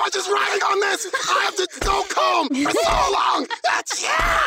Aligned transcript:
much 0.00 0.16
is 0.16 0.28
riding 0.28 0.62
on 0.62 0.80
this? 0.80 1.06
I 1.28 1.44
have 1.44 1.56
to 1.56 1.68
go 1.80 2.02
comb 2.08 2.48
for 2.48 2.70
so 2.70 3.12
long. 3.12 3.46
That's 3.64 4.02
yeah. 4.02 4.40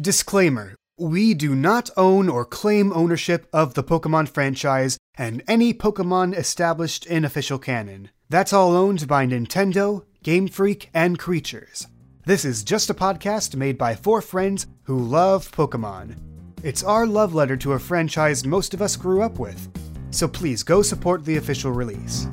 Disclaimer 0.00 0.76
We 0.98 1.34
do 1.34 1.54
not 1.54 1.90
own 1.96 2.28
or 2.28 2.44
claim 2.44 2.92
ownership 2.92 3.48
of 3.52 3.74
the 3.74 3.82
Pokemon 3.82 4.28
franchise 4.28 4.98
and 5.16 5.42
any 5.48 5.72
Pokemon 5.72 6.36
established 6.36 7.06
in 7.06 7.24
official 7.24 7.58
canon. 7.58 8.10
That's 8.28 8.52
all 8.52 8.76
owned 8.76 9.08
by 9.08 9.26
Nintendo, 9.26 10.04
Game 10.22 10.48
Freak, 10.48 10.90
and 10.92 11.18
Creatures. 11.18 11.86
This 12.26 12.44
is 12.44 12.64
just 12.64 12.90
a 12.90 12.94
podcast 12.94 13.54
made 13.54 13.78
by 13.78 13.94
four 13.94 14.20
friends 14.20 14.66
who 14.82 14.98
love 14.98 15.50
Pokemon. 15.52 16.16
It's 16.62 16.82
our 16.82 17.06
love 17.06 17.34
letter 17.34 17.56
to 17.58 17.72
a 17.72 17.78
franchise 17.78 18.44
most 18.44 18.74
of 18.74 18.82
us 18.82 18.96
grew 18.96 19.22
up 19.22 19.38
with. 19.38 19.68
So 20.16 20.26
please 20.26 20.62
go 20.62 20.80
support 20.80 21.26
the 21.26 21.36
official 21.36 21.72
release. 21.72 22.26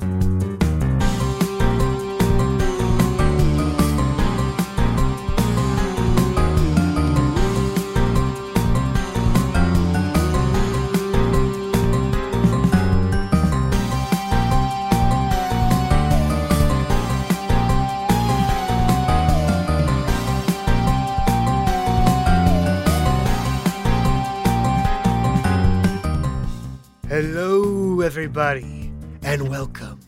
Everybody, 28.36 28.90
and 29.22 29.48
welcome 29.48 30.00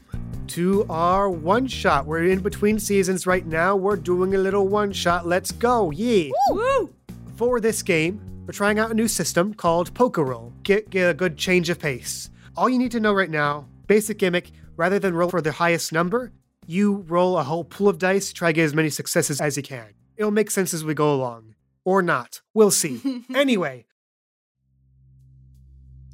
to 0.49 0.85
our 0.91 1.31
one 1.31 1.69
shot. 1.69 2.07
We're 2.07 2.25
in 2.25 2.41
between 2.41 2.81
seasons 2.81 3.25
right 3.25 3.47
now. 3.47 3.77
We're 3.77 3.95
doing 3.95 4.35
a 4.35 4.39
little 4.39 4.67
one 4.67 4.93
shot. 4.93 5.29
Let's 5.29 5.53
go, 5.53 5.93
yeah! 5.93 6.33
Woo! 6.51 6.93
For 7.37 7.61
this 7.61 7.85
game, 7.85 8.21
we're 8.45 8.53
trying 8.53 8.81
out 8.81 8.91
a 8.91 8.95
new 8.95 9.07
system 9.07 9.55
called 9.55 9.95
Pokerole. 9.95 10.51
Get, 10.65 10.91
get 10.91 11.09
a 11.09 11.15
good 11.15 11.37
change 11.37 11.71
of 11.71 11.79
pace. 11.79 12.29
All 12.57 12.69
you 12.69 12.79
need 12.81 12.91
to 12.91 13.01
know 13.01 13.13
right 13.13 13.31
now, 13.31 13.69
basic 13.87 14.19
gimmick, 14.19 14.51
rather 14.77 14.99
than 14.99 15.15
roll 15.15 15.31
for 15.31 15.41
the 15.41 15.53
highest 15.53 15.93
number, 15.93 16.33
you 16.67 17.05
roll 17.07 17.39
a 17.39 17.45
whole 17.45 17.63
pool 17.63 17.89
of 17.89 17.99
dice, 17.99 18.33
try 18.33 18.49
to 18.49 18.55
get 18.55 18.65
as 18.65 18.75
many 18.75 18.91
successes 18.91 19.41
as 19.41 19.57
you 19.57 19.63
can. 19.63 19.95
It'll 20.17 20.33
make 20.33 20.51
sense 20.51 20.75
as 20.75 20.85
we 20.85 20.95
go 20.95 21.15
along. 21.15 21.55
Or 21.85 22.03
not. 22.03 22.41
We'll 22.55 22.73
see. 22.73 23.23
anyway, 23.33 23.86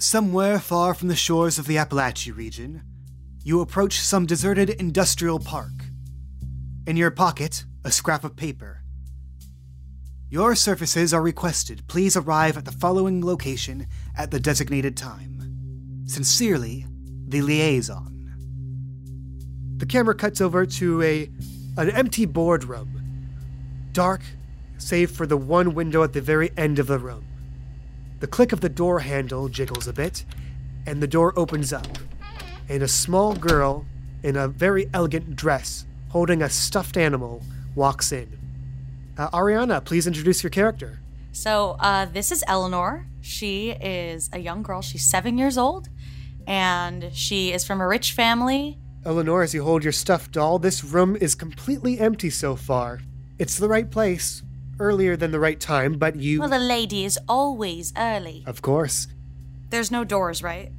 Somewhere 0.03 0.59
far 0.59 0.95
from 0.95 1.07
the 1.07 1.15
shores 1.15 1.61
of 1.61 1.69
the 1.69 1.77
Appalachia 1.77 2.37
region, 2.37 2.83
you 3.45 3.61
approach 3.61 4.01
some 4.01 4.27
deserted 4.27 4.69
industrial 4.69 5.39
park. 5.39 5.71
In 6.89 6.97
your 6.97 7.13
pocket, 7.13 7.65
a 7.85 7.93
scrap 7.93 8.25
of 8.25 8.35
paper. 8.35 8.83
Your 10.29 10.57
services 10.57 11.15
are 11.15 11.23
requested. 11.23 11.87
Please 11.87 12.17
arrive 12.17 12.57
at 12.57 12.65
the 12.65 12.73
following 12.73 13.25
location 13.25 13.87
at 14.19 14.33
the 14.33 14.41
designated 14.41 14.97
time. 14.97 16.03
Sincerely, 16.07 16.85
the 17.29 17.41
liaison. 17.41 18.35
The 19.77 19.87
camera 19.87 20.17
cuts 20.17 20.41
over 20.41 20.67
to 20.67 21.01
a 21.03 21.31
an 21.77 21.91
empty 21.91 22.27
boardroom. 22.27 23.31
Dark, 23.93 24.23
save 24.79 25.13
for 25.13 25.29
the 25.29 25.37
one 25.37 25.75
window 25.75 26.03
at 26.03 26.13
the 26.13 26.21
very 26.21 26.51
end 26.57 26.81
of 26.81 26.89
the 26.89 26.99
room. 26.99 27.25
The 28.23 28.29
click 28.29 28.53
of 28.53 28.61
the 28.61 28.69
door 28.69 29.01
handle 29.01 29.49
jiggles 29.49 29.89
a 29.89 29.93
bit, 29.93 30.25
and 30.87 31.03
the 31.03 31.09
door 31.09 31.37
opens 31.37 31.73
up. 31.73 31.89
And 32.69 32.81
a 32.85 32.87
small 32.87 33.35
girl 33.35 33.85
in 34.23 34.37
a 34.37 34.47
very 34.47 34.89
elegant 34.95 35.35
dress, 35.35 35.87
holding 36.11 36.41
a 36.41 36.49
stuffed 36.49 36.97
animal, 36.97 37.43
walks 37.75 38.13
in. 38.13 38.39
Uh, 39.19 39.29
Ariana, 39.31 39.85
please 39.85 40.07
introduce 40.07 40.45
your 40.45 40.51
character. 40.51 41.01
So, 41.33 41.75
uh, 41.81 42.05
this 42.05 42.31
is 42.31 42.45
Eleanor. 42.47 43.09
She 43.23 43.71
is 43.71 44.31
a 44.33 44.39
young 44.39 44.63
girl. 44.63 44.83
She's 44.83 45.05
seven 45.05 45.37
years 45.37 45.59
old, 45.59 45.89
and 46.47 47.11
she 47.13 47.53
is 47.53 47.65
from 47.65 47.81
a 47.81 47.89
rich 47.89 48.13
family. 48.13 48.79
Eleanor, 49.05 49.43
as 49.43 49.53
you 49.53 49.65
hold 49.65 49.83
your 49.83 49.93
stuffed 49.93 50.31
doll, 50.31 50.61
this 50.61 50.85
room 50.85 51.17
is 51.17 51.35
completely 51.35 51.99
empty 51.99 52.31
so 52.31 52.55
far. 52.55 53.01
It's 53.41 53.57
the 53.57 53.69
right 53.69 53.91
place, 53.91 54.45
earlier 54.79 55.17
than 55.17 55.31
the 55.31 55.41
right 55.41 55.59
time, 55.61 55.95
but 55.95 56.17
you. 56.17 56.41
Well, 56.41 56.49
the 56.49 56.59
lady 56.59 57.05
is 57.05 57.19
always 57.29 57.93
early. 57.97 58.45
of 58.47 58.63
course. 58.63 59.07
There's 59.71 59.91
no 59.91 60.05
doors, 60.05 60.43
right? 60.43 60.71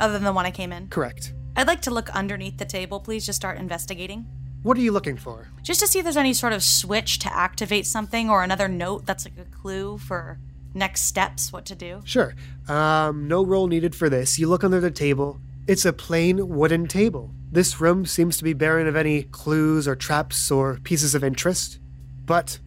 Other 0.00 0.14
than 0.14 0.24
the 0.24 0.32
one 0.32 0.46
I 0.46 0.50
came 0.50 0.72
in. 0.72 0.88
Correct. 0.88 1.34
I'd 1.54 1.66
like 1.66 1.82
to 1.82 1.90
look 1.90 2.08
underneath 2.10 2.56
the 2.58 2.64
table, 2.64 2.98
please. 3.00 3.26
Just 3.26 3.36
start 3.36 3.58
investigating. 3.58 4.26
What 4.62 4.76
are 4.78 4.80
you 4.80 4.92
looking 4.92 5.16
for? 5.16 5.48
Just 5.62 5.80
to 5.80 5.86
see 5.86 5.98
if 5.98 6.04
there's 6.04 6.16
any 6.16 6.32
sort 6.32 6.52
of 6.52 6.62
switch 6.62 7.18
to 7.20 7.36
activate 7.36 7.86
something 7.86 8.30
or 8.30 8.42
another 8.42 8.68
note 8.68 9.06
that's 9.06 9.24
like 9.26 9.36
a 9.38 9.44
clue 9.44 9.98
for 9.98 10.38
next 10.72 11.02
steps, 11.02 11.52
what 11.52 11.66
to 11.66 11.74
do. 11.74 12.00
Sure. 12.04 12.34
Um, 12.68 13.28
no 13.28 13.44
roll 13.44 13.66
needed 13.66 13.94
for 13.94 14.08
this. 14.08 14.38
You 14.38 14.48
look 14.48 14.64
under 14.64 14.80
the 14.80 14.90
table. 14.90 15.40
It's 15.66 15.84
a 15.84 15.92
plain 15.92 16.48
wooden 16.48 16.86
table. 16.86 17.30
This 17.50 17.80
room 17.80 18.06
seems 18.06 18.38
to 18.38 18.44
be 18.44 18.52
barren 18.54 18.86
of 18.86 18.96
any 18.96 19.24
clues 19.24 19.86
or 19.86 19.94
traps 19.94 20.50
or 20.50 20.78
pieces 20.84 21.14
of 21.14 21.22
interest. 21.22 21.78
But 22.24 22.58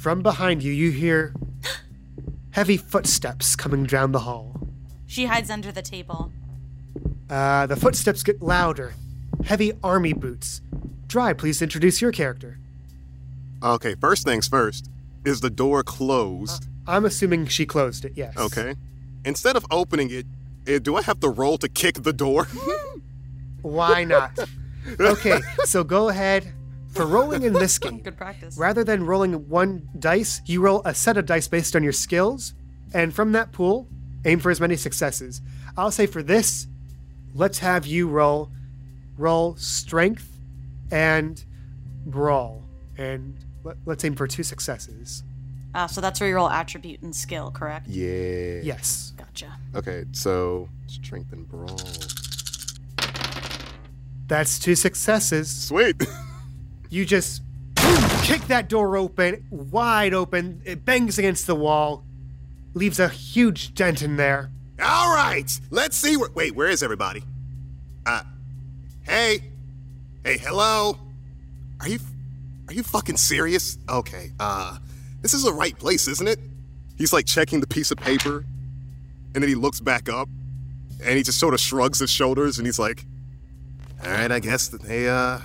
from 0.00 0.22
behind 0.22 0.62
you, 0.62 0.72
you 0.72 0.90
hear 0.90 1.34
heavy 2.52 2.78
footsteps 2.78 3.54
coming 3.54 3.84
down 3.84 4.12
the 4.12 4.20
hall. 4.20 4.58
She 5.06 5.26
hides 5.26 5.50
under 5.50 5.70
the 5.70 5.82
table. 5.82 6.32
Uh, 7.28 7.66
the 7.66 7.76
footsteps 7.76 8.22
get 8.22 8.40
louder. 8.40 8.94
Heavy 9.44 9.72
army 9.84 10.14
boots. 10.14 10.62
Dry, 11.06 11.34
please 11.34 11.60
introduce 11.60 12.00
your 12.00 12.12
character. 12.12 12.58
Okay, 13.62 13.94
first 13.94 14.24
things 14.24 14.48
first. 14.48 14.88
Is 15.26 15.40
the 15.40 15.50
door 15.50 15.82
closed? 15.82 16.66
I'm 16.86 17.04
assuming 17.04 17.46
she 17.46 17.66
closed 17.66 18.06
it, 18.06 18.12
yes. 18.16 18.34
Okay. 18.38 18.76
Instead 19.26 19.54
of 19.54 19.66
opening 19.70 20.10
it, 20.10 20.24
eh, 20.66 20.78
do 20.78 20.96
I 20.96 21.02
have 21.02 21.20
to 21.20 21.28
roll 21.28 21.58
to 21.58 21.68
kick 21.68 22.02
the 22.02 22.14
door? 22.14 22.46
Why 23.62 24.04
not? 24.04 24.38
okay, 25.00 25.40
so 25.64 25.84
go 25.84 26.08
ahead. 26.08 26.54
For 26.90 27.06
rolling 27.06 27.42
in 27.44 27.52
this 27.52 27.78
game, 27.84 27.98
Good 28.00 28.16
practice. 28.16 28.56
rather 28.58 28.82
than 28.84 29.06
rolling 29.06 29.48
one 29.48 29.88
dice, 29.98 30.40
you 30.46 30.60
roll 30.60 30.82
a 30.84 30.94
set 30.94 31.16
of 31.16 31.26
dice 31.26 31.46
based 31.48 31.76
on 31.76 31.82
your 31.82 31.92
skills, 31.92 32.54
and 32.92 33.14
from 33.14 33.32
that 33.32 33.52
pool, 33.52 33.86
aim 34.24 34.40
for 34.40 34.50
as 34.50 34.60
many 34.60 34.76
successes. 34.76 35.40
I'll 35.76 35.92
say 35.92 36.06
for 36.06 36.22
this, 36.22 36.66
let's 37.34 37.58
have 37.60 37.86
you 37.86 38.08
roll 38.08 38.50
roll 39.16 39.54
strength 39.56 40.28
and 40.90 41.44
brawl, 42.06 42.62
and 42.98 43.36
let, 43.62 43.76
let's 43.86 44.04
aim 44.04 44.16
for 44.16 44.26
two 44.26 44.42
successes. 44.42 45.22
Uh, 45.74 45.86
so 45.86 46.00
that's 46.00 46.18
where 46.20 46.28
you 46.28 46.34
roll 46.34 46.50
attribute 46.50 47.00
and 47.02 47.14
skill, 47.14 47.50
correct? 47.52 47.86
yeah. 47.86 48.60
Yes. 48.62 49.12
Gotcha. 49.16 49.56
Okay, 49.76 50.04
so 50.12 50.68
strength 50.88 51.32
and 51.32 51.48
brawl. 51.48 51.76
That's 54.26 54.58
two 54.58 54.74
successes. 54.74 55.48
Sweet. 55.50 56.02
You 56.90 57.04
just 57.06 57.42
kick 58.24 58.42
that 58.48 58.68
door 58.68 58.96
open, 58.96 59.46
wide 59.50 60.12
open. 60.12 60.60
It 60.64 60.84
bangs 60.84 61.18
against 61.18 61.46
the 61.46 61.54
wall, 61.54 62.04
leaves 62.74 62.98
a 62.98 63.08
huge 63.08 63.74
dent 63.74 64.02
in 64.02 64.16
there. 64.16 64.50
All 64.82 65.14
right, 65.14 65.48
let's 65.70 65.96
see 65.96 66.16
where. 66.16 66.30
Wait, 66.30 66.54
where 66.54 66.68
is 66.68 66.82
everybody? 66.82 67.22
Uh, 68.04 68.22
hey, 69.02 69.40
hey, 70.24 70.38
hello. 70.38 70.98
Are 71.80 71.88
you, 71.88 72.00
are 72.66 72.74
you 72.74 72.82
fucking 72.82 73.18
serious? 73.18 73.78
Okay, 73.88 74.32
uh, 74.40 74.78
this 75.22 75.32
is 75.32 75.44
the 75.44 75.52
right 75.52 75.78
place, 75.78 76.08
isn't 76.08 76.26
it? 76.26 76.40
He's 76.98 77.12
like 77.12 77.26
checking 77.26 77.60
the 77.60 77.66
piece 77.66 77.90
of 77.90 77.98
paper, 77.98 78.44
and 79.34 79.42
then 79.42 79.48
he 79.48 79.54
looks 79.54 79.80
back 79.80 80.08
up, 80.08 80.28
and 81.04 81.16
he 81.16 81.22
just 81.22 81.38
sort 81.38 81.54
of 81.54 81.60
shrugs 81.60 82.00
his 82.00 82.10
shoulders, 82.10 82.58
and 82.58 82.66
he's 82.66 82.78
like, 82.78 83.04
"All 84.04 84.10
right, 84.10 84.32
I 84.32 84.40
guess 84.40 84.68
that 84.68 84.82
they, 84.82 85.08
uh, 85.08 85.38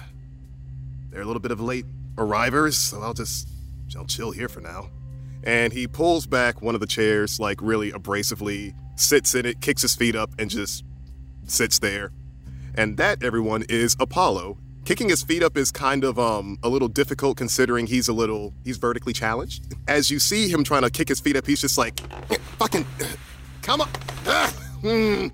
they're 1.16 1.24
a 1.24 1.26
little 1.26 1.42
bit 1.42 1.52
of 1.52 1.62
late 1.62 1.86
arrivers, 2.18 2.78
so 2.78 3.02
I'll 3.02 3.14
just, 3.14 3.48
I'll 3.98 4.06
chill 4.06 4.32
here 4.32 4.50
for 4.50 4.60
now." 4.60 4.90
and 5.46 5.72
he 5.72 5.88
pulls 5.88 6.26
back 6.26 6.62
one 6.62 6.74
of 6.74 6.82
the 6.82 6.88
chairs, 6.88 7.40
like 7.40 7.62
really 7.62 7.92
abrasively, 7.92 8.74
sits 8.96 9.36
in 9.36 9.46
it, 9.46 9.62
kicks 9.62 9.84
his 9.84 9.96
feet 9.96 10.16
up, 10.16 10.32
and 10.40 10.50
just 10.50 10.84
sits 11.46 11.80
there. 11.80 12.12
And 12.74 12.98
that, 12.98 13.24
everyone, 13.24 13.64
is 13.70 13.96
Apollo. 14.00 14.58
Kicking 14.86 15.10
his 15.10 15.24
feet 15.24 15.42
up 15.44 15.58
is 15.58 15.72
kind 15.72 16.04
of 16.04 16.20
um 16.20 16.58
a 16.62 16.70
little 16.70 16.88
difficult 16.88 17.38
considering 17.38 17.88
he's 17.88 18.08
a 18.08 18.14
little 18.14 18.54
he's 18.64 18.78
vertically 18.78 19.14
challenged. 19.14 19.74
As 19.88 20.12
you 20.12 20.20
see 20.20 20.48
him 20.48 20.64
trying 20.64 20.84
to 20.84 20.90
kick 20.90 21.10
his 21.10 21.20
feet 21.20 21.36
up, 21.36 21.48
he's 21.48 21.62
just 21.62 21.78
like, 21.78 22.00
fucking, 22.60 22.86
come 23.62 23.82
on. 23.82 23.90
Ah, 24.28 24.54
hmm." 24.82 25.28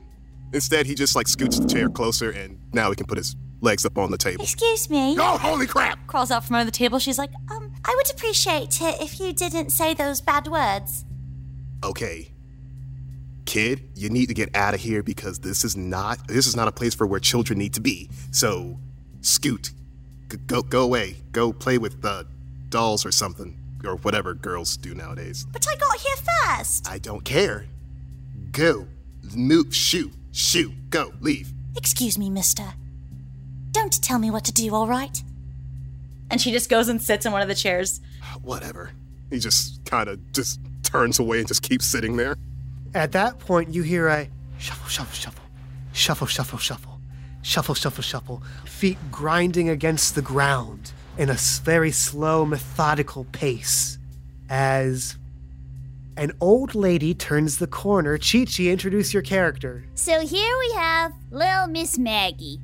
Instead, 0.54 0.86
he 0.86 0.96
just 0.96 1.16
like 1.16 1.28
scoots 1.30 1.60
the 1.60 1.68
chair 1.68 1.90
closer, 1.90 2.30
and 2.30 2.60
now 2.74 2.90
he 2.90 2.96
can 2.96 3.08
put 3.08 3.18
his 3.18 3.36
legs 3.62 3.86
up 3.86 3.98
on 3.98 4.12
the 4.12 4.18
table. 4.18 4.44
Excuse 4.44 4.90
me. 4.90 5.16
Oh, 5.20 5.38
holy 5.38 5.68
crap! 5.68 6.06
Crawls 6.08 6.32
out 6.32 6.44
from 6.46 6.56
under 6.58 6.66
the 6.66 6.72
table. 6.72 7.00
She's 7.00 7.18
like, 7.18 7.32
Um, 7.50 7.72
I 7.86 7.94
would 7.96 8.10
appreciate 8.12 8.82
it 8.82 9.02
if 9.02 9.20
you 9.20 9.34
didn't 9.34 9.70
say 9.72 9.94
those 9.94 10.20
bad 10.22 10.48
words. 10.48 11.06
Okay. 11.84 12.32
kid, 13.46 13.82
you 13.96 14.10
need 14.10 14.28
to 14.28 14.34
get 14.34 14.56
out 14.56 14.74
of 14.74 14.80
here 14.80 15.02
because 15.04 15.40
this 15.40 15.64
is 15.66 15.76
not 15.76 16.28
this 16.28 16.48
is 16.48 16.56
not 16.56 16.68
a 16.68 16.72
place 16.72 16.94
for 16.96 17.08
where 17.08 17.20
children 17.20 17.60
need 17.60 17.74
to 17.74 17.82
be. 17.82 18.10
So, 18.32 18.78
scoot, 19.22 19.72
G- 20.30 20.38
go 20.48 20.62
go 20.62 20.84
away, 20.84 21.16
go 21.32 21.52
play 21.52 21.78
with 21.78 22.04
uh, 22.06 22.24
dolls 22.70 23.06
or 23.06 23.12
something, 23.12 23.58
or 23.84 23.96
whatever 23.98 24.34
girls 24.34 24.78
do 24.78 24.94
nowadays. 24.94 25.46
But 25.52 25.66
I 25.70 25.76
got 25.76 25.98
here 25.98 26.16
first. 26.58 26.88
I 26.90 26.98
don't 27.00 27.26
care. 27.26 27.66
Go, 28.52 28.88
move, 29.36 29.74
shoot, 29.76 30.12
shoot, 30.32 30.72
go, 30.90 31.12
leave. 31.22 31.52
Excuse 31.76 32.18
me, 32.18 32.30
mister. 32.30 32.74
Don't 33.72 34.02
tell 34.02 34.20
me 34.20 34.32
what 34.32 34.46
to 34.46 34.52
do, 34.52 34.74
all 34.74 34.88
right? 34.88 35.22
And 36.30 36.40
she 36.40 36.52
just 36.52 36.70
goes 36.70 36.88
and 36.88 37.02
sits 37.02 37.26
in 37.26 37.32
one 37.32 37.42
of 37.42 37.48
the 37.48 37.56
chairs. 37.56 38.00
Whatever. 38.42 38.92
He 39.30 39.40
just 39.40 39.84
kind 39.86 40.10
of 40.10 40.32
just 40.32 40.60
turns 40.84 41.20
away 41.20 41.40
and 41.40 41.48
just 41.48 41.62
keeps 41.62 41.86
sitting 41.86 42.18
there. 42.18 42.36
At 42.94 43.12
that 43.14 43.40
point, 43.40 43.74
you 43.74 43.84
hear 43.84 44.08
a 44.08 44.28
shuffle, 44.58 44.90
shuffle, 44.90 45.16
shuffle, 45.16 45.44
shuffle, 45.94 46.28
shuffle, 46.28 46.60
shuffle, 46.60 47.00
shuffle, 47.42 47.76
shuffle, 47.76 48.04
shuffle, 48.04 48.44
feet 48.66 48.98
grinding 49.12 49.70
against 49.70 50.16
the 50.16 50.22
ground 50.22 50.92
in 51.18 51.30
a 51.30 51.38
very 51.64 51.92
slow, 51.92 52.46
methodical 52.46 53.26
pace 53.32 53.98
as 54.50 55.18
an 56.18 56.32
old 56.42 56.76
lady 56.76 57.14
turns 57.14 57.58
the 57.58 57.68
corner. 57.68 58.18
Chi 58.18 58.46
Chi, 58.46 58.64
introduce 58.64 59.14
your 59.14 59.24
character. 59.24 59.86
So 59.96 60.20
here 60.26 60.58
we 60.60 60.74
have 60.74 61.14
little 61.30 61.68
Miss 61.68 61.98
Maggie. 61.98 62.60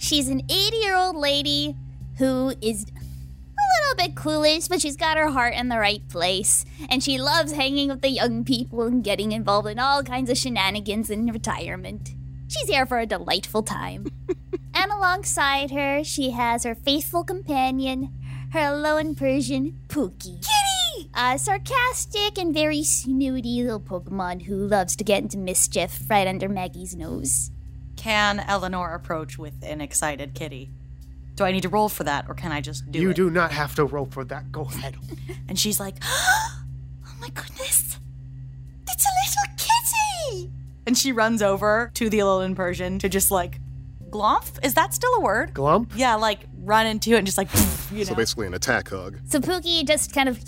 She's 0.00 0.28
an 0.28 0.40
80 0.48 0.76
year 0.78 0.96
old 0.96 1.14
lady 1.14 1.76
who 2.16 2.54
is 2.62 2.86
a 2.86 3.64
little 3.76 3.96
bit 3.98 4.14
clueless, 4.14 4.66
but 4.66 4.80
she's 4.80 4.96
got 4.96 5.18
her 5.18 5.28
heart 5.28 5.52
in 5.54 5.68
the 5.68 5.78
right 5.78 6.00
place. 6.08 6.64
And 6.88 7.02
she 7.02 7.18
loves 7.18 7.52
hanging 7.52 7.90
with 7.90 8.00
the 8.00 8.08
young 8.08 8.42
people 8.42 8.82
and 8.84 9.04
getting 9.04 9.32
involved 9.32 9.68
in 9.68 9.78
all 9.78 10.02
kinds 10.02 10.30
of 10.30 10.38
shenanigans 10.38 11.10
in 11.10 11.26
retirement. 11.26 12.14
She's 12.48 12.68
here 12.68 12.86
for 12.86 12.98
a 12.98 13.04
delightful 13.04 13.62
time. 13.62 14.06
and 14.74 14.90
alongside 14.90 15.70
her, 15.70 16.02
she 16.02 16.30
has 16.30 16.64
her 16.64 16.74
faithful 16.74 17.22
companion, 17.22 18.10
her 18.52 18.60
Alolan 18.60 19.14
Persian, 19.14 19.80
Pookie. 19.88 20.40
Kitty! 20.40 21.10
A 21.14 21.38
sarcastic 21.38 22.38
and 22.38 22.54
very 22.54 22.82
snooty 22.84 23.62
little 23.62 23.78
Pokemon 23.78 24.46
who 24.46 24.66
loves 24.66 24.96
to 24.96 25.04
get 25.04 25.22
into 25.22 25.36
mischief 25.36 26.08
right 26.08 26.26
under 26.26 26.48
Maggie's 26.48 26.96
nose. 26.96 27.50
Can 28.00 28.40
Eleanor 28.40 28.94
approach 28.94 29.36
with 29.36 29.52
an 29.62 29.82
excited 29.82 30.32
kitty? 30.32 30.70
Do 31.34 31.44
I 31.44 31.52
need 31.52 31.60
to 31.64 31.68
roll 31.68 31.90
for 31.90 32.02
that, 32.04 32.24
or 32.30 32.34
can 32.34 32.50
I 32.50 32.62
just 32.62 32.90
do 32.90 32.98
you 32.98 33.10
it? 33.10 33.18
You 33.18 33.28
do 33.28 33.30
not 33.30 33.52
have 33.52 33.74
to 33.74 33.84
roll 33.84 34.06
for 34.06 34.24
that. 34.24 34.50
Go 34.50 34.62
ahead. 34.62 34.96
And 35.48 35.58
she's 35.58 35.78
like, 35.78 35.96
Oh 36.02 36.62
my 37.20 37.28
goodness! 37.28 37.98
It's 38.88 39.04
a 39.04 39.10
little 39.20 39.56
kitty! 39.58 40.50
and 40.86 40.96
she 40.96 41.12
runs 41.12 41.42
over 41.42 41.90
to 41.94 42.08
the 42.08 42.20
Alolan 42.20 42.56
Persian 42.56 42.98
to 43.00 43.08
just 43.10 43.30
like, 43.30 43.60
glomp? 44.08 44.64
Is 44.64 44.72
that 44.74 44.94
still 44.94 45.12
a 45.16 45.20
word? 45.20 45.52
Glump. 45.52 45.90
Yeah, 45.94 46.14
like 46.14 46.40
run 46.62 46.86
into 46.86 47.10
it 47.10 47.18
and 47.18 47.26
just 47.26 47.36
like, 47.36 47.48
you 47.92 47.98
know. 47.98 48.04
So 48.04 48.14
basically, 48.14 48.46
an 48.46 48.54
attack 48.54 48.88
hug. 48.88 49.18
So 49.26 49.40
Pookie 49.40 49.86
just 49.86 50.14
kind 50.14 50.28
of 50.28 50.38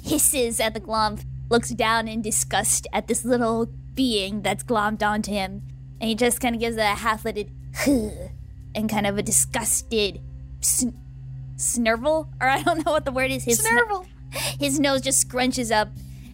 hisses 0.00 0.60
at 0.60 0.74
the 0.74 0.80
glomp, 0.80 1.24
looks 1.50 1.70
down 1.70 2.06
in 2.06 2.22
disgust 2.22 2.86
at 2.92 3.08
this 3.08 3.24
little 3.24 3.66
being 3.94 4.42
that's 4.42 4.62
glommed 4.62 5.02
onto 5.02 5.32
him, 5.32 5.62
and 6.00 6.08
he 6.08 6.14
just 6.14 6.40
kind 6.40 6.54
of 6.54 6.60
gives 6.60 6.76
a 6.76 6.84
half-lidded 6.84 7.50
and 8.74 8.88
kind 8.88 9.06
of 9.06 9.18
a 9.18 9.22
disgusted 9.22 10.20
sn- 10.60 10.98
snurvel, 11.56 12.28
or 12.40 12.48
I 12.48 12.62
don't 12.62 12.84
know 12.84 12.92
what 12.92 13.04
the 13.04 13.12
word 13.12 13.30
is. 13.30 13.44
His 13.44 13.60
sn- 13.60 14.06
his 14.58 14.80
nose 14.80 15.00
just 15.00 15.28
scrunches 15.28 15.70
up, 15.70 15.88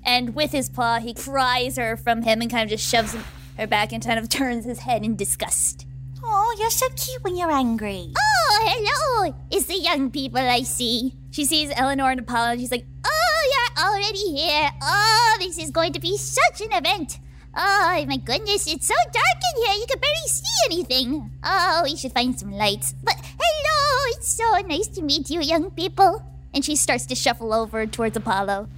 and 0.05 0.35
with 0.35 0.53
his 0.53 0.69
paw, 0.69 0.99
he 0.99 1.15
pries 1.15 1.77
her 1.77 1.97
from 1.97 2.23
him 2.23 2.41
and 2.41 2.51
kind 2.51 2.65
of 2.65 2.71
just 2.71 2.89
shoves 2.89 3.17
her 3.59 3.67
back 3.67 3.93
and 3.93 4.05
kind 4.05 4.19
of 4.19 4.29
turns 4.29 4.65
his 4.65 4.81
head 4.81 5.05
in 5.05 5.17
disgust. 5.17 5.87
Oh, 6.25 6.57
you're 6.59 6.71
so 6.71 6.87
cute 6.91 7.23
when 7.23 7.37
you're 7.37 7.51
angry. 7.51 8.12
Oh, 8.17 8.59
hello! 8.62 9.35
It's 9.51 9.67
the 9.67 9.79
young 9.79 10.11
people 10.11 10.39
I 10.41 10.62
see. 10.62 11.15
She 11.31 11.45
sees 11.45 11.71
Eleanor 11.75 12.11
and 12.11 12.21
Apollo 12.21 12.53
and 12.53 12.61
she's 12.61 12.71
like, 12.71 12.87
Oh, 13.05 13.51
you're 13.77 13.87
already 13.87 14.37
here. 14.37 14.71
Oh, 14.83 15.37
this 15.41 15.59
is 15.59 15.71
going 15.71 15.93
to 15.93 16.01
be 16.01 16.17
such 16.17 16.61
an 16.61 16.73
event. 16.73 17.19
Oh, 17.55 18.05
my 18.06 18.17
goodness, 18.17 18.67
it's 18.67 18.87
so 18.87 18.94
dark 18.94 19.41
in 19.55 19.62
here, 19.62 19.75
you 19.75 19.87
can 19.88 19.99
barely 19.99 20.29
see 20.29 20.43
anything. 20.67 21.31
Oh, 21.43 21.81
we 21.85 21.97
should 21.97 22.12
find 22.12 22.38
some 22.38 22.52
lights. 22.52 22.94
But 23.02 23.17
hello, 23.20 24.12
it's 24.17 24.29
so 24.32 24.67
nice 24.67 24.87
to 24.88 25.02
meet 25.02 25.31
you, 25.31 25.41
young 25.41 25.70
people. 25.73 26.23
And 26.55 26.64
she 26.64 26.76
starts 26.76 27.06
to 27.06 27.14
shuffle 27.14 27.52
over 27.52 27.87
towards 27.87 28.17
Apollo. 28.17 28.69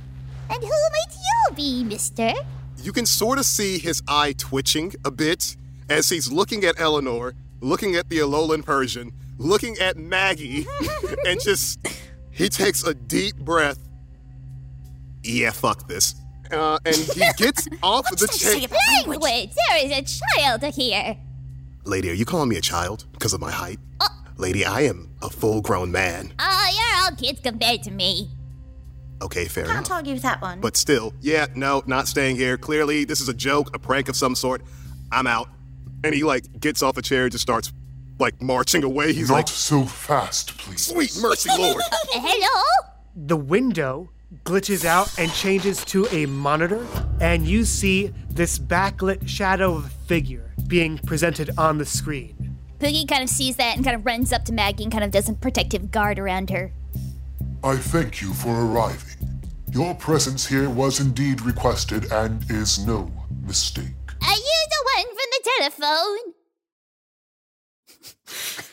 And 0.50 0.62
who 0.62 0.68
might 0.68 1.14
you 1.14 1.54
be, 1.54 1.84
mister? 1.84 2.32
You 2.82 2.92
can 2.92 3.06
sort 3.06 3.38
of 3.38 3.44
see 3.44 3.78
his 3.78 4.02
eye 4.08 4.34
twitching 4.36 4.94
a 5.04 5.10
bit 5.10 5.56
as 5.88 6.08
he's 6.08 6.32
looking 6.32 6.64
at 6.64 6.80
Eleanor, 6.80 7.34
looking 7.60 7.94
at 7.96 8.08
the 8.08 8.18
Alolan 8.18 8.64
Persian, 8.64 9.12
looking 9.38 9.76
at 9.78 9.96
Maggie, 9.96 10.66
and 11.26 11.40
just 11.40 11.78
he 12.30 12.48
takes 12.48 12.82
a 12.84 12.94
deep 12.94 13.36
breath. 13.36 13.78
Yeah, 15.22 15.50
fuck 15.52 15.86
this. 15.88 16.14
Uh, 16.52 16.78
and 16.84 16.94
he 16.94 17.20
gets 17.36 17.66
off 17.82 18.10
of 18.12 18.18
the 18.18 18.26
Don't 18.26 18.34
say 18.36 18.60
chair. 18.60 18.68
it 18.70 18.76
language. 18.96 19.20
Language! 19.22 19.50
There 19.68 19.86
is 19.86 19.92
a 19.92 20.20
child 20.38 20.62
here. 20.74 21.16
Lady, 21.84 22.10
are 22.10 22.14
you 22.14 22.24
calling 22.24 22.48
me 22.48 22.56
a 22.56 22.60
child 22.60 23.06
because 23.12 23.32
of 23.32 23.40
my 23.40 23.50
height? 23.50 23.78
Lady, 24.36 24.64
I 24.64 24.82
am 24.82 25.10
a 25.22 25.28
full-grown 25.30 25.92
man. 25.92 26.32
Oh, 26.38 26.70
you're 26.74 27.04
all 27.04 27.16
kids 27.16 27.40
compared 27.42 27.82
to 27.84 27.90
me. 27.90 28.30
Okay, 29.20 29.46
fair 29.46 29.64
enough. 29.64 29.74
Can't 29.76 29.86
enough. 29.86 29.96
argue 29.98 30.12
with 30.14 30.22
that 30.22 30.42
one. 30.42 30.60
But 30.60 30.76
still, 30.76 31.12
yeah, 31.20 31.46
no, 31.54 31.82
not 31.86 32.08
staying 32.08 32.36
here. 32.36 32.56
Clearly, 32.56 33.04
this 33.04 33.20
is 33.20 33.28
a 33.28 33.34
joke, 33.34 33.74
a 33.74 33.78
prank 33.78 34.08
of 34.08 34.16
some 34.16 34.34
sort. 34.34 34.62
I'm 35.12 35.26
out. 35.26 35.48
And 36.02 36.12
he 36.14 36.24
like 36.24 36.58
gets 36.60 36.82
off 36.82 36.96
a 36.96 37.02
chair, 37.02 37.24
and 37.24 37.32
just 37.32 37.42
starts 37.42 37.72
like 38.18 38.40
marching 38.42 38.82
away. 38.82 39.12
He's 39.12 39.28
Not 39.28 39.34
like, 39.36 39.48
so 39.48 39.84
fast, 39.84 40.56
please. 40.58 40.86
"Sweet 40.86 41.16
mercy, 41.22 41.50
Lord!" 41.56 41.80
Uh, 41.80 41.96
hello? 42.14 42.62
the 43.14 43.36
window 43.36 44.10
glitches 44.44 44.84
out 44.84 45.18
and 45.18 45.32
changes 45.32 45.84
to 45.86 46.06
a 46.10 46.26
monitor, 46.26 46.86
and 47.20 47.46
you 47.46 47.64
see 47.64 48.12
this 48.30 48.58
backlit 48.58 49.28
shadow 49.28 49.74
of 49.74 49.86
a 49.86 49.90
figure 50.06 50.52
being 50.66 50.98
presented 50.98 51.50
on 51.58 51.78
the 51.78 51.84
screen. 51.84 52.56
Pookie 52.78 53.06
kind 53.06 53.22
of 53.22 53.28
sees 53.28 53.56
that 53.56 53.76
and 53.76 53.84
kind 53.84 53.94
of 53.94 54.04
runs 54.04 54.32
up 54.32 54.44
to 54.46 54.52
Maggie 54.52 54.82
and 54.82 54.92
kind 54.92 55.04
of 55.04 55.10
does 55.10 55.28
a 55.28 55.34
protective 55.34 55.90
guard 55.90 56.18
around 56.18 56.50
her. 56.50 56.72
I 57.62 57.76
thank 57.76 58.20
you 58.20 58.32
for 58.32 58.64
arriving. 58.64 59.40
Your 59.70 59.94
presence 59.94 60.46
here 60.46 60.68
was 60.68 60.98
indeed 60.98 61.40
requested 61.42 62.10
and 62.10 62.42
is 62.50 62.84
no 62.84 63.10
mistake. 63.46 63.86
Are 64.20 64.34
you 64.34 64.66
the 64.70 64.84
one 64.96 65.06
from 65.06 65.16
the 65.16 65.50
telephone? 65.58 66.41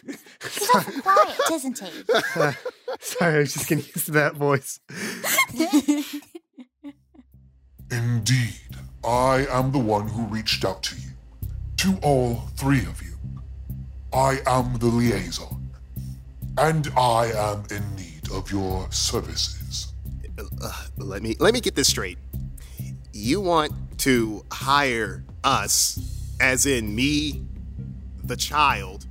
He's 0.05 0.69
awful 0.73 1.01
quiet, 1.01 1.37
isn't 1.51 1.79
he? 1.79 1.89
Sorry, 2.99 3.35
I 3.35 3.39
was 3.39 3.53
just 3.53 3.67
getting 3.67 3.85
used 3.85 4.05
to 4.07 4.11
that 4.13 4.35
voice. 4.35 4.79
Indeed, 7.91 8.77
I 9.03 9.47
am 9.49 9.71
the 9.71 9.79
one 9.79 10.07
who 10.07 10.23
reached 10.25 10.63
out 10.65 10.83
to 10.83 10.95
you. 10.95 11.09
To 11.77 11.97
all 12.03 12.43
three 12.55 12.85
of 12.85 13.01
you. 13.01 13.17
I 14.13 14.39
am 14.45 14.77
the 14.77 14.87
liaison. 14.87 15.71
And 16.57 16.91
I 16.97 17.31
am 17.35 17.63
in 17.71 17.95
need 17.95 18.29
of 18.31 18.51
your 18.51 18.91
services. 18.91 19.93
Uh, 20.61 20.71
let 20.97 21.21
me 21.21 21.35
let 21.39 21.53
me 21.53 21.61
get 21.61 21.75
this 21.75 21.87
straight. 21.87 22.17
You 23.13 23.41
want 23.41 23.71
to 23.99 24.45
hire 24.51 25.23
us, 25.43 26.35
as 26.39 26.65
in 26.65 26.95
me, 26.95 27.43
the 28.23 28.37
child, 28.37 29.07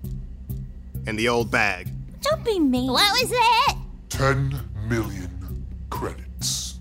and 1.08 1.18
the 1.18 1.26
old 1.26 1.50
bag. 1.50 1.88
Don't 2.20 2.44
be 2.44 2.60
mean. 2.60 2.92
What 2.92 3.10
was 3.12 3.32
it? 3.32 3.76
10 4.10 4.60
million 4.88 5.66
credits. 5.88 6.80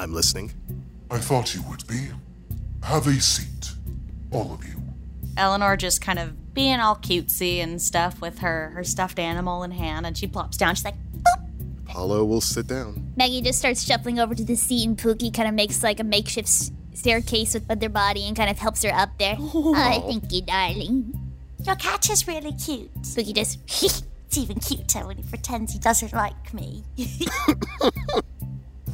I'm 0.00 0.12
listening. 0.12 0.52
I 1.12 1.18
thought 1.18 1.54
you 1.54 1.62
would 1.70 1.86
be. 1.86 2.08
Have 2.82 3.06
a 3.06 3.20
seat, 3.20 3.70
all 4.32 4.52
of 4.52 4.64
you. 4.66 4.82
Eleanor 5.36 5.76
just 5.76 6.00
kind 6.00 6.18
of 6.18 6.54
being 6.54 6.80
all 6.80 6.96
cutesy 6.96 7.58
and 7.62 7.80
stuff 7.80 8.20
with 8.20 8.40
her 8.40 8.70
her 8.70 8.82
stuffed 8.82 9.20
animal 9.20 9.62
in 9.62 9.70
hand, 9.70 10.04
and 10.04 10.18
she 10.18 10.26
plops 10.26 10.56
down. 10.56 10.74
She's 10.74 10.84
like, 10.84 10.96
Apollo 11.86 12.24
will 12.24 12.40
sit 12.40 12.66
down. 12.66 13.12
Maggie 13.16 13.42
just 13.42 13.60
starts 13.60 13.84
shuffling 13.84 14.18
over 14.18 14.34
to 14.34 14.44
the 14.44 14.56
seat, 14.56 14.88
and 14.88 14.98
Pookie 14.98 15.32
kind 15.32 15.48
of 15.48 15.54
makes 15.54 15.84
like 15.84 16.00
a 16.00 16.04
makeshift 16.04 16.48
staircase 16.94 17.54
with 17.54 17.68
their 17.78 17.88
body 17.88 18.26
and 18.26 18.36
kind 18.36 18.50
of 18.50 18.58
helps 18.58 18.82
her 18.82 18.92
up 18.92 19.10
there. 19.18 19.36
Oh, 19.40 20.04
thank 20.08 20.32
you, 20.32 20.42
darling. 20.42 21.17
Your 21.68 21.76
cat 21.76 22.08
is 22.08 22.26
really 22.26 22.52
cute. 22.52 22.90
Pookie 23.02 23.34
just. 23.34 23.58
It's 24.28 24.36
even 24.36 24.58
cuter 24.60 25.06
when 25.06 25.16
he 25.16 25.22
pretends 25.22 25.72
he 25.72 25.78
doesn't 25.78 26.12
like 26.12 26.52
me. 26.52 26.84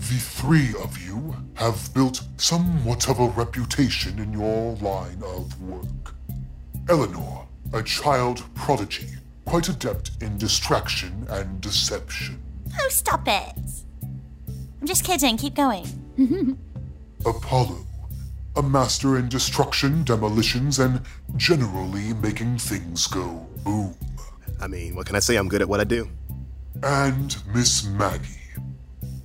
The 0.05 0.19
three 0.19 0.75
of 0.83 0.97
you 0.99 1.35
have 1.55 1.93
built 1.95 2.23
somewhat 2.37 3.09
of 3.09 3.19
a 3.19 3.29
reputation 3.29 4.19
in 4.19 4.33
your 4.33 4.77
line 4.77 5.23
of 5.25 5.61
work. 5.63 6.15
Eleanor, 6.89 7.47
a 7.73 7.83
child 7.83 8.45
prodigy, 8.55 9.09
quite 9.45 9.69
adept 9.69 10.11
in 10.21 10.37
distraction 10.37 11.27
and 11.31 11.61
deception. 11.61 12.41
Oh, 12.81 12.89
stop 12.91 13.27
it. 13.27 13.55
I'm 14.81 14.87
just 14.87 15.05
kidding. 15.05 15.37
Keep 15.37 15.55
going. 15.55 15.87
Apollo, 17.27 17.87
a 18.57 18.63
master 18.63 19.19
in 19.19 19.29
destruction, 19.29 20.05
demolitions, 20.05 20.79
and 20.79 21.01
generally 21.37 22.13
making 22.15 22.59
things 22.59 23.07
go 23.07 23.47
boom. 23.65 23.95
I 24.61 24.67
mean, 24.67 24.95
what 24.95 25.07
can 25.07 25.17
I 25.17 25.21
say? 25.21 25.37
I'm 25.37 25.49
good 25.49 25.63
at 25.63 25.69
what 25.69 25.81
I 25.81 25.85
do. 25.85 26.09
And 26.83 27.37
Miss 27.55 27.85
Maggie. 27.85 28.41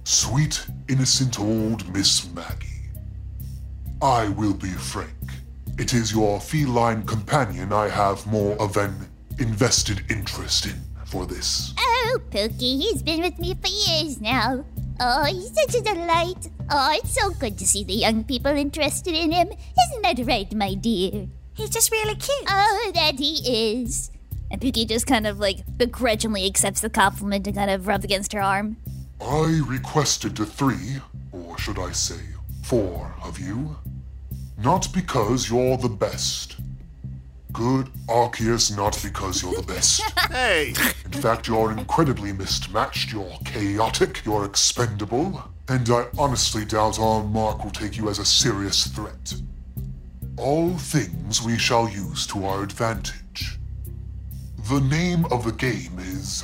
Sweet, 0.03 0.65
innocent 0.88 1.39
old 1.39 1.91
Miss 1.93 2.31
Maggie. 2.33 2.67
I 4.01 4.29
will 4.29 4.53
be 4.53 4.69
frank. 4.69 5.09
It 5.77 5.93
is 5.93 6.12
your 6.12 6.39
feline 6.39 7.03
companion 7.03 7.71
I 7.71 7.89
have 7.89 8.25
more 8.27 8.59
of 8.62 8.75
an 8.77 9.07
invested 9.38 10.03
interest 10.09 10.65
in 10.65 10.81
for 11.05 11.25
this. 11.25 11.74
Oh, 11.77 12.19
Pookie, 12.31 12.79
he's 12.79 13.01
been 13.01 13.21
with 13.21 13.39
me 13.39 13.55
for 13.55 13.67
years 13.67 14.19
now. 14.21 14.65
Oh, 15.01 15.24
he's 15.24 15.53
such 15.53 15.75
a 15.75 15.82
delight. 15.82 16.50
Oh, 16.70 16.91
it's 16.94 17.13
so 17.13 17.29
good 17.32 17.58
to 17.58 17.65
see 17.65 17.84
the 17.84 17.94
young 17.94 18.25
people 18.25 18.51
interested 18.51 19.15
in 19.15 19.32
him. 19.32 19.48
Isn't 19.50 20.01
that 20.03 20.27
right, 20.27 20.53
my 20.53 20.74
dear? 20.74 21.27
He's 21.53 21.70
just 21.70 21.91
really 21.91 22.15
cute. 22.15 22.48
Oh, 22.50 22.91
that 22.94 23.18
he 23.18 23.82
is. 23.82 24.12
And 24.51 24.60
Pookie 24.60 24.88
just 24.88 25.08
kind 25.08 25.25
of 25.25 25.39
like 25.39 25.77
begrudgingly 25.77 26.46
accepts 26.46 26.82
the 26.82 26.89
compliment 26.89 27.48
and 27.48 27.56
kind 27.56 27.72
of 27.72 27.88
rubs 27.88 28.03
against 28.03 28.34
her 28.34 28.41
arm. 28.41 28.77
I 29.22 29.62
requested 29.68 30.36
the 30.36 30.46
three, 30.46 30.98
or 31.32 31.58
should 31.58 31.79
I 31.79 31.91
say, 31.91 32.20
four 32.63 33.15
of 33.24 33.39
you. 33.39 33.77
Not 34.58 34.91
because 34.94 35.50
you're 35.50 35.77
the 35.77 35.89
best. 35.89 36.58
Good 37.51 37.88
Arceus, 38.08 38.75
not 38.75 39.00
because 39.03 39.41
you're 39.41 39.56
the 39.56 39.63
best. 39.63 40.01
Hey! 40.29 40.74
In 41.06 41.12
fact, 41.12 41.48
you're 41.48 41.72
incredibly 41.72 42.32
mismatched, 42.32 43.12
you're 43.12 43.32
chaotic, 43.46 44.24
you're 44.24 44.46
expendable, 44.46 45.44
and 45.68 45.89
I 45.89 46.06
honestly 46.20 46.65
doubt 46.65 47.00
our 47.00 47.24
Mark 47.24 47.63
will 47.63 47.72
take 47.72 47.98
you 47.98 48.10
as 48.10 48.20
a 48.20 48.25
serious 48.25 48.86
threat. 48.88 49.34
All 50.38 50.77
things 50.77 51.41
we 51.41 51.58
shall 51.58 51.89
use 51.89 52.27
to 52.27 52.46
our 52.46 52.62
advantage. 52.63 53.58
The 54.70 54.82
name 54.82 55.25
of 55.32 55.44
the 55.44 55.51
game 55.51 55.98
is 55.98 56.44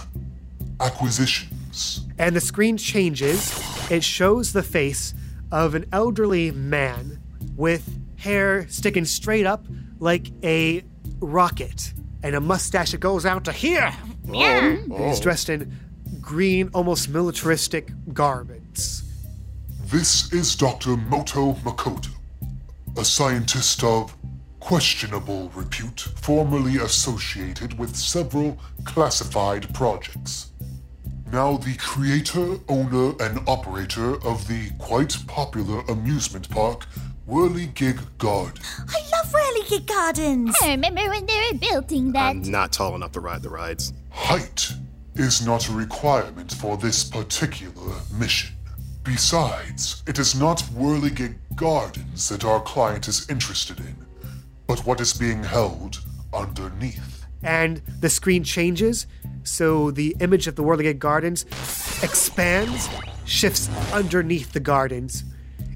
Acquisitions. 0.80 2.08
and 2.18 2.36
the 2.36 2.42
screen 2.42 2.76
changes. 2.78 3.54
It 3.92 4.04
shows 4.04 4.52
the 4.52 4.64
face 4.64 5.14
of 5.52 5.76
an 5.76 5.86
elderly 5.92 6.50
man 6.52 7.22
with 7.56 8.00
hair 8.18 8.68
sticking 8.68 9.06
straight 9.06 9.46
up 9.46 9.66
like 10.00 10.32
a 10.44 10.84
rocket 11.20 11.94
and 12.24 12.36
a 12.36 12.42
mustache 12.42 12.92
that 12.92 13.00
goes 13.00 13.26
out 13.26 13.46
to 13.46 13.52
here. 13.52 13.94
Oh, 14.30 14.42
and 14.42 14.92
He's 14.92 15.20
oh. 15.20 15.22
dressed 15.22 15.50
in 15.50 15.72
green, 16.22 16.70
almost 16.74 17.10
militaristic 17.10 17.92
garments. 18.14 19.04
This 19.86 20.34
is 20.34 20.56
Dr. 20.56 20.98
Moto 20.98 21.54
Makoto, 21.64 22.10
a 22.98 23.06
scientist 23.06 23.84
of 23.84 24.16
questionable 24.60 25.52
repute, 25.54 26.00
formerly 26.16 26.78
associated 26.78 27.78
with 27.78 27.96
several 27.96 28.58
classified 28.84 29.72
projects. 29.76 30.52
Now 31.32 31.58
the 31.58 31.76
creator, 31.78 32.58
owner, 32.68 33.14
and 33.20 33.48
operator 33.48 34.16
of 34.26 34.48
the 34.48 34.72
quite 34.80 35.16
popular 35.28 35.82
amusement 35.82 36.50
park, 36.50 36.88
Whirligig 37.28 38.00
Garden. 38.20 38.62
I 38.88 39.02
love 39.12 39.34
Whirligig 39.34 39.88
Gardens. 39.88 40.56
I 40.62 40.72
remember 40.72 41.02
when 41.10 41.26
they 41.26 41.50
were 41.52 41.58
building 41.58 42.12
that. 42.12 42.30
I'm 42.30 42.44
not 42.44 42.72
tall 42.72 42.94
enough 42.94 43.14
to 43.14 43.20
ride 43.20 43.42
the 43.42 43.50
rides. 43.50 43.94
Height 44.12 44.72
is 45.16 45.44
not 45.44 45.68
a 45.68 45.74
requirement 45.74 46.54
for 46.54 46.78
this 46.78 47.04
particular 47.04 47.96
mission. 48.14 48.56
Besides, 49.04 50.04
it 50.06 50.20
is 50.20 50.36
not 50.40 50.60
Whirligig 50.76 51.38
Gardens 51.56 52.30
that 52.30 52.46
our 52.46 52.62
client 52.62 53.08
is 53.08 53.28
interested 53.28 53.80
in, 53.80 53.96
but 54.68 54.86
what 54.86 55.02
is 55.02 55.14
being 55.14 55.44
held 55.44 56.04
underneath. 56.32 57.26
And 57.42 57.82
the 58.02 58.10
screen 58.10 58.44
changes, 58.44 59.08
so 59.44 59.90
the 59.90 60.16
image 60.20 60.46
of 60.46 60.56
the 60.56 60.64
Whirligig 60.64 61.00
Gardens 61.00 61.44
expands, 62.04 62.88
shifts 63.26 63.68
underneath 63.92 64.54
the 64.54 64.60
gardens 64.60 65.24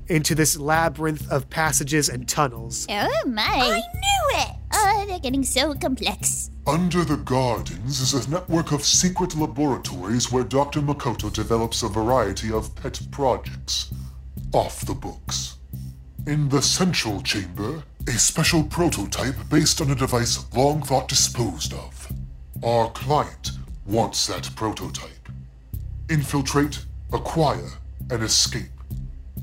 into 0.09 0.35
this 0.35 0.57
labyrinth 0.57 1.29
of 1.31 1.49
passages 1.49 2.09
and 2.09 2.27
tunnels. 2.27 2.85
Oh 2.89 3.23
my. 3.27 3.43
I 3.43 3.69
knew 3.69 4.41
it. 4.41 4.55
Oh, 4.73 5.05
they're 5.07 5.19
getting 5.19 5.43
so 5.43 5.73
complex. 5.73 6.51
Under 6.67 7.03
the 7.03 7.17
gardens 7.17 7.99
is 8.01 8.13
a 8.13 8.29
network 8.29 8.71
of 8.71 8.85
secret 8.85 9.35
laboratories 9.35 10.31
where 10.31 10.43
Dr. 10.43 10.81
Makoto 10.81 11.33
develops 11.33 11.81
a 11.83 11.87
variety 11.87 12.51
of 12.51 12.75
pet 12.75 12.99
projects. 13.11 13.91
Off 14.53 14.85
the 14.85 14.93
books. 14.93 15.57
In 16.27 16.49
the 16.49 16.61
central 16.61 17.21
chamber, 17.21 17.83
a 18.07 18.11
special 18.11 18.63
prototype 18.63 19.35
based 19.49 19.81
on 19.81 19.91
a 19.91 19.95
device 19.95 20.45
long 20.55 20.81
thought 20.83 21.07
disposed 21.07 21.73
of. 21.73 22.11
Our 22.63 22.91
client 22.91 23.51
wants 23.85 24.27
that 24.27 24.49
prototype. 24.55 25.29
Infiltrate, 26.09 26.85
acquire, 27.13 27.71
and 28.11 28.23
escape. 28.23 28.78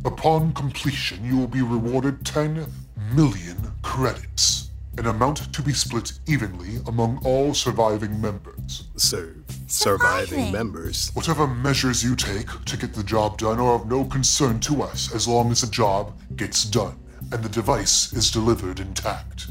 Upon 0.07 0.53
completion, 0.53 1.25
you 1.25 1.37
will 1.37 1.49
be 1.49 1.63
rewarded 1.63 2.25
10 2.25 2.65
million 3.13 3.57
credits, 3.83 4.71
an 4.99 5.07
amount 5.07 5.53
to 5.53 5.63
be 5.63 5.73
split 5.73 6.13
evenly 6.29 6.77
among 6.87 7.19
all 7.25 7.55
surviving 7.55 8.21
members. 8.21 8.87
Serve. 8.97 9.43
Surviving 9.67 10.27
Surviving. 10.29 10.53
members. 10.53 11.11
Whatever 11.15 11.49
measures 11.49 12.05
you 12.05 12.15
take 12.15 12.47
to 12.67 12.77
get 12.77 12.95
the 12.95 13.03
job 13.03 13.39
done 13.39 13.59
are 13.59 13.75
of 13.75 13.89
no 13.89 14.05
concern 14.05 14.61
to 14.61 14.81
us 14.81 15.13
as 15.13 15.27
long 15.27 15.51
as 15.51 15.63
the 15.63 15.67
job 15.67 16.17
gets 16.37 16.65
done 16.65 16.97
and 17.33 17.43
the 17.43 17.49
device 17.49 18.13
is 18.13 18.31
delivered 18.31 18.79
intact. 18.79 19.49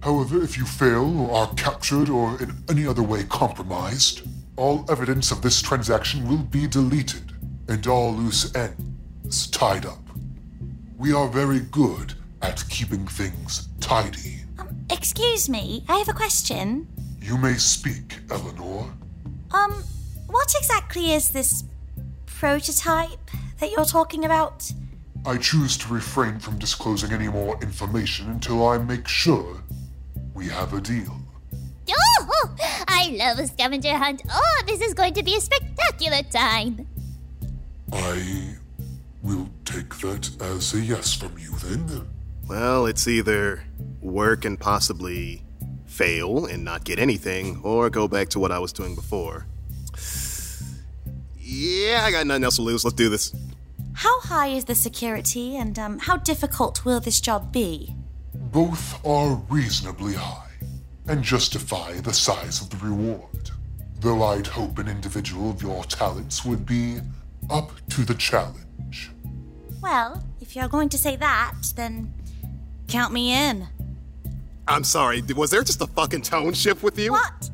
However, 0.00 0.40
if 0.44 0.56
you 0.56 0.64
fail 0.64 1.22
or 1.22 1.34
are 1.34 1.54
captured 1.54 2.08
or 2.08 2.40
in 2.40 2.56
any 2.70 2.86
other 2.86 3.02
way 3.02 3.24
compromised, 3.24 4.22
all 4.54 4.84
evidence 4.88 5.32
of 5.32 5.42
this 5.42 5.60
transaction 5.60 6.28
will 6.28 6.44
be 6.44 6.68
deleted 6.68 7.32
and 7.66 7.84
all 7.88 8.12
loose 8.14 8.54
ends 8.54 8.91
tied 9.32 9.86
up. 9.86 9.98
We 10.98 11.12
are 11.12 11.26
very 11.26 11.60
good 11.60 12.14
at 12.42 12.62
keeping 12.68 13.06
things 13.06 13.68
tidy. 13.80 14.44
Um, 14.58 14.84
excuse 14.90 15.48
me, 15.48 15.84
I 15.88 15.96
have 15.96 16.08
a 16.08 16.12
question. 16.12 16.86
You 17.20 17.38
may 17.38 17.54
speak, 17.54 18.18
Eleanor. 18.30 18.92
Um, 19.52 19.72
what 20.26 20.54
exactly 20.58 21.12
is 21.12 21.30
this 21.30 21.64
prototype 22.26 23.30
that 23.58 23.70
you're 23.70 23.84
talking 23.84 24.24
about? 24.24 24.70
I 25.24 25.38
choose 25.38 25.76
to 25.78 25.94
refrain 25.94 26.38
from 26.38 26.58
disclosing 26.58 27.12
any 27.12 27.28
more 27.28 27.58
information 27.62 28.28
until 28.30 28.68
I 28.68 28.78
make 28.78 29.08
sure 29.08 29.62
we 30.34 30.48
have 30.48 30.74
a 30.74 30.80
deal. 30.80 31.16
Oh, 31.88 32.56
I 32.88 33.16
love 33.18 33.38
a 33.38 33.46
scavenger 33.46 33.96
hunt. 33.96 34.22
Oh, 34.30 34.62
this 34.66 34.80
is 34.80 34.94
going 34.94 35.14
to 35.14 35.22
be 35.22 35.36
a 35.36 35.40
spectacular 35.40 36.22
time. 36.22 36.86
I 37.92 38.56
will 39.22 39.48
take 39.64 39.96
that 40.00 40.30
as 40.40 40.74
a 40.74 40.80
yes 40.80 41.14
from 41.14 41.36
you 41.38 41.52
then. 41.58 42.08
Well, 42.48 42.86
it's 42.86 43.06
either 43.06 43.64
work 44.00 44.44
and 44.44 44.58
possibly 44.58 45.44
fail 45.86 46.46
and 46.46 46.64
not 46.64 46.84
get 46.84 46.98
anything, 46.98 47.60
or 47.62 47.90
go 47.90 48.08
back 48.08 48.28
to 48.30 48.38
what 48.38 48.50
I 48.50 48.58
was 48.58 48.72
doing 48.72 48.94
before. 48.94 49.46
Yeah, 51.38 52.02
I 52.04 52.10
got 52.10 52.26
nothing 52.26 52.44
else 52.44 52.56
to 52.56 52.62
lose. 52.62 52.84
Let's 52.84 52.96
do 52.96 53.08
this. 53.08 53.34
How 53.94 54.20
high 54.20 54.48
is 54.48 54.64
the 54.64 54.74
security 54.74 55.56
and 55.56 55.78
um, 55.78 55.98
how 55.98 56.16
difficult 56.16 56.84
will 56.84 56.98
this 56.98 57.20
job 57.20 57.52
be? 57.52 57.94
Both 58.34 59.04
are 59.06 59.34
reasonably 59.50 60.14
high 60.14 60.50
and 61.06 61.22
justify 61.22 62.00
the 62.00 62.12
size 62.12 62.62
of 62.62 62.70
the 62.70 62.78
reward. 62.78 63.50
Though 64.00 64.22
I'd 64.24 64.46
hope 64.46 64.78
an 64.78 64.88
individual 64.88 65.50
of 65.50 65.62
your 65.62 65.84
talents 65.84 66.44
would 66.44 66.64
be 66.64 66.98
up 67.50 67.70
to 67.90 68.04
the 68.04 68.14
challenge. 68.14 68.58
Well, 69.82 70.22
if 70.40 70.54
you're 70.54 70.68
going 70.68 70.88
to 70.90 70.98
say 70.98 71.16
that, 71.16 71.54
then 71.74 72.14
count 72.86 73.12
me 73.12 73.32
in. 73.32 73.66
I'm 74.68 74.84
sorry, 74.84 75.22
was 75.36 75.50
there 75.50 75.64
just 75.64 75.82
a 75.82 75.88
fucking 75.88 76.22
tone 76.22 76.52
shift 76.52 76.84
with 76.84 76.98
you? 76.98 77.10
What? 77.12 77.50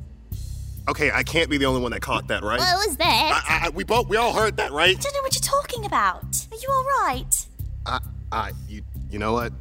Okay, 0.89 1.11
I 1.11 1.23
can't 1.23 1.51
be 1.51 1.57
the 1.57 1.65
only 1.65 1.81
one 1.81 1.93
that 1.93 2.01
caught 2.03 2.29
that, 2.29 2.43
right? 2.43 2.59
What 2.59 2.87
was 2.87 2.97
that? 2.99 3.43
I, 3.49 3.67
I, 3.67 3.69
we 3.71 3.83
both, 3.85 4.09
we 4.09 4.17
all 4.17 4.35
heard 4.35 4.59
that, 4.59 4.73
right? 4.73 4.97
I 4.97 5.01
don't 5.01 5.15
know 5.15 5.23
what 5.23 5.35
you're 5.35 5.41
talking 5.41 5.87
about. 5.87 6.47
Are 6.53 6.57
you 6.57 6.69
all 6.71 6.85
right? 6.85 7.47
I, 7.87 7.99
I, 8.31 8.53
you, 8.69 8.83
you 9.11 9.19
know 9.19 9.33
what? 9.33 9.53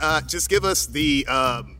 Uh, 0.00 0.20
just 0.22 0.48
give 0.48 0.64
us 0.64 0.86
the, 0.86 1.26
um, 1.26 1.78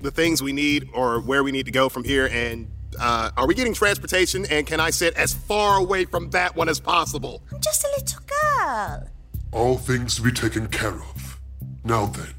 the 0.00 0.10
things 0.10 0.42
we 0.42 0.52
need 0.52 0.88
or 0.92 1.20
where 1.20 1.42
we 1.42 1.52
need 1.52 1.66
to 1.66 1.72
go 1.72 1.88
from 1.88 2.04
here, 2.04 2.28
and 2.30 2.70
uh, 3.00 3.30
are 3.36 3.46
we 3.46 3.54
getting 3.54 3.74
transportation? 3.74 4.46
And 4.50 4.66
can 4.66 4.80
I 4.80 4.90
sit 4.90 5.14
as 5.14 5.32
far 5.32 5.78
away 5.78 6.04
from 6.04 6.30
that 6.30 6.54
one 6.54 6.68
as 6.68 6.80
possible? 6.80 7.42
I'm 7.52 7.60
just 7.60 7.84
a 7.84 7.88
little 7.96 8.20
girl. 8.26 9.08
All 9.50 9.76
things 9.76 10.16
to 10.16 10.22
be 10.22 10.30
taken 10.30 10.68
care 10.68 10.94
of. 10.94 11.40
Now 11.82 12.06
then, 12.06 12.34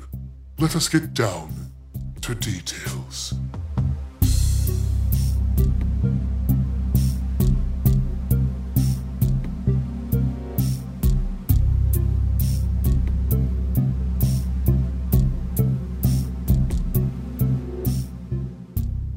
let 0.60 0.76
us 0.76 0.88
get 0.88 1.14
down 1.14 1.72
to 2.22 2.36
details. 2.36 3.34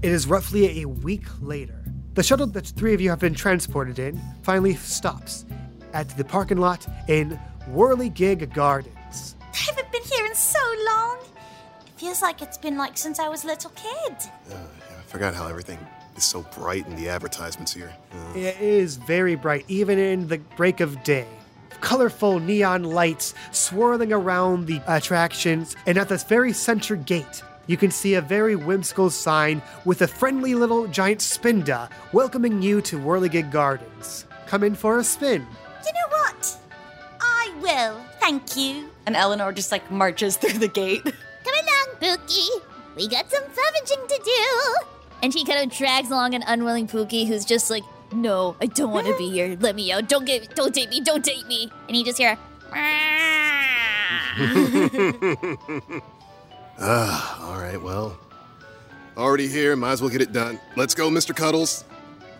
It 0.02 0.10
is 0.10 0.26
roughly 0.26 0.82
a 0.82 0.86
week 0.86 1.26
later. 1.40 1.84
The 2.14 2.22
shuttle 2.22 2.46
that 2.48 2.64
the 2.64 2.72
three 2.72 2.92
of 2.92 3.00
you 3.00 3.10
have 3.10 3.20
been 3.20 3.34
transported 3.34 3.98
in 3.98 4.20
finally 4.42 4.74
stops 4.74 5.44
at 5.92 6.08
the 6.16 6.24
parking 6.24 6.58
lot 6.58 6.86
in 7.08 7.38
Whirligig 7.70 8.52
Gardens. 8.52 9.36
I 9.40 9.56
haven't 9.56 9.90
been 9.92 10.02
here 10.02 10.26
in 10.26 10.34
so 10.34 10.58
long. 10.86 11.18
It 11.86 11.92
feels 11.96 12.22
like 12.22 12.42
it's 12.42 12.58
been 12.58 12.76
like 12.76 12.98
since 12.98 13.18
I 13.18 13.28
was 13.28 13.44
a 13.44 13.46
little 13.46 13.70
kid. 13.70 14.16
I 14.50 15.02
forgot 15.06 15.34
how 15.34 15.46
everything 15.46 15.78
is 16.16 16.24
so 16.24 16.42
bright 16.56 16.86
in 16.86 16.96
the 16.96 17.08
advertisements 17.08 17.72
here. 17.72 17.92
Uh, 18.12 18.38
It 18.38 18.60
is 18.60 18.96
very 18.96 19.34
bright, 19.36 19.64
even 19.68 19.98
in 19.98 20.28
the 20.28 20.38
break 20.56 20.80
of 20.80 21.02
day. 21.04 21.26
Colorful 21.80 22.38
neon 22.40 22.84
lights 22.84 23.34
swirling 23.50 24.12
around 24.12 24.66
the 24.66 24.80
attractions, 24.86 25.74
and 25.86 25.98
at 25.98 26.08
this 26.08 26.22
very 26.24 26.52
center 26.52 26.96
gate, 26.96 27.42
you 27.66 27.76
can 27.76 27.90
see 27.90 28.14
a 28.14 28.20
very 28.20 28.56
whimsical 28.56 29.10
sign 29.10 29.62
with 29.84 30.02
a 30.02 30.06
friendly 30.08 30.54
little 30.54 30.86
giant 30.88 31.20
spinda 31.20 31.88
welcoming 32.12 32.60
you 32.62 32.80
to 32.82 32.98
Whirligig 32.98 33.50
Gardens. 33.50 34.26
Come 34.46 34.62
in 34.64 34.74
for 34.74 34.98
a 34.98 35.04
spin. 35.04 35.46
You 35.84 35.92
know 35.92 36.08
what? 36.18 36.56
I 37.64 37.90
will. 37.90 38.00
Thank 38.20 38.56
you. 38.56 38.88
And 39.06 39.16
Eleanor 39.16 39.52
just 39.52 39.70
like 39.72 39.90
marches 39.90 40.36
through 40.40 40.58
the 40.58 40.68
gate. 40.68 41.02
Come 41.04 41.12
along, 41.54 41.96
Pookie. 42.00 42.48
We 42.96 43.08
got 43.08 43.30
some 43.30 43.42
scavenging 43.52 44.06
to 44.08 44.20
do. 44.24 44.74
And 45.22 45.32
she 45.32 45.44
kind 45.44 45.70
of 45.70 45.76
drags 45.76 46.10
along 46.10 46.34
an 46.34 46.42
unwilling 46.46 46.86
Pookie 46.88 47.26
who's 47.26 47.44
just 47.44 47.70
like, 47.70 47.84
no, 48.12 48.56
I 48.60 48.66
don't 48.66 48.90
want 48.92 49.06
to 49.06 49.16
be 49.16 49.30
here. 49.30 49.56
Let 49.60 49.74
me 49.76 49.90
out. 49.92 50.08
Don't 50.08 50.24
get, 50.26 50.54
don't 50.54 50.74
take 50.74 50.90
me. 50.90 51.00
Don't 51.00 51.24
take 51.24 51.46
me. 51.46 51.70
And 51.88 51.96
you 51.96 52.04
just 52.04 52.18
hear, 52.18 52.36
ah, 56.78 57.48
all 57.48 57.60
right, 57.60 57.80
well, 57.80 58.18
already 59.16 59.48
here. 59.48 59.76
Might 59.76 59.92
as 59.92 60.00
well 60.02 60.10
get 60.10 60.20
it 60.22 60.32
done. 60.32 60.58
Let's 60.76 60.94
go, 60.94 61.08
Mr. 61.10 61.34
Cuddles. 61.34 61.84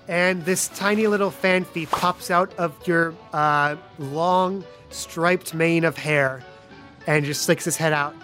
and 0.08 0.44
this 0.44 0.68
tiny 0.68 1.06
little 1.06 1.30
fan 1.30 1.64
Phanpy 1.64 1.88
pops 1.90 2.30
out 2.30 2.52
of 2.58 2.74
your 2.86 3.14
uh, 3.32 3.76
long 3.98 4.64
striped 4.92 5.54
mane 5.54 5.84
of 5.84 5.96
hair 5.96 6.42
and 7.06 7.24
just 7.24 7.42
sticks 7.42 7.64
his 7.64 7.76
head 7.76 7.92
out. 7.92 8.14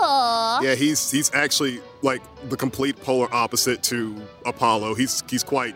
Aww. 0.00 0.62
Yeah, 0.62 0.74
he's 0.74 1.10
he's 1.10 1.32
actually 1.34 1.80
like 2.02 2.22
the 2.48 2.56
complete 2.56 3.00
polar 3.02 3.32
opposite 3.32 3.82
to 3.84 4.16
Apollo. 4.46 4.94
He's 4.94 5.22
he's 5.28 5.42
quite 5.42 5.74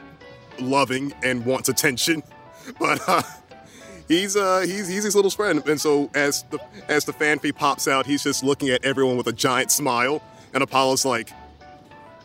loving 0.61 1.12
and 1.23 1.45
wants 1.45 1.69
attention, 1.69 2.23
but 2.78 3.00
uh, 3.09 3.23
he's 4.09 4.37
uh 4.37 4.61
he's 4.61 4.88
he's 4.88 5.04
his 5.04 5.16
little 5.16 5.31
friend. 5.31 5.66
And 5.66 5.81
so 5.81 6.11
as 6.14 6.45
the 6.50 6.59
as 6.88 7.04
the 7.04 7.12
Phanpy 7.12 7.54
pops 7.54 7.88
out, 7.88 8.07
he's 8.07 8.23
just 8.23 8.45
looking 8.45 8.69
at 8.71 8.85
everyone 8.85 9.16
with 9.16 9.26
a 9.26 9.33
giant 9.33 9.71
smile. 9.71 10.23
And 10.54 10.62
Apollo's 10.62 11.04
like, 11.04 11.31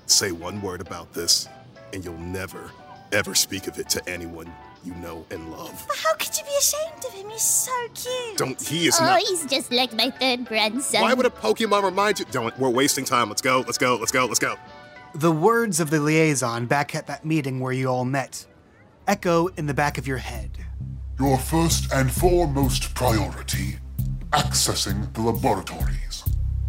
"Say 0.05 0.31
one 0.31 0.61
word 0.61 0.81
about 0.81 1.13
this, 1.13 1.47
and 1.93 2.03
you'll 2.03 2.17
never 2.17 2.71
ever 3.13 3.33
speak 3.33 3.67
of 3.67 3.79
it 3.79 3.87
to 3.87 4.09
anyone 4.09 4.51
you 4.87 4.95
know 4.95 5.25
and 5.31 5.51
love. 5.51 5.83
But 5.87 5.97
how 5.97 6.13
could 6.15 6.35
you 6.37 6.43
be 6.43 6.55
ashamed 6.57 7.03
of 7.05 7.13
him? 7.13 7.29
He's 7.29 7.41
so 7.41 7.71
cute. 7.93 8.37
Don't 8.37 8.61
he 8.61 8.87
is 8.87 8.97
Oh, 8.99 9.03
not." 9.03 9.19
he's 9.19 9.45
just 9.45 9.71
like 9.71 9.93
my 9.93 10.09
third 10.11 10.45
grandson. 10.45 11.01
Why 11.01 11.13
would 11.13 11.25
a 11.25 11.29
Pokemon 11.29 11.83
remind 11.83 12.19
you? 12.19 12.25
Don't. 12.31 12.57
We're 12.57 12.69
wasting 12.69 13.03
time. 13.05 13.27
Let's 13.29 13.41
go. 13.41 13.59
Let's 13.59 13.77
go. 13.77 13.95
Let's 13.97 14.11
go. 14.11 14.25
Let's 14.25 14.39
go. 14.39 14.55
The 15.13 15.31
words 15.31 15.79
of 15.79 15.89
the 15.89 15.99
liaison 15.99 16.65
back 16.67 16.95
at 16.95 17.07
that 17.07 17.25
meeting 17.25 17.59
where 17.59 17.73
you 17.73 17.87
all 17.87 18.05
met 18.05 18.45
echo 19.07 19.47
in 19.47 19.65
the 19.65 19.73
back 19.73 19.97
of 19.97 20.07
your 20.07 20.17
head. 20.17 20.51
Your 21.19 21.37
first 21.37 21.91
and 21.93 22.11
foremost 22.11 22.93
priority 22.93 23.77
accessing 24.31 25.11
the 25.13 25.21
laboratories. 25.21 26.23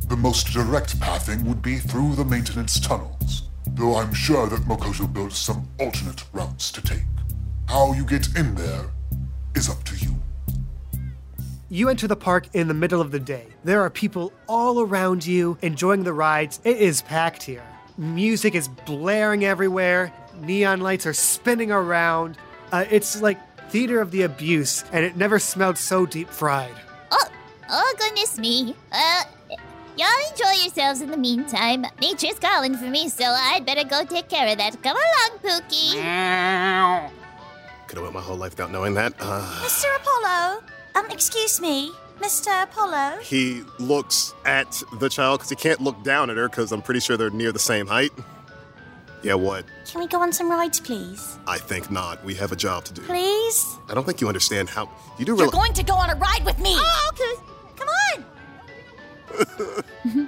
The 0.08 0.16
most 0.16 0.52
direct 0.52 0.98
pathing 1.00 1.44
would 1.44 1.60
be 1.60 1.78
through 1.78 2.14
the 2.14 2.24
maintenance 2.24 2.80
tunnels, 2.80 3.42
though 3.66 3.96
I'm 3.96 4.14
sure 4.14 4.46
that 4.48 4.62
Makoto 4.62 5.12
built 5.12 5.32
some 5.32 5.68
alternate 5.78 6.24
routes 6.32 6.72
to 6.72 6.80
take. 6.80 7.02
How 7.68 7.92
you 7.92 8.06
get 8.06 8.34
in 8.34 8.54
there 8.54 8.86
is 9.54 9.68
up 9.68 9.84
to 9.84 9.96
you. 9.96 10.16
You 11.68 11.90
enter 11.90 12.08
the 12.08 12.16
park 12.16 12.48
in 12.54 12.66
the 12.66 12.72
middle 12.72 13.02
of 13.02 13.10
the 13.10 13.20
day. 13.20 13.46
There 13.62 13.82
are 13.82 13.90
people 13.90 14.32
all 14.46 14.80
around 14.80 15.26
you 15.26 15.58
enjoying 15.60 16.02
the 16.02 16.14
rides. 16.14 16.60
It 16.64 16.78
is 16.78 17.02
packed 17.02 17.42
here. 17.42 17.62
Music 17.98 18.54
is 18.54 18.68
blaring 18.68 19.44
everywhere. 19.44 20.10
Neon 20.40 20.80
lights 20.80 21.04
are 21.04 21.12
spinning 21.12 21.70
around. 21.70 22.38
Uh, 22.72 22.86
it's 22.90 23.20
like 23.20 23.38
theater 23.68 24.00
of 24.00 24.12
the 24.12 24.22
abuse, 24.22 24.82
and 24.90 25.04
it 25.04 25.18
never 25.18 25.38
smelled 25.38 25.76
so 25.76 26.06
deep 26.06 26.30
fried. 26.30 26.72
Oh, 27.10 27.28
oh 27.68 27.94
goodness 27.98 28.38
me. 28.38 28.74
Uh, 28.90 29.24
y'all 29.94 30.08
enjoy 30.30 30.62
yourselves 30.62 31.02
in 31.02 31.10
the 31.10 31.18
meantime. 31.18 31.84
Nature's 32.00 32.38
calling 32.38 32.78
for 32.78 32.86
me, 32.86 33.10
so 33.10 33.24
I'd 33.26 33.66
better 33.66 33.86
go 33.86 34.06
take 34.06 34.30
care 34.30 34.50
of 34.50 34.56
that. 34.56 34.82
Come 34.82 34.96
along, 34.96 35.38
Pookie. 35.42 37.12
Could 37.88 37.96
have 37.96 38.02
went 38.02 38.14
my 38.14 38.20
whole 38.20 38.36
life 38.36 38.52
without 38.52 38.70
knowing 38.70 38.94
that. 38.94 39.14
Uh, 39.18 39.40
Mr. 39.64 39.86
Apollo? 39.96 40.62
Um, 40.94 41.06
excuse 41.10 41.60
me, 41.60 41.90
Mr. 42.20 42.62
Apollo? 42.62 43.18
he 43.22 43.62
looks 43.78 44.34
at 44.44 44.82
the 45.00 45.08
child 45.08 45.40
because 45.40 45.50
he 45.50 45.56
can't 45.56 45.80
look 45.80 46.02
down 46.02 46.28
at 46.28 46.36
her 46.36 46.48
because 46.48 46.70
I'm 46.70 46.82
pretty 46.82 47.00
sure 47.00 47.16
they're 47.16 47.30
near 47.30 47.50
the 47.50 47.58
same 47.58 47.86
height. 47.86 48.12
Yeah, 49.22 49.34
what? 49.34 49.64
Can 49.90 50.00
we 50.00 50.06
go 50.06 50.20
on 50.20 50.32
some 50.32 50.50
rides, 50.50 50.80
please? 50.80 51.38
I 51.46 51.58
think 51.58 51.90
not. 51.90 52.22
We 52.24 52.34
have 52.34 52.52
a 52.52 52.56
job 52.56 52.84
to 52.84 52.92
do. 52.92 53.02
Please? 53.02 53.78
I 53.88 53.94
don't 53.94 54.04
think 54.04 54.20
you 54.20 54.28
understand 54.28 54.68
how. 54.68 54.90
You 55.18 55.24
do 55.24 55.32
really. 55.32 55.44
You're 55.44 55.50
going 55.50 55.72
to 55.72 55.82
go 55.82 55.94
on 55.94 56.10
a 56.10 56.14
ride 56.14 56.44
with 56.44 56.58
me. 56.60 56.74
Oh, 56.76 57.10
okay. 57.12 57.34
Come 57.76 57.88
on. 58.14 58.24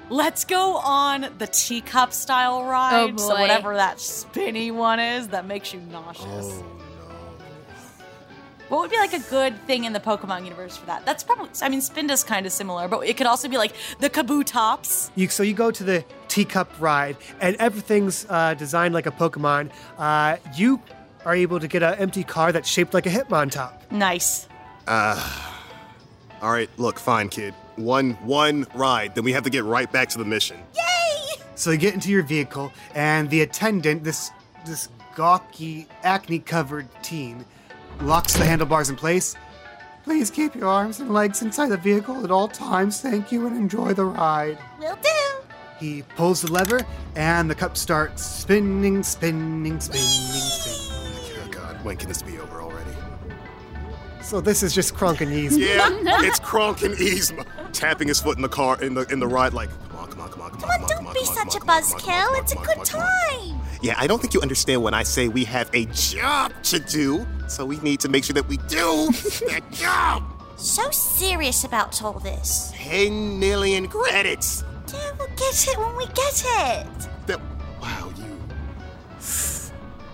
Let's 0.11 0.45
go 0.45 0.77
on 0.79 1.29
the 1.39 1.47
teacup 1.47 2.13
style 2.13 2.65
ride. 2.65 3.19
So 3.21 3.29
boy. 3.29 3.35
So, 3.35 3.41
whatever 3.41 3.75
that 3.77 4.01
spinny 4.01 4.71
one 4.71 4.99
is 4.99 5.29
that 5.29 5.47
makes 5.47 5.73
you 5.73 5.81
nauseous. 5.81 6.25
Oh, 6.27 6.80
What 8.71 8.83
would 8.83 8.91
be 8.93 8.99
like 8.99 9.15
a 9.15 9.19
good 9.19 9.61
thing 9.67 9.83
in 9.83 9.93
the 9.93 9.99
Pokemon 9.99 10.45
universe 10.45 10.77
for 10.77 10.87
that? 10.87 11.05
That's 11.05 11.25
probably 11.25 11.51
I 11.61 11.69
mean 11.69 11.81
Spinda's 11.81 12.23
kind 12.23 12.47
of 12.47 12.53
similar, 12.53 12.87
but 12.87 13.01
it 13.01 13.17
could 13.17 13.27
also 13.27 13.49
be 13.49 13.57
like 13.57 13.73
the 13.99 14.09
Kabutops. 14.09 15.11
You, 15.17 15.27
so 15.27 15.43
you 15.43 15.55
go 15.55 15.73
to 15.73 15.83
the 15.83 16.05
teacup 16.29 16.71
ride, 16.79 17.17
and 17.41 17.57
everything's 17.57 18.27
uh, 18.29 18.55
designed 18.55 18.95
like 18.95 19.07
a 19.07 19.11
Pokemon. 19.11 19.73
Uh, 19.99 20.37
you 20.55 20.81
are 21.25 21.35
able 21.35 21.59
to 21.59 21.67
get 21.67 21.83
an 21.83 21.95
empty 21.95 22.23
car 22.23 22.53
that's 22.53 22.69
shaped 22.69 22.95
like 22.95 23.07
a 23.07 23.11
Hitmontop. 23.11 23.91
Nice. 23.91 24.47
All 24.87 26.53
right, 26.53 26.71
look, 26.77 27.01
fine, 27.01 27.29
kid. 27.29 27.55
One, 27.75 28.13
one 28.23 28.69
ride. 28.75 29.17
Then 29.17 29.25
we 29.25 29.33
have 29.33 29.43
to 29.43 29.51
get 29.51 29.65
right 29.65 29.91
back 29.91 30.11
to 30.11 30.19
the 30.19 30.25
mission. 30.25 30.59
Yay! 30.77 31.43
So 31.57 31.73
you 31.73 31.77
get 31.77 31.93
into 31.93 32.09
your 32.09 32.23
vehicle, 32.23 32.73
and 32.95 33.29
the 33.31 33.41
attendant, 33.41 34.05
this 34.05 34.31
this 34.65 34.89
gawky, 35.17 35.89
acne-covered 36.05 36.87
teen, 37.03 37.45
locks 38.03 38.35
the 38.35 38.45
handlebars 38.45 38.91
in 38.91 38.97
place. 38.97 39.35
Please 40.05 40.31
keep 40.31 40.55
your 40.55 40.67
arms 40.69 41.01
and 41.01 41.13
legs 41.13 41.43
inside 41.43 41.69
the 41.69 41.77
vehicle 41.77 42.25
at 42.25 42.31
all 42.31 42.49
times. 42.49 43.01
Thank 43.01 43.31
you, 43.31 43.47
and 43.47 43.57
enjoy 43.57 43.93
the 43.93 44.05
ride. 44.05 44.59
Will 44.79 44.97
do. 44.97 45.09
He 45.79 46.03
pulls 46.17 46.43
the 46.43 46.53
lever, 46.53 46.81
and 47.17 47.51
the 47.51 47.55
cup 47.55 47.77
starts 47.77 48.25
spinning, 48.25 49.03
spinning, 49.03 49.81
spinning, 49.81 50.51
spinning. 50.51 51.43
Oh 51.45 51.49
God, 51.51 51.85
when 51.85 51.97
can 51.97 52.09
this 52.09 52.23
be 52.23 52.39
over 52.39 52.61
already? 52.61 52.91
So 54.23 54.41
this 54.41 54.63
is 54.63 54.75
just 54.75 54.95
Kronk 54.95 55.21
and 55.21 55.31
Yeez. 55.33 55.59
Yeah, 55.59 55.89
it's 56.23 56.39
Kronk 56.39 56.83
and 56.83 56.95
Yzma 56.95 57.45
tapping 57.73 58.09
his 58.09 58.21
foot 58.21 58.37
in 58.37 58.43
the 58.43 58.49
car 58.49 58.81
in 58.83 58.95
the 58.95 59.03
in 59.13 59.19
the 59.21 59.27
ride. 59.29 59.53
Like, 59.55 59.71
come 59.91 59.99
on, 60.01 60.09
come 60.11 60.21
on, 60.21 60.31
come 60.31 60.43
on, 60.43 60.51
come 60.51 60.63
on, 60.65 60.71
Come 60.71 60.71
on, 60.71 60.79
come 60.81 60.89
don't 60.89 61.07
on, 61.09 61.15
be 61.15 61.21
come 61.25 61.29
on, 61.39 61.51
such 61.51 61.57
a 61.57 61.65
buzzkill. 61.65 62.05
come 62.05 62.35
on, 62.35 62.43
It's 62.43 62.53
a 62.53 62.57
good 62.57 62.67
come 62.67 62.79
on, 62.81 62.87
come 62.87 63.01
on. 63.01 63.51
time. 63.51 63.60
Yeah, 63.83 63.95
I 63.97 64.07
don't 64.07 64.21
think 64.21 64.35
you 64.35 64.41
understand 64.43 64.83
when 64.83 64.93
I 64.93 65.03
say 65.03 65.29
we 65.29 65.45
have 65.45 65.71
a 65.75 65.87
job 65.87 66.53
to 66.65 66.79
do. 66.79 67.27
So 67.49 67.65
we 67.65 67.79
need 67.81 68.01
to 68.01 68.09
make 68.09 68.25
sure 68.25 68.35
that 68.35 68.47
we 68.49 68.59
do 68.59 69.11
that 69.49 69.63
job. 69.73 70.23
So 70.57 70.91
serious 70.91 71.65
about 71.65 72.03
all 72.03 72.19
this. 72.19 72.73
10 72.77 73.39
million 73.39 73.89
credits. 73.89 74.63
Yeah, 74.93 75.13
we'll 75.19 75.29
get 75.29 75.69
it 75.69 75.79
when 75.79 75.97
we 75.97 76.07
get 76.07 76.45
it. 76.45 77.09
That, 77.27 77.41
wow, 77.81 78.13
you. 78.19 78.37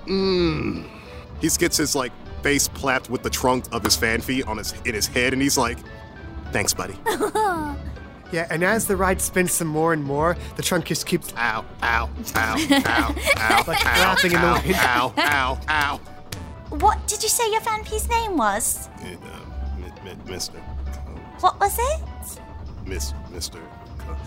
Mmm. 0.07 0.87
He 1.41 1.49
gets 1.49 1.77
his 1.77 1.97
like 1.97 2.13
face 2.43 2.69
plapped 2.69 3.11
with 3.11 3.23
the 3.23 3.31
trunk 3.31 3.65
of 3.73 3.83
his 3.83 3.97
Phanpy 3.97 4.47
on 4.47 4.59
his 4.59 4.73
in 4.85 4.95
his 4.95 5.07
head, 5.07 5.33
and 5.33 5.43
he's 5.43 5.59
like, 5.59 5.79
"Thanks, 6.53 6.73
buddy." 6.73 6.95
Yeah, 8.33 8.47
and 8.51 8.65
as 8.65 8.87
the 8.87 8.97
ride 8.97 9.21
spins 9.21 9.53
some 9.53 9.69
more 9.69 9.93
and 9.93 10.03
more, 10.03 10.37
the 10.57 10.63
trunk 10.63 10.87
just 10.87 11.07
keeps 11.07 11.33
ow, 11.37 11.65
ow, 11.83 12.09
ow, 12.35 12.57
ow, 12.71 13.15
ow, 13.39 13.65
like 13.67 13.87
ow, 13.87 14.17
in 14.25 14.33
the 14.33 14.39
ow, 14.39 14.63
wind. 14.63 14.75
ow, 14.77 15.15
ow, 15.17 15.61
ow. 15.69 16.01
What 16.71 17.07
did 17.07 17.23
you 17.23 17.29
say 17.29 17.51
your 17.53 17.61
Phanpy's 17.61 18.09
name 18.09 18.37
was? 18.37 18.89
Uh, 19.01 19.05
mi- 19.79 19.93
mi- 20.05 20.17
Mister, 20.31 20.59
What 21.41 21.61
was 21.61 21.77
it? 21.79 22.41
Miss, 22.85 23.15
Mister. 23.33 23.61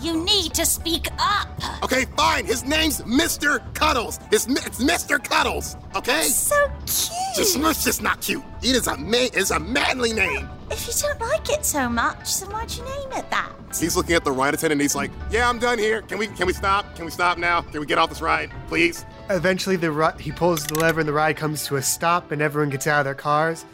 You 0.00 0.24
need 0.24 0.54
to 0.54 0.64
speak 0.64 1.08
up. 1.18 1.48
Okay, 1.82 2.06
fine. 2.16 2.46
His 2.46 2.64
name's 2.64 3.04
Mister 3.04 3.58
Cuddles. 3.74 4.18
It's, 4.32 4.46
it's 4.46 4.80
Mister 4.80 5.18
Cuddles. 5.18 5.76
Okay. 5.94 6.22
So 6.22 6.56
cute. 6.86 7.36
Just 7.36 7.56
it's 7.58 7.84
just 7.84 8.02
not 8.02 8.20
cute. 8.22 8.42
It 8.62 8.76
is 8.76 8.86
a 8.86 8.96
man. 8.96 9.28
It's 9.34 9.50
a 9.50 9.60
manly 9.60 10.12
name. 10.12 10.48
If 10.70 10.86
you 10.86 10.92
don't 11.02 11.20
like 11.28 11.50
it 11.50 11.64
so 11.66 11.88
much, 11.88 12.40
then 12.40 12.50
why'd 12.50 12.74
you 12.74 12.82
name 12.84 13.12
it 13.12 13.30
that? 13.30 13.52
He's 13.78 13.94
looking 13.96 14.14
at 14.14 14.24
the 14.24 14.32
ride 14.32 14.54
attendant. 14.54 14.72
and 14.72 14.82
He's 14.82 14.94
like, 14.94 15.10
"Yeah, 15.30 15.48
I'm 15.48 15.58
done 15.58 15.78
here. 15.78 16.00
Can 16.02 16.18
we 16.18 16.28
can 16.28 16.46
we 16.46 16.52
stop? 16.54 16.96
Can 16.96 17.04
we 17.04 17.10
stop 17.10 17.36
now? 17.38 17.60
Can 17.60 17.80
we 17.80 17.86
get 17.86 17.98
off 17.98 18.08
this 18.08 18.22
ride, 18.22 18.50
please?" 18.68 19.04
Eventually, 19.28 19.76
the 19.76 19.92
ri- 19.92 20.18
he 20.18 20.32
pulls 20.32 20.64
the 20.66 20.74
lever 20.74 21.00
and 21.00 21.08
the 21.08 21.12
ride 21.12 21.36
comes 21.36 21.66
to 21.66 21.76
a 21.76 21.82
stop, 21.82 22.32
and 22.32 22.40
everyone 22.40 22.70
gets 22.70 22.86
out 22.86 23.00
of 23.00 23.04
their 23.04 23.14
cars. 23.14 23.64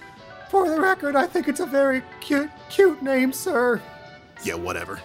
For 0.51 0.69
the 0.69 0.81
record, 0.81 1.17
I 1.17 1.27
think 1.27 1.49
it's 1.49 1.61
a 1.61 1.67
very 1.67 2.03
cute, 2.21 2.51
cute 2.69 3.03
name, 3.03 3.33
sir. 3.33 3.81
Yeah, 4.43 4.55
whatever. 4.55 5.01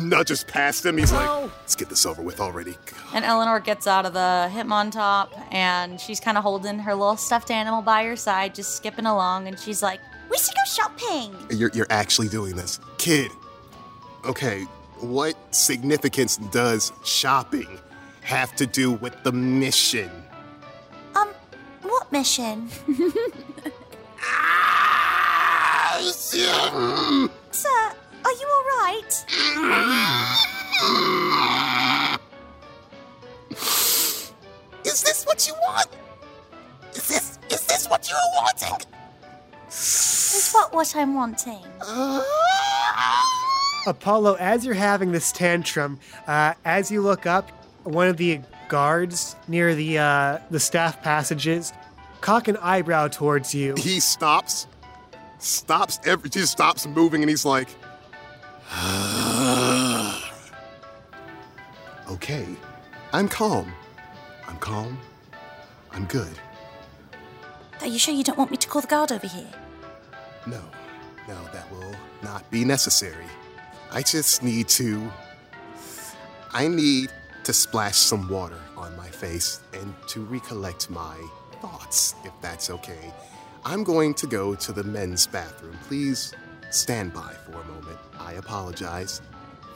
Nudges 0.00 0.44
past 0.44 0.84
him. 0.86 0.96
He's 0.98 1.12
No. 1.12 1.18
like, 1.18 1.50
"Let's 1.60 1.74
get 1.74 1.88
this 1.88 2.06
over 2.06 2.22
with 2.22 2.40
already." 2.40 2.76
And 3.14 3.24
Eleanor 3.24 3.60
gets 3.60 3.86
out 3.86 4.06
of 4.06 4.12
the 4.14 4.50
Hitmontop 4.52 5.28
and 5.52 6.00
she's 6.00 6.18
kind 6.20 6.36
of 6.38 6.42
holding 6.44 6.78
her 6.80 6.94
little 6.94 7.16
stuffed 7.16 7.50
animal 7.50 7.82
by 7.82 8.04
her 8.04 8.16
side, 8.16 8.54
just 8.54 8.76
skipping 8.76 9.06
along. 9.06 9.48
And 9.48 9.58
she's 9.58 9.82
like, 9.82 10.00
We 10.30 10.38
should 10.38 10.54
go 10.54 10.62
shopping. 10.66 11.36
You're 11.50 11.70
you're 11.74 11.86
actually 11.90 12.28
doing 12.28 12.56
this, 12.56 12.80
kid. 12.96 13.30
Okay, 14.24 14.62
what 15.00 15.34
significance 15.54 16.36
does 16.38 16.90
shopping 17.04 17.68
have 18.22 18.54
to 18.56 18.66
do 18.66 18.92
with 18.92 19.20
the 19.24 19.32
mission? 19.32 20.10
Um, 21.14 21.28
what 21.82 22.10
mission? 22.12 22.70
Ah. 24.24 25.98
Sir, 27.50 27.92
are 28.24 28.32
you 28.32 28.48
alright? 28.56 29.24
Is 34.84 35.02
this 35.02 35.24
what 35.24 35.46
you 35.46 35.54
want? 35.54 35.88
Is 36.94 37.08
this 37.08 37.38
is 37.50 37.66
this 37.66 37.88
what 37.88 38.08
you're 38.08 38.18
wanting? 38.36 38.86
Is 39.68 40.50
what 40.52 40.74
what 40.74 40.94
I'm 40.96 41.14
wanting? 41.14 41.60
Apollo, 43.86 44.34
as 44.34 44.64
you're 44.64 44.74
having 44.74 45.12
this 45.12 45.32
tantrum, 45.32 45.98
uh, 46.26 46.54
as 46.64 46.90
you 46.90 47.00
look 47.00 47.26
up, 47.26 47.50
one 47.84 48.08
of 48.08 48.16
the 48.16 48.40
guards 48.68 49.36
near 49.48 49.74
the 49.74 49.98
uh, 49.98 50.38
the 50.50 50.60
staff 50.60 51.02
passages 51.02 51.72
cock 52.20 52.48
an 52.48 52.56
eyebrow 52.58 53.08
towards 53.08 53.54
you. 53.54 53.74
He 53.76 54.00
stops, 54.00 54.66
stops 55.38 55.98
every 56.04 56.30
just 56.30 56.52
stops 56.52 56.86
moving, 56.86 57.22
and 57.22 57.28
he's 57.28 57.44
like, 57.44 57.68
"Okay, 62.10 62.46
I'm 63.12 63.28
calm. 63.28 63.72
I'm 64.48 64.56
calm. 64.58 64.98
I'm 65.92 66.06
good. 66.06 66.32
Are 67.80 67.86
you 67.86 67.98
sure 67.98 68.14
you 68.14 68.24
don't 68.24 68.38
want 68.38 68.50
me 68.50 68.56
to 68.56 68.68
call 68.68 68.80
the 68.80 68.88
guard 68.88 69.12
over 69.12 69.26
here? 69.26 69.50
No, 70.46 70.60
no, 71.28 71.36
that 71.52 71.70
will 71.70 71.94
not 72.22 72.48
be 72.50 72.64
necessary. 72.64 73.26
I 73.90 74.02
just 74.02 74.42
need 74.42 74.68
to. 74.68 75.10
I 76.52 76.68
need 76.68 77.10
to 77.44 77.52
splash 77.52 77.96
some 77.96 78.28
water 78.28 78.60
on 78.76 78.96
my 78.96 79.08
face 79.08 79.60
and 79.74 79.94
to 80.08 80.20
recollect 80.24 80.90
my 80.90 81.16
thoughts, 81.60 82.14
if 82.24 82.32
that's 82.40 82.70
okay. 82.70 83.12
I'm 83.64 83.84
going 83.84 84.14
to 84.14 84.26
go 84.26 84.54
to 84.54 84.72
the 84.72 84.84
men's 84.84 85.26
bathroom. 85.26 85.76
Please 85.88 86.34
stand 86.74 87.12
by 87.12 87.32
for 87.44 87.52
a 87.52 87.64
moment. 87.64 87.98
I 88.18 88.34
apologize 88.34 89.20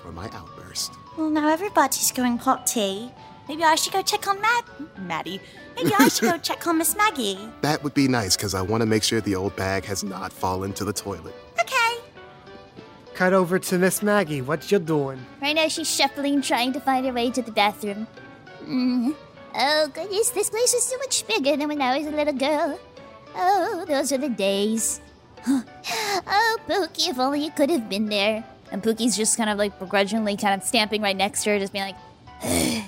for 0.03 0.13
my 0.13 0.29
outburst. 0.33 0.93
Well, 1.17 1.31
now 1.31 1.49
everybody's 1.49 2.13
going 2.13 2.39
hot 2.39 2.67
tea. 2.67 3.11
Maybe 3.49 3.63
I 3.63 3.77
should 3.77 3.93
go 3.93 4.03
check 4.03 4.27
on 4.27 4.41
Mad 4.41 4.65
Maddie. 4.99 5.41
Maybe 5.77 5.93
I 5.99 6.09
should 6.09 6.31
go 6.31 6.39
check 6.43 6.67
on 6.67 6.79
Miss 6.79 6.97
Maggie. 6.97 7.39
That 7.61 7.83
would 7.85 7.95
be 7.95 8.09
nice 8.09 8.37
because 8.37 8.55
I 8.55 8.63
want 8.63 8.81
to 8.81 8.87
make 8.87 9.03
sure 9.03 9.21
the 9.21 9.37
old 9.37 9.55
bag 9.57 9.85
has 9.85 10.03
not 10.03 10.33
fallen 10.33 10.73
to 10.75 10.85
the 10.85 10.93
toilet. 10.93 11.35
Okay. 11.61 12.03
Cut 13.15 13.33
over 13.33 13.59
to 13.59 13.79
Miss 13.79 14.03
Maggie. 14.03 14.43
What 14.43 14.71
you 14.71 14.79
doing? 14.79 15.25
Right 15.41 15.55
now, 15.55 15.69
she's 15.69 15.89
shuffling, 15.89 16.43
trying 16.43 16.73
to 16.73 16.81
find 16.81 17.07
her 17.07 17.13
way 17.13 17.31
to 17.31 17.41
the 17.41 17.53
bathroom. 17.53 18.07
Mm. 18.65 19.15
Oh, 19.55 19.89
goodness, 19.95 20.31
this 20.31 20.51
place 20.51 20.75
is 20.75 20.85
so 20.85 20.99
much 20.99 21.27
bigger 21.27 21.57
than 21.57 21.69
when 21.69 21.81
I 21.81 21.99
was 21.99 22.07
a 22.07 22.11
little 22.11 22.35
girl. 22.35 22.79
Oh, 23.35 23.85
those 23.87 24.13
are 24.13 24.19
the 24.19 24.29
days. 24.29 25.01
Oh, 25.47 26.59
Pookie, 26.69 27.09
if 27.09 27.19
only 27.19 27.45
you 27.45 27.51
could 27.51 27.71
have 27.71 27.89
been 27.89 28.07
there. 28.07 28.45
And 28.73 28.83
Pookie's 28.83 29.17
just 29.17 29.37
kind 29.37 29.49
of 29.49 29.59
like 29.59 29.79
begrudgingly 29.79 30.37
kind 30.37 30.61
of 30.61 30.67
stamping 30.67 31.03
right 31.03 31.17
next 31.17 31.45
to 31.45 31.51
her, 31.51 31.59
just 31.59 31.73
being 31.73 31.85
like, 31.85 31.97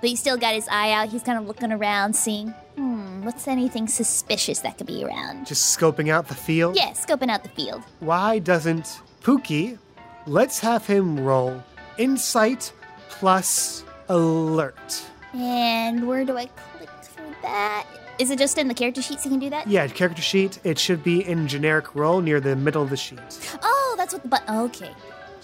but 0.00 0.08
he's 0.08 0.20
still 0.20 0.36
got 0.36 0.54
his 0.54 0.68
eye 0.68 0.92
out. 0.92 1.08
He's 1.08 1.22
kind 1.22 1.38
of 1.38 1.46
looking 1.46 1.72
around, 1.72 2.14
seeing, 2.14 2.50
hmm, 2.76 3.24
what's 3.24 3.48
anything 3.48 3.88
suspicious 3.88 4.60
that 4.60 4.78
could 4.78 4.86
be 4.86 5.04
around? 5.04 5.46
Just 5.46 5.76
scoping 5.76 6.10
out 6.10 6.28
the 6.28 6.34
field? 6.34 6.76
Yeah, 6.76 6.90
scoping 6.92 7.28
out 7.28 7.42
the 7.42 7.48
field. 7.50 7.82
Why 8.00 8.38
doesn't 8.38 9.00
Pookie? 9.22 9.78
Let's 10.26 10.60
have 10.60 10.86
him 10.86 11.18
roll 11.20 11.62
insight 11.98 12.72
plus 13.08 13.84
alert. 14.08 15.02
And 15.32 16.06
where 16.06 16.24
do 16.24 16.36
I 16.36 16.46
click 16.46 16.88
for 17.02 17.24
that? 17.42 17.86
Is 18.18 18.30
it 18.30 18.38
just 18.38 18.56
in 18.56 18.66
the 18.68 18.74
character 18.74 19.02
sheet 19.02 19.20
so 19.20 19.24
you 19.24 19.30
can 19.32 19.40
do 19.40 19.50
that? 19.50 19.66
Yeah, 19.66 19.86
character 19.88 20.22
sheet. 20.22 20.58
It 20.64 20.78
should 20.78 21.04
be 21.04 21.26
in 21.26 21.46
generic 21.48 21.94
roll 21.94 22.22
near 22.22 22.40
the 22.40 22.56
middle 22.56 22.82
of 22.82 22.88
the 22.88 22.96
sheet. 22.96 23.58
Oh, 23.62 23.94
that's 23.98 24.14
what 24.14 24.22
the 24.22 24.28
button. 24.28 24.56
Okay. 24.56 24.90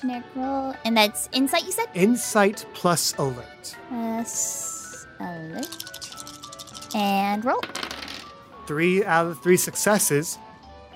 Generic 0.01 0.25
roll. 0.35 0.75
And 0.85 0.97
that's 0.97 1.29
insight, 1.33 1.65
you 1.65 1.73
said? 1.73 1.87
Insight 1.95 2.65
plus 2.73 3.15
alert. 3.19 3.77
Plus 3.89 5.07
alert. 5.21 6.95
And 6.95 7.45
roll. 7.45 7.61
Three 8.67 9.05
out 9.05 9.27
of 9.27 9.43
three 9.43 9.59
successes. 9.59 10.39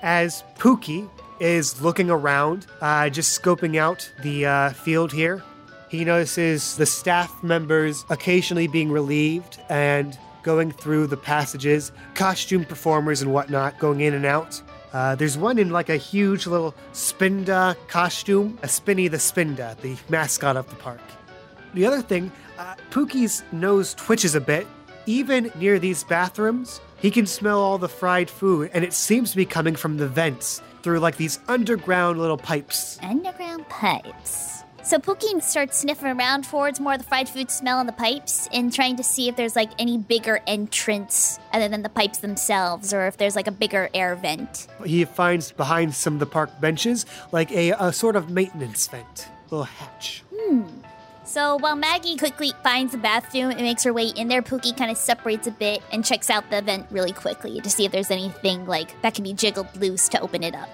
As 0.01 0.43
Pookie 0.57 1.09
is 1.39 1.79
looking 1.81 2.09
around, 2.09 2.65
uh, 2.81 3.09
just 3.09 3.39
scoping 3.39 3.77
out 3.77 4.11
the 4.23 4.45
uh, 4.45 4.69
field 4.71 5.11
here, 5.11 5.43
he 5.89 6.03
notices 6.03 6.75
the 6.75 6.85
staff 6.85 7.43
members 7.43 8.03
occasionally 8.09 8.67
being 8.67 8.91
relieved 8.91 9.59
and 9.69 10.17
going 10.43 10.71
through 10.71 11.07
the 11.07 11.17
passages, 11.17 11.91
costume 12.13 12.65
performers 12.65 13.21
and 13.21 13.33
whatnot 13.33 13.77
going 13.79 14.01
in 14.01 14.13
and 14.13 14.25
out. 14.25 14.61
Uh, 14.93 15.15
there's 15.15 15.37
one 15.37 15.59
in 15.59 15.69
like 15.69 15.89
a 15.89 15.97
huge 15.97 16.47
little 16.47 16.73
Spinda 16.93 17.75
costume, 17.87 18.57
a 18.63 18.67
Spinny 18.67 19.07
the 19.07 19.17
Spinda, 19.17 19.79
the 19.81 19.95
mascot 20.09 20.55
of 20.55 20.69
the 20.69 20.75
park. 20.75 21.01
The 21.73 21.85
other 21.85 22.01
thing, 22.01 22.31
uh, 22.57 22.75
Pookie's 22.89 23.43
nose 23.51 23.93
twitches 23.93 24.35
a 24.35 24.41
bit. 24.41 24.65
Even 25.05 25.51
near 25.55 25.79
these 25.79 26.03
bathrooms, 26.03 26.81
he 26.99 27.11
can 27.11 27.25
smell 27.25 27.59
all 27.59 27.77
the 27.77 27.87
fried 27.87 28.29
food, 28.29 28.71
and 28.73 28.83
it 28.83 28.93
seems 28.93 29.31
to 29.31 29.37
be 29.37 29.45
coming 29.45 29.75
from 29.75 29.97
the 29.97 30.07
vents 30.07 30.61
through 30.81 30.99
like 30.99 31.17
these 31.17 31.39
underground 31.47 32.19
little 32.19 32.37
pipes. 32.37 32.97
Underground 33.03 33.67
pipes. 33.69 34.56
So 34.87 34.97
Pookie 34.99 35.43
starts 35.43 35.79
sniffing 35.79 36.17
around 36.17 36.45
towards 36.45 36.79
more 36.79 36.93
of 36.93 36.99
the 36.99 37.03
fried 37.03 37.27
food 37.27 37.51
smell 37.51 37.81
in 37.81 37.87
the 37.87 37.91
pipes 37.91 38.47
and 38.53 38.71
trying 38.71 38.95
to 38.95 39.03
see 39.03 39.27
if 39.27 39.35
there's 39.35 39.53
like 39.53 39.69
any 39.77 39.97
bigger 39.97 40.39
entrance 40.47 41.41
other 41.51 41.67
than 41.67 41.81
the 41.81 41.89
pipes 41.89 42.19
themselves 42.19 42.93
or 42.93 43.05
if 43.05 43.17
there's 43.17 43.35
like 43.35 43.47
a 43.47 43.51
bigger 43.51 43.89
air 43.93 44.15
vent. 44.15 44.67
He 44.85 45.03
finds 45.03 45.51
behind 45.51 45.93
some 45.93 46.13
of 46.13 46.19
the 46.21 46.25
park 46.25 46.61
benches 46.61 47.05
like 47.33 47.51
a, 47.51 47.71
a 47.71 47.91
sort 47.91 48.15
of 48.15 48.29
maintenance 48.29 48.87
vent, 48.87 49.27
little 49.51 49.65
hatch. 49.65 50.23
Hmm. 50.33 50.63
So 51.25 51.57
while 51.57 51.75
Maggie 51.75 52.15
quickly 52.15 52.53
finds 52.63 52.93
the 52.93 52.97
bathroom 52.97 53.51
and 53.51 53.59
makes 53.63 53.83
her 53.83 53.91
way 53.91 54.13
in 54.15 54.29
there, 54.29 54.41
Pookie 54.41 54.77
kind 54.77 54.89
of 54.89 54.95
separates 54.95 55.47
a 55.47 55.51
bit 55.51 55.83
and 55.91 56.05
checks 56.05 56.29
out 56.29 56.49
the 56.49 56.61
vent 56.61 56.87
really 56.91 57.11
quickly 57.11 57.59
to 57.59 57.69
see 57.69 57.83
if 57.83 57.91
there's 57.91 58.09
anything 58.09 58.65
like 58.65 59.01
that 59.01 59.15
can 59.15 59.25
be 59.25 59.33
jiggled 59.33 59.67
loose 59.75 60.07
to 60.07 60.21
open 60.21 60.43
it 60.43 60.55
up. 60.55 60.69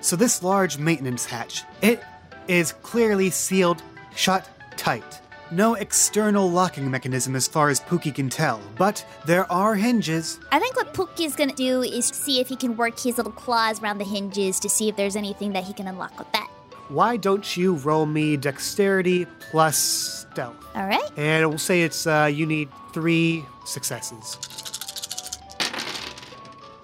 So 0.00 0.16
this 0.16 0.42
large 0.42 0.78
maintenance 0.78 1.26
hatch, 1.26 1.64
it 1.82 2.02
is 2.50 2.72
clearly 2.82 3.30
sealed 3.30 3.80
shut 4.16 4.48
tight. 4.76 5.20
No 5.52 5.74
external 5.74 6.50
locking 6.50 6.90
mechanism 6.90 7.36
as 7.36 7.46
far 7.46 7.70
as 7.70 7.80
Pookie 7.80 8.14
can 8.14 8.28
tell, 8.28 8.60
but 8.76 9.04
there 9.24 9.50
are 9.50 9.76
hinges. 9.76 10.40
I 10.50 10.58
think 10.58 10.76
what 10.76 10.92
Pookie's 10.92 11.36
gonna 11.36 11.54
do 11.54 11.82
is 11.82 12.06
see 12.06 12.40
if 12.40 12.48
he 12.48 12.56
can 12.56 12.76
work 12.76 12.98
his 12.98 13.16
little 13.18 13.32
claws 13.32 13.80
around 13.80 13.98
the 13.98 14.04
hinges 14.04 14.58
to 14.60 14.68
see 14.68 14.88
if 14.88 14.96
there's 14.96 15.14
anything 15.16 15.52
that 15.52 15.64
he 15.64 15.72
can 15.72 15.86
unlock 15.86 16.18
with 16.18 16.30
that. 16.32 16.48
Why 16.88 17.16
don't 17.16 17.56
you 17.56 17.74
roll 17.74 18.04
me 18.04 18.36
dexterity 18.36 19.26
plus 19.50 19.76
stealth? 19.78 20.56
All 20.74 20.86
right. 20.86 21.08
And 21.16 21.48
we'll 21.48 21.58
say 21.58 21.82
it's 21.82 22.04
uh, 22.04 22.28
you 22.32 22.46
need 22.46 22.68
three 22.92 23.44
successes. 23.64 24.36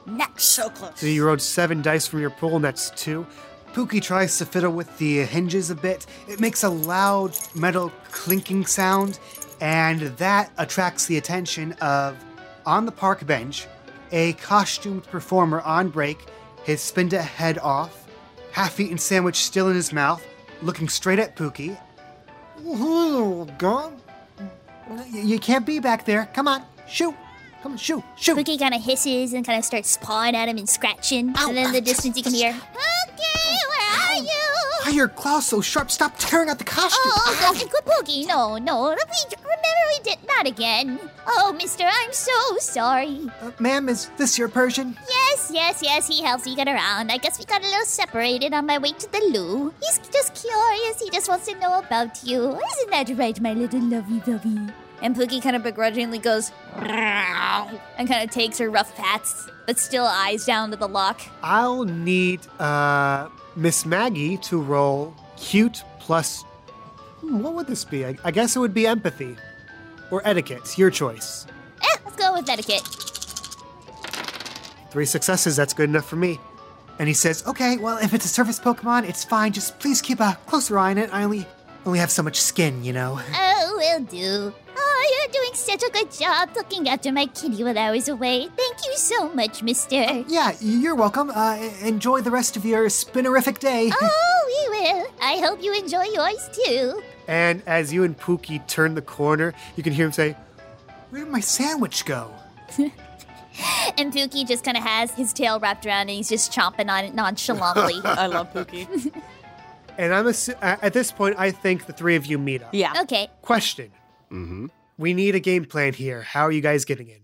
Next, 0.06 0.44
so 0.44 0.70
close. 0.70 0.92
So 1.00 1.06
you 1.06 1.26
rolled 1.26 1.42
seven 1.42 1.82
dice 1.82 2.06
from 2.06 2.20
your 2.20 2.30
pool, 2.30 2.54
and 2.54 2.64
that's 2.64 2.90
two. 2.90 3.26
Pookie 3.76 4.00
tries 4.00 4.38
to 4.38 4.46
fiddle 4.46 4.72
with 4.72 4.96
the 4.96 5.18
hinges 5.26 5.68
a 5.68 5.74
bit. 5.74 6.06
It 6.26 6.40
makes 6.40 6.64
a 6.64 6.70
loud 6.70 7.36
metal 7.54 7.92
clinking 8.10 8.64
sound, 8.64 9.18
and 9.60 10.00
that 10.16 10.50
attracts 10.56 11.04
the 11.04 11.18
attention 11.18 11.72
of, 11.82 12.16
on 12.64 12.86
the 12.86 12.90
park 12.90 13.26
bench, 13.26 13.66
a 14.12 14.32
costumed 14.32 15.04
performer 15.04 15.60
on 15.60 15.90
break, 15.90 16.24
his 16.64 16.80
spinda 16.80 17.20
head 17.20 17.58
off, 17.58 18.08
half 18.50 18.80
eaten 18.80 18.96
sandwich 18.96 19.36
still 19.36 19.68
in 19.68 19.76
his 19.76 19.92
mouth, 19.92 20.26
looking 20.62 20.88
straight 20.88 21.18
at 21.18 21.36
Pookie. 21.36 21.78
Oh, 22.64 23.46
God. 23.58 23.92
You 25.12 25.38
can't 25.38 25.66
be 25.66 25.80
back 25.80 26.06
there. 26.06 26.30
Come 26.32 26.48
on, 26.48 26.62
shoot. 26.88 27.14
Come 27.62 27.72
on, 27.72 27.78
shoot, 27.78 28.02
shoot. 28.16 28.38
Pookie 28.38 28.58
kind 28.58 28.72
of 28.72 28.82
hisses 28.82 29.34
and 29.34 29.44
kind 29.44 29.58
of 29.58 29.66
starts 29.66 29.98
pawing 29.98 30.34
at 30.34 30.48
him 30.48 30.56
and 30.56 30.66
scratching. 30.66 31.34
and 31.36 31.54
then 31.54 31.66
in 31.66 31.72
the 31.72 31.82
distance 31.82 32.16
you 32.16 32.22
can 32.22 32.32
hear, 32.32 32.52
Pookie, 32.52 32.72
where 32.74 33.50
are 33.50 33.52
you? 33.52 33.55
Why 34.86 34.92
are 34.92 34.94
your 34.94 35.08
claws 35.08 35.46
so 35.46 35.60
sharp? 35.60 35.90
Stop 35.90 36.14
tearing 36.16 36.48
out 36.48 36.58
the 36.58 36.64
costume. 36.64 37.10
Oh, 37.12 37.56
good, 37.58 37.68
good 37.72 37.84
Pookie. 37.84 38.24
No, 38.24 38.56
no. 38.56 38.90
We, 38.90 38.94
remember 39.34 39.84
we 39.90 40.04
did 40.04 40.18
not 40.28 40.46
again. 40.46 41.00
Oh, 41.26 41.52
mister, 41.58 41.82
I'm 41.82 42.12
so 42.12 42.30
sorry. 42.60 43.28
Uh, 43.42 43.50
ma'am, 43.58 43.88
is 43.88 44.10
this 44.16 44.38
your 44.38 44.46
Persian? 44.46 44.96
Yes, 45.08 45.50
yes, 45.52 45.80
yes, 45.82 46.06
he 46.06 46.22
helps 46.22 46.46
me 46.46 46.54
get 46.54 46.68
around. 46.68 47.10
I 47.10 47.16
guess 47.16 47.36
we 47.36 47.46
got 47.46 47.62
a 47.62 47.66
little 47.66 47.84
separated 47.84 48.54
on 48.54 48.66
my 48.66 48.78
way 48.78 48.92
to 48.92 49.10
the 49.10 49.18
loo. 49.34 49.74
He's 49.82 49.98
just 49.98 50.40
curious. 50.40 51.00
He 51.00 51.10
just 51.10 51.28
wants 51.28 51.46
to 51.46 51.58
know 51.58 51.80
about 51.80 52.22
you. 52.22 52.52
Isn't 52.52 52.90
that 52.90 53.10
right, 53.18 53.40
my 53.40 53.54
little 53.54 53.80
lovey 53.80 54.20
dovey? 54.20 54.72
And 55.02 55.14
Pookie 55.14 55.42
kind 55.42 55.54
of 55.54 55.62
begrudgingly 55.62 56.18
goes, 56.18 56.52
and 56.74 58.08
kind 58.08 58.24
of 58.24 58.30
takes 58.30 58.58
her 58.58 58.70
rough 58.70 58.94
pats, 58.96 59.48
but 59.66 59.78
still 59.78 60.06
eyes 60.06 60.44
down 60.46 60.70
to 60.70 60.76
the 60.76 60.88
lock. 60.88 61.20
I'll 61.42 61.84
need 61.84 62.40
uh, 62.58 63.28
Miss 63.56 63.84
Maggie 63.84 64.38
to 64.38 64.60
roll 64.60 65.14
cute 65.36 65.82
plus. 66.00 66.42
Hmm, 67.20 67.40
what 67.42 67.54
would 67.54 67.66
this 67.66 67.84
be? 67.84 68.06
I, 68.06 68.16
I 68.24 68.30
guess 68.30 68.56
it 68.56 68.58
would 68.58 68.74
be 68.74 68.86
empathy 68.86 69.36
or 70.10 70.22
etiquette. 70.24 70.78
Your 70.78 70.90
choice. 70.90 71.46
Eh, 71.82 71.96
let's 72.04 72.16
go 72.16 72.32
with 72.32 72.48
etiquette. 72.48 72.82
Three 74.90 75.06
successes. 75.06 75.56
That's 75.56 75.74
good 75.74 75.90
enough 75.90 76.08
for 76.08 76.16
me. 76.16 76.40
And 76.98 77.06
he 77.06 77.14
says, 77.14 77.46
okay, 77.46 77.76
well, 77.76 77.98
if 77.98 78.14
it's 78.14 78.24
a 78.24 78.28
surface 78.28 78.58
Pokemon, 78.58 79.06
it's 79.06 79.22
fine. 79.24 79.52
Just 79.52 79.78
please 79.78 80.00
keep 80.00 80.20
a 80.20 80.38
closer 80.46 80.78
eye 80.78 80.92
on 80.92 80.98
it. 80.98 81.12
I 81.12 81.24
only 81.24 81.46
only 81.86 81.98
have 82.00 82.10
so 82.10 82.22
much 82.22 82.40
skin, 82.40 82.82
you 82.84 82.92
know. 82.92 83.18
Oh, 83.34 83.74
will 83.78 84.00
do. 84.04 84.52
Oh, 84.78 85.18
you're 85.18 85.32
doing 85.32 85.54
such 85.54 85.82
a 85.82 85.90
good 85.90 86.10
job 86.10 86.50
looking 86.56 86.88
after 86.88 87.12
my 87.12 87.26
kitty 87.26 87.62
while 87.62 87.78
I 87.78 87.90
was 87.92 88.08
away. 88.08 88.48
Thank 88.56 88.76
you 88.86 88.96
so 88.96 89.32
much, 89.32 89.62
mister. 89.62 90.24
Yeah, 90.28 90.52
you're 90.60 90.94
welcome. 90.94 91.30
Uh, 91.30 91.56
enjoy 91.82 92.20
the 92.22 92.30
rest 92.30 92.56
of 92.56 92.64
your 92.64 92.86
spinnerific 92.86 93.58
day. 93.58 93.90
Oh, 94.00 94.68
we 94.70 94.78
will. 94.78 95.06
I 95.20 95.38
hope 95.38 95.62
you 95.62 95.72
enjoy 95.74 96.04
yours 96.04 96.48
too. 96.64 97.02
And 97.28 97.62
as 97.66 97.92
you 97.92 98.04
and 98.04 98.16
Pookie 98.18 98.64
turn 98.68 98.94
the 98.94 99.02
corner, 99.02 99.54
you 99.76 99.82
can 99.82 99.92
hear 99.92 100.06
him 100.06 100.12
say, 100.12 100.36
Where 101.10 101.24
did 101.24 101.30
my 101.32 101.40
sandwich 101.40 102.04
go? 102.04 102.32
And 103.96 104.12
Pookie 104.12 104.46
just 104.46 104.64
kind 104.64 104.76
of 104.76 104.82
has 104.82 105.10
his 105.12 105.32
tail 105.32 105.58
wrapped 105.58 105.86
around 105.86 106.02
and 106.02 106.10
he's 106.10 106.28
just 106.28 106.52
chomping 106.52 106.90
on 106.90 107.06
it 107.06 107.14
nonchalantly. 107.22 108.00
I 108.04 108.26
love 108.26 108.52
Pookie. 108.52 108.86
And 109.98 110.14
I'm 110.14 110.26
assu- 110.26 110.56
at 110.62 110.92
this 110.92 111.10
point, 111.12 111.36
I 111.38 111.50
think 111.50 111.86
the 111.86 111.92
three 111.92 112.16
of 112.16 112.26
you 112.26 112.38
meet 112.38 112.62
up. 112.62 112.70
Yeah. 112.72 112.92
okay. 113.02 113.28
Question. 113.42 113.90
Mm-hmm. 114.30 114.66
We 114.98 115.14
need 115.14 115.34
a 115.34 115.40
game 115.40 115.64
plan 115.64 115.92
here. 115.92 116.22
How 116.22 116.42
are 116.42 116.52
you 116.52 116.60
guys 116.60 116.84
getting 116.84 117.08
in? 117.08 117.20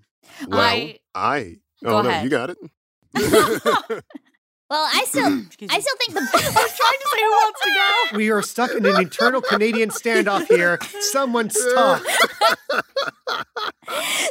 Well, 0.49 0.61
I- 0.61 0.99
I. 1.15 1.57
Go 1.83 1.99
Oh 1.99 2.03
no, 2.03 2.09
ahead. 2.11 2.25
you 2.25 2.31
got 2.31 2.51
it. 2.51 2.59
Well, 4.73 4.89
I 4.91 5.05
still, 5.05 5.27
I 5.71 5.81
still 5.81 5.97
think 5.99 6.15
the. 6.15 6.29
trying 6.33 6.41
to 6.41 7.09
say 7.13 7.23
who 7.23 7.31
wants 7.31 7.61
to 7.61 7.71
go. 8.11 8.17
We 8.17 8.31
are 8.31 8.41
stuck 8.41 8.71
in 8.71 8.87
an 8.87 8.99
internal 9.03 9.43
Canadian 9.43 9.91
standoff 9.91 10.49
here. 10.49 10.79
Someone 11.01 11.51
stop. 11.51 12.03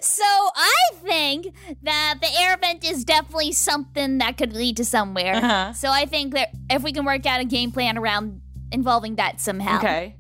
So 0.02 0.24
I 0.24 0.76
think 1.04 1.54
that 1.84 2.16
the 2.22 2.28
air 2.40 2.58
vent 2.58 2.84
is 2.84 3.04
definitely 3.04 3.52
something 3.52 4.18
that 4.18 4.38
could 4.38 4.54
lead 4.54 4.78
to 4.78 4.86
somewhere. 4.86 5.36
Uh-huh. 5.36 5.74
So 5.74 5.90
I 5.90 6.06
think 6.06 6.34
that 6.34 6.50
if 6.70 6.82
we 6.82 6.92
can 6.92 7.06
work 7.06 7.26
out 7.26 7.40
a 7.40 7.46
game 7.46 7.72
plan 7.72 7.98
around 7.98 8.42
involving 8.72 9.16
that 9.16 9.40
somehow. 9.40 9.78
Okay. 9.78 10.16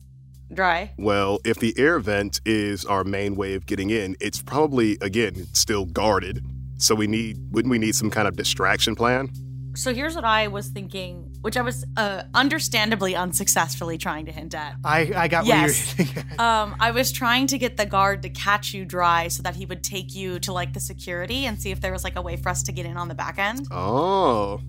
Dry. 0.53 0.93
Well, 0.97 1.39
if 1.43 1.57
the 1.59 1.73
air 1.77 1.99
vent 1.99 2.41
is 2.45 2.85
our 2.85 3.03
main 3.03 3.35
way 3.35 3.55
of 3.55 3.65
getting 3.65 3.89
in, 3.89 4.15
it's 4.19 4.41
probably 4.41 4.97
again 5.01 5.47
still 5.53 5.85
guarded. 5.85 6.45
So 6.77 6.93
we 6.93 7.07
need 7.07 7.39
wouldn't 7.51 7.71
we 7.71 7.79
need 7.79 7.95
some 7.95 8.11
kind 8.11 8.27
of 8.27 8.35
distraction 8.35 8.95
plan? 8.95 9.29
So 9.73 9.93
here's 9.93 10.15
what 10.15 10.25
I 10.25 10.47
was 10.47 10.67
thinking, 10.67 11.33
which 11.41 11.55
I 11.55 11.61
was 11.61 11.85
uh, 11.95 12.23
understandably 12.33 13.15
unsuccessfully 13.15 13.97
trying 13.97 14.25
to 14.25 14.31
hint 14.31 14.53
at. 14.53 14.75
I, 14.83 15.11
I 15.15 15.27
got 15.27 15.45
Yes. 15.45 15.97
what 15.97 16.15
you're 16.15 16.23
Um, 16.39 16.75
I 16.79 16.91
was 16.91 17.11
trying 17.11 17.47
to 17.47 17.57
get 17.57 17.77
the 17.77 17.85
guard 17.85 18.21
to 18.23 18.29
catch 18.29 18.73
you 18.73 18.85
dry 18.85 19.29
so 19.29 19.43
that 19.43 19.55
he 19.55 19.65
would 19.65 19.83
take 19.83 20.13
you 20.13 20.39
to 20.39 20.51
like 20.53 20.73
the 20.73 20.79
security 20.79 21.45
and 21.45 21.59
see 21.59 21.71
if 21.71 21.79
there 21.79 21.91
was 21.91 22.03
like 22.03 22.15
a 22.15 22.21
way 22.21 22.35
for 22.35 22.49
us 22.49 22.63
to 22.63 22.71
get 22.71 22.85
in 22.85 22.97
on 22.97 23.07
the 23.07 23.15
back 23.15 23.39
end. 23.39 23.67
Oh. 23.71 24.61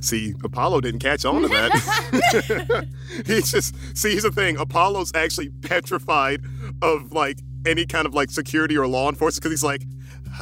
See, 0.00 0.34
Apollo 0.42 0.80
didn't 0.80 1.00
catch 1.00 1.24
on 1.24 1.42
to 1.42 1.48
that. 1.48 2.88
He's 3.26 3.52
just 3.52 3.76
see, 3.96 4.10
here's 4.10 4.24
the 4.24 4.32
thing. 4.32 4.56
Apollo's 4.56 5.12
actually 5.14 5.50
petrified 5.50 6.42
of 6.80 7.12
like 7.12 7.38
any 7.64 7.86
kind 7.86 8.06
of 8.06 8.14
like 8.14 8.30
security 8.30 8.76
or 8.76 8.88
law 8.88 9.08
enforcement 9.08 9.42
because 9.42 9.52
he's 9.52 9.64
like, 9.64 9.84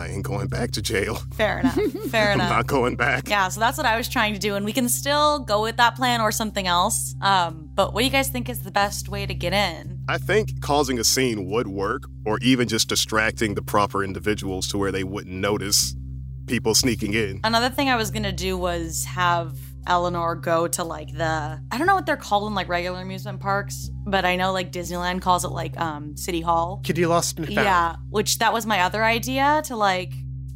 I 0.00 0.08
ain't 0.08 0.24
going 0.24 0.48
back 0.48 0.70
to 0.72 0.82
jail. 0.82 1.16
Fair 1.34 1.60
enough. 1.60 1.74
Fair 2.10 2.28
I'm 2.32 2.40
enough. 2.40 2.50
not 2.50 2.66
going 2.66 2.96
back. 2.96 3.28
Yeah, 3.28 3.48
so 3.48 3.60
that's 3.60 3.76
what 3.76 3.86
I 3.86 3.96
was 3.96 4.08
trying 4.08 4.32
to 4.32 4.38
do, 4.40 4.54
and 4.54 4.64
we 4.64 4.72
can 4.72 4.88
still 4.88 5.40
go 5.40 5.62
with 5.62 5.76
that 5.76 5.94
plan 5.96 6.20
or 6.20 6.32
something 6.32 6.66
else. 6.66 7.14
Um, 7.20 7.68
but 7.74 7.92
what 7.92 8.00
do 8.00 8.04
you 8.06 8.10
guys 8.10 8.28
think 8.28 8.48
is 8.48 8.62
the 8.62 8.70
best 8.70 9.08
way 9.08 9.26
to 9.26 9.34
get 9.34 9.52
in? 9.52 10.00
I 10.08 10.18
think 10.18 10.60
causing 10.60 10.98
a 10.98 11.04
scene 11.04 11.46
would 11.50 11.68
work, 11.68 12.04
or 12.24 12.38
even 12.40 12.66
just 12.68 12.88
distracting 12.88 13.54
the 13.54 13.62
proper 13.62 14.02
individuals 14.02 14.66
to 14.68 14.78
where 14.78 14.90
they 14.90 15.04
wouldn't 15.04 15.34
notice 15.36 15.94
people 16.46 16.74
sneaking 16.74 17.14
in. 17.14 17.40
Another 17.44 17.68
thing 17.70 17.88
I 17.88 17.96
was 17.96 18.10
gonna 18.10 18.32
do 18.32 18.56
was 18.56 19.04
have 19.04 19.54
Eleanor 19.86 20.34
go 20.34 20.68
to 20.68 20.84
like 20.84 21.12
the 21.12 21.60
I 21.70 21.78
don't 21.78 21.86
know 21.86 21.94
what 21.94 22.06
they're 22.06 22.16
called 22.16 22.48
in 22.48 22.54
like 22.54 22.68
regular 22.68 23.00
amusement 23.00 23.40
parks, 23.40 23.90
but 24.06 24.24
I 24.24 24.36
know 24.36 24.52
like 24.52 24.72
Disneyland 24.72 25.22
calls 25.22 25.44
it 25.44 25.48
like 25.48 25.78
um 25.80 26.16
City 26.16 26.40
Hall. 26.40 26.80
Kitty 26.84 27.06
lost 27.06 27.38
and 27.38 27.46
found. 27.46 27.56
Yeah, 27.56 27.96
which 28.10 28.38
that 28.38 28.52
was 28.52 28.66
my 28.66 28.80
other 28.80 29.04
idea 29.04 29.62
to 29.66 29.76
like 29.76 30.12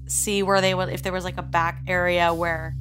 see 0.06 0.42
where 0.42 0.60
they 0.60 0.74
would 0.74 0.90
if 0.90 1.02
there 1.02 1.12
was 1.12 1.24
like 1.24 1.38
a 1.38 1.42
back 1.42 1.82
area 1.86 2.32
where 2.32 2.74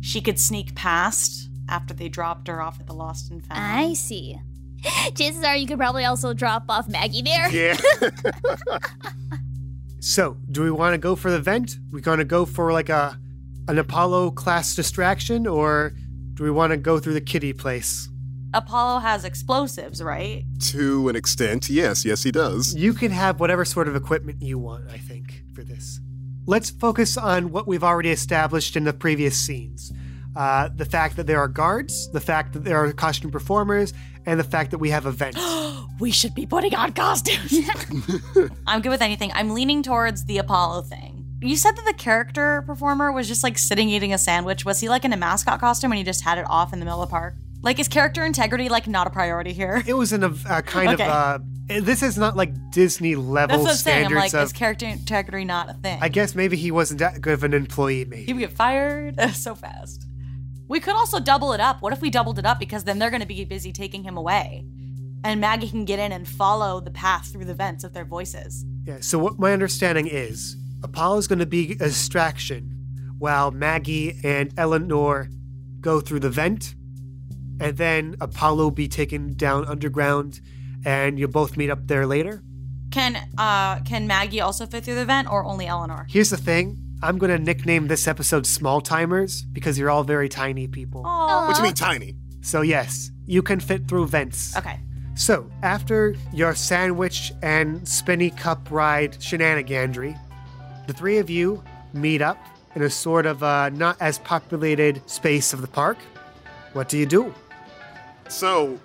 she 0.00 0.20
could 0.20 0.38
sneak 0.38 0.74
past 0.74 1.50
after 1.68 1.94
they 1.94 2.08
dropped 2.08 2.48
her 2.48 2.60
off 2.60 2.78
at 2.80 2.86
the 2.86 2.94
Lost 2.94 3.30
and 3.30 3.44
Found. 3.46 3.60
I 3.60 3.94
see. 3.94 4.38
Chances 5.14 5.42
are 5.42 5.56
you 5.56 5.66
could 5.66 5.78
probably 5.78 6.04
also 6.04 6.32
drop 6.32 6.64
off 6.68 6.88
Maggie 6.88 7.22
there. 7.22 7.48
Yeah. 7.50 7.76
So, 10.06 10.36
do 10.52 10.62
we 10.62 10.70
want 10.70 10.94
to 10.94 10.98
go 10.98 11.16
for 11.16 11.32
the 11.32 11.40
vent? 11.40 11.78
We 11.90 12.00
going 12.00 12.20
to 12.20 12.24
go 12.24 12.44
for 12.44 12.72
like 12.72 12.88
a 12.88 13.18
an 13.68 13.78
Apollo 13.78 14.32
class 14.32 14.74
distraction, 14.74 15.46
or 15.46 15.92
do 16.34 16.44
we 16.44 16.50
want 16.50 16.70
to 16.72 16.76
go 16.76 16.98
through 16.98 17.14
the 17.14 17.20
kitty 17.20 17.52
place? 17.52 18.08
Apollo 18.54 19.00
has 19.00 19.24
explosives, 19.24 20.02
right? 20.02 20.44
to 20.70 21.08
an 21.08 21.16
extent, 21.16 21.68
yes, 21.68 22.04
yes, 22.04 22.22
he 22.22 22.30
does. 22.30 22.74
You 22.74 22.94
can 22.94 23.10
have 23.10 23.38
whatever 23.40 23.64
sort 23.64 23.88
of 23.88 23.96
equipment 23.96 24.40
you 24.40 24.58
want, 24.58 24.88
I 24.90 24.96
think, 24.98 25.42
for 25.54 25.62
this. 25.62 26.00
Let's 26.46 26.70
focus 26.70 27.16
on 27.16 27.50
what 27.50 27.66
we've 27.66 27.84
already 27.84 28.10
established 28.10 28.76
in 28.76 28.84
the 28.84 28.92
previous 28.92 29.36
scenes. 29.36 29.92
Uh, 30.36 30.68
the 30.74 30.84
fact 30.84 31.16
that 31.16 31.26
there 31.26 31.40
are 31.40 31.48
guards, 31.48 32.10
the 32.12 32.20
fact 32.20 32.52
that 32.52 32.64
there 32.64 32.82
are 32.82 32.92
costume 32.92 33.30
performers, 33.30 33.92
and 34.26 34.38
the 34.38 34.44
fact 34.44 34.70
that 34.70 34.78
we 34.78 34.90
have 34.90 35.06
a 35.06 35.12
vent. 35.12 35.36
We 35.98 36.10
should 36.10 36.34
be 36.34 36.44
putting 36.44 36.74
on 36.74 36.92
costumes. 36.92 37.54
I'm 38.66 38.82
good 38.82 38.90
with 38.90 39.00
anything. 39.00 39.32
I'm 39.32 39.54
leaning 39.54 39.82
towards 39.82 40.26
the 40.26 40.36
Apollo 40.36 40.82
thing. 40.82 41.15
You 41.42 41.56
said 41.56 41.72
that 41.76 41.84
the 41.84 41.92
character 41.92 42.62
performer 42.66 43.12
was 43.12 43.28
just 43.28 43.42
like 43.42 43.58
sitting 43.58 43.88
eating 43.90 44.12
a 44.12 44.18
sandwich. 44.18 44.64
Was 44.64 44.80
he 44.80 44.88
like 44.88 45.04
in 45.04 45.12
a 45.12 45.16
mascot 45.16 45.60
costume 45.60 45.92
and 45.92 45.98
he 45.98 46.04
just 46.04 46.22
had 46.22 46.38
it 46.38 46.46
off 46.48 46.72
in 46.72 46.78
the 46.78 46.84
middle 46.84 47.02
of 47.02 47.08
the 47.08 47.12
park? 47.12 47.34
Like, 47.62 47.78
is 47.78 47.88
character 47.88 48.24
integrity 48.24 48.68
like 48.68 48.86
not 48.86 49.06
a 49.06 49.10
priority 49.10 49.52
here? 49.52 49.82
it 49.86 49.94
was 49.94 50.12
in 50.12 50.24
a, 50.24 50.30
kind 50.62 50.90
Okay. 50.94 51.04
of. 51.04 51.10
Uh, 51.10 51.38
this 51.80 52.02
is 52.02 52.16
not 52.16 52.36
like 52.36 52.52
Disney 52.70 53.16
level 53.16 53.48
That's 53.56 53.62
what 53.62 53.70
I'm 53.72 53.76
saying. 53.76 54.04
I'm 54.06 54.10
standards 54.12 54.32
like, 54.34 54.40
of. 54.42 54.46
is 54.46 54.52
character 54.52 54.86
integrity 54.86 55.44
not 55.44 55.68
a 55.68 55.74
thing? 55.74 55.98
I 56.00 56.08
guess 56.08 56.34
maybe 56.34 56.56
he 56.56 56.70
wasn't 56.70 57.00
that 57.00 57.20
good 57.20 57.34
of 57.34 57.42
an 57.44 57.54
employee, 57.54 58.04
maybe. 58.04 58.24
he 58.24 58.32
would 58.32 58.40
get 58.40 58.52
fired 58.52 59.20
so 59.34 59.54
fast. 59.54 60.06
We 60.68 60.80
could 60.80 60.94
also 60.94 61.18
double 61.20 61.52
it 61.52 61.60
up. 61.60 61.82
What 61.82 61.92
if 61.92 62.00
we 62.00 62.08
doubled 62.10 62.38
it 62.38 62.46
up 62.46 62.58
because 62.58 62.84
then 62.84 62.98
they're 62.98 63.10
going 63.10 63.20
to 63.22 63.26
be 63.26 63.44
busy 63.44 63.72
taking 63.72 64.04
him 64.04 64.16
away, 64.16 64.64
and 65.24 65.40
Maggie 65.40 65.68
can 65.68 65.84
get 65.84 65.98
in 65.98 66.12
and 66.12 66.26
follow 66.26 66.80
the 66.80 66.90
path 66.90 67.32
through 67.32 67.44
the 67.46 67.54
vents 67.54 67.82
of 67.84 67.92
their 67.92 68.04
voices. 68.04 68.64
Yeah, 68.84 68.98
so 69.00 69.18
what 69.18 69.38
my 69.38 69.52
understanding 69.52 70.06
is 70.06 70.56
Apollo's 70.86 71.26
going 71.26 71.40
to 71.40 71.46
be 71.46 71.72
a 71.72 71.88
distraction 71.88 73.12
while 73.18 73.50
Maggie 73.50 74.20
and 74.22 74.54
Eleanor 74.56 75.28
go 75.80 76.00
through 76.00 76.20
the 76.20 76.30
vent, 76.30 76.76
and 77.60 77.76
then 77.76 78.14
Apollo 78.20 78.70
be 78.70 78.86
taken 78.86 79.34
down 79.34 79.66
underground, 79.66 80.40
and 80.84 81.18
you'll 81.18 81.28
both 81.28 81.56
meet 81.56 81.70
up 81.70 81.88
there 81.88 82.06
later. 82.06 82.40
Can 82.92 83.16
uh 83.36 83.80
can 83.80 84.06
Maggie 84.06 84.40
also 84.40 84.64
fit 84.64 84.84
through 84.84 84.94
the 84.94 85.04
vent 85.04 85.28
or 85.28 85.44
only 85.44 85.66
Eleanor? 85.66 86.06
Here's 86.08 86.30
the 86.30 86.36
thing 86.36 86.80
I'm 87.02 87.18
going 87.18 87.36
to 87.36 87.38
nickname 87.38 87.88
this 87.88 88.06
episode 88.06 88.46
Small 88.46 88.80
Timers 88.80 89.42
because 89.42 89.76
you're 89.76 89.90
all 89.90 90.04
very 90.04 90.28
tiny 90.28 90.68
people. 90.68 91.02
Oh. 91.04 91.48
What 91.48 91.56
you 91.56 91.64
mean 91.64 91.74
tiny? 91.74 92.14
So, 92.42 92.60
yes, 92.62 93.10
you 93.26 93.42
can 93.42 93.58
fit 93.58 93.88
through 93.88 94.06
vents. 94.06 94.56
Okay. 94.56 94.78
So, 95.16 95.50
after 95.64 96.14
your 96.32 96.54
sandwich 96.54 97.32
and 97.42 97.86
spinny 97.88 98.30
cup 98.30 98.70
ride 98.70 99.20
shenanigandry, 99.20 100.14
the 100.86 100.92
three 100.92 101.18
of 101.18 101.28
you 101.30 101.62
meet 101.92 102.22
up 102.22 102.38
in 102.74 102.82
a 102.82 102.90
sort 102.90 103.26
of 103.26 103.42
uh, 103.42 103.70
not 103.70 103.96
as 104.00 104.18
populated 104.18 105.00
space 105.08 105.52
of 105.52 105.60
the 105.60 105.66
park. 105.68 105.98
What 106.72 106.88
do 106.88 106.98
you 106.98 107.06
do? 107.06 107.34
So, 108.28 108.78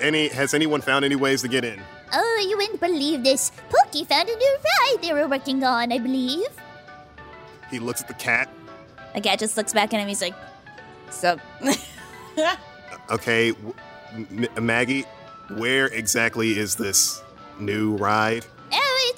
any 0.00 0.28
has 0.28 0.54
anyone 0.54 0.80
found 0.80 1.04
any 1.04 1.16
ways 1.16 1.42
to 1.42 1.48
get 1.48 1.64
in? 1.64 1.80
Oh, 2.12 2.46
you 2.48 2.56
wouldn't 2.56 2.80
believe 2.80 3.22
this. 3.22 3.52
Pookie 3.70 4.04
Pookie 4.04 4.06
found 4.06 4.28
a 4.28 4.36
new 4.36 4.56
ride 4.64 4.96
they 5.02 5.12
were 5.12 5.28
working 5.28 5.62
on, 5.64 5.92
I 5.92 5.98
believe. 5.98 6.46
He 7.70 7.78
looks 7.78 8.00
at 8.00 8.08
the 8.08 8.14
cat. 8.14 8.48
The 9.14 9.20
cat 9.20 9.38
just 9.38 9.56
looks 9.56 9.72
back 9.74 9.92
at 9.92 10.00
him. 10.00 10.08
He's 10.08 10.22
like, 10.22 10.34
"Sup?" 11.10 11.40
Okay, 13.10 13.52
w- 13.52 13.74
M- 14.12 14.66
Maggie, 14.66 15.04
where 15.56 15.86
exactly 15.86 16.58
is 16.58 16.76
this 16.76 17.22
new 17.58 17.96
ride? 17.96 18.44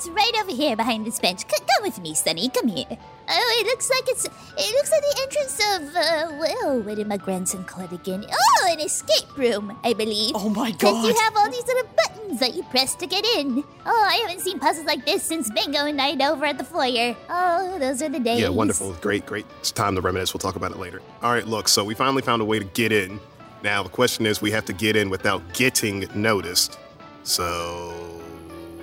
It's 0.01 0.09
right 0.09 0.33
over 0.41 0.51
here 0.51 0.77
behind 0.77 1.05
this 1.05 1.21
bench. 1.21 1.41
C- 1.41 1.47
come 1.47 1.83
with 1.83 2.01
me, 2.01 2.15
Sonny. 2.15 2.49
Come 2.49 2.69
here. 2.69 2.87
Oh, 2.89 3.59
it 3.61 3.67
looks 3.67 3.91
like 3.91 4.05
it's. 4.09 4.25
It 4.25 4.75
looks 4.75 4.91
like 4.91 5.03
the 5.03 5.21
entrance 5.25 5.61
of. 5.77 5.95
Uh, 5.95 6.39
well, 6.39 6.81
what 6.81 6.97
did 6.97 7.07
my 7.07 7.19
grandson 7.19 7.65
call 7.65 7.85
it 7.85 7.93
again? 7.93 8.25
Oh, 8.27 8.69
an 8.71 8.81
escape 8.81 9.37
room, 9.37 9.77
I 9.85 9.93
believe. 9.93 10.33
Oh 10.35 10.49
my 10.49 10.71
god. 10.71 10.79
Because 10.79 11.07
you 11.07 11.15
have 11.21 11.37
all 11.37 11.51
these 11.51 11.67
little 11.67 11.91
buttons 11.95 12.41
that 12.41 12.55
you 12.55 12.63
press 12.63 12.95
to 12.95 13.07
get 13.07 13.27
in. 13.27 13.63
Oh, 13.85 14.07
I 14.09 14.15
haven't 14.27 14.41
seen 14.41 14.59
puzzles 14.59 14.87
like 14.87 15.05
this 15.05 15.23
since 15.23 15.51
bingo 15.51 15.93
night 15.93 16.23
over 16.23 16.47
at 16.47 16.57
the 16.57 16.65
foyer. 16.65 17.15
Oh, 17.29 17.79
those 17.79 18.01
are 18.01 18.09
the 18.09 18.21
days. 18.21 18.41
Yeah, 18.41 18.49
wonderful. 18.49 18.95
Great, 19.03 19.27
great. 19.27 19.45
It's 19.59 19.71
time 19.71 19.97
to 19.97 20.01
reminisce. 20.01 20.33
We'll 20.33 20.39
talk 20.39 20.57
about 20.57 20.71
it 20.71 20.79
later. 20.79 21.03
All 21.21 21.31
right, 21.31 21.47
look, 21.47 21.69
so 21.69 21.85
we 21.85 21.93
finally 21.93 22.23
found 22.23 22.41
a 22.41 22.47
way 22.47 22.59
to 22.59 22.65
get 22.65 22.91
in. 22.91 23.21
Now, 23.63 23.83
the 23.83 23.91
question 23.91 24.25
is 24.25 24.41
we 24.41 24.53
have 24.53 24.65
to 24.65 24.73
get 24.73 24.97
in 24.97 25.11
without 25.11 25.43
getting 25.53 26.09
noticed. 26.15 26.79
So. 27.23 28.10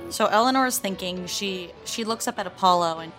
So 0.10 0.26
Eleanor 0.28 0.66
is 0.66 0.78
thinking 0.80 1.26
she 1.28 1.72
she 1.86 2.04
looks 2.04 2.28
up 2.28 2.40
at 2.40 2.48
Apollo 2.48 3.00
and 3.00 3.12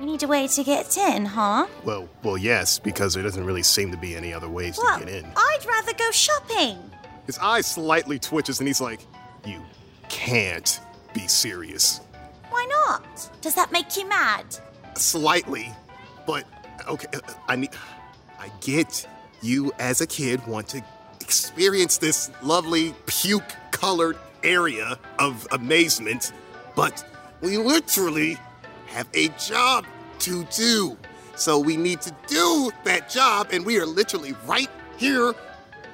We 0.00 0.06
need 0.06 0.22
a 0.22 0.26
way 0.28 0.48
to 0.48 0.64
get 0.64 0.96
in, 0.96 1.24
huh? 1.24 1.66
Well, 1.84 2.08
well, 2.22 2.36
yes, 2.36 2.78
because 2.80 3.14
there 3.14 3.22
doesn't 3.22 3.44
really 3.44 3.62
seem 3.62 3.90
to 3.92 3.96
be 3.96 4.16
any 4.16 4.32
other 4.34 4.48
ways 4.48 4.76
Well, 4.82 4.98
to 4.98 5.04
get 5.04 5.14
in. 5.14 5.32
I'd 5.36 5.64
rather 5.66 5.92
go 5.94 6.10
shopping. 6.10 6.78
His 7.26 7.38
eye 7.38 7.60
slightly 7.62 8.18
twitches 8.18 8.58
and 8.58 8.66
he's 8.66 8.80
like, 8.80 9.00
You 9.46 9.62
can't 10.08 10.80
be 11.12 11.26
serious. 11.28 12.00
Why 12.50 12.66
not? 12.86 13.30
Does 13.40 13.54
that 13.54 13.70
make 13.72 13.96
you 13.96 14.06
mad? 14.08 14.44
Slightly, 14.96 15.72
but 16.26 16.44
okay, 16.88 17.06
uh, 17.14 17.20
I 17.48 17.56
need. 17.56 17.70
I 18.38 18.50
get 18.60 19.06
you 19.42 19.72
as 19.78 20.00
a 20.00 20.06
kid 20.06 20.44
want 20.46 20.68
to 20.68 20.82
experience 21.20 21.98
this 21.98 22.30
lovely 22.42 22.94
puke 23.06 23.54
colored 23.70 24.16
area 24.44 24.98
of 25.18 25.46
amazement, 25.50 26.32
but 26.76 27.04
we 27.40 27.56
literally 27.58 28.36
have 28.86 29.08
a 29.14 29.28
job 29.38 29.86
to 30.20 30.44
do. 30.44 30.96
So 31.36 31.58
we 31.58 31.76
need 31.76 32.00
to 32.02 32.14
do 32.28 32.70
that 32.84 33.10
job, 33.10 33.48
and 33.52 33.66
we 33.66 33.78
are 33.80 33.86
literally 33.86 34.34
right 34.46 34.70
here 34.96 35.34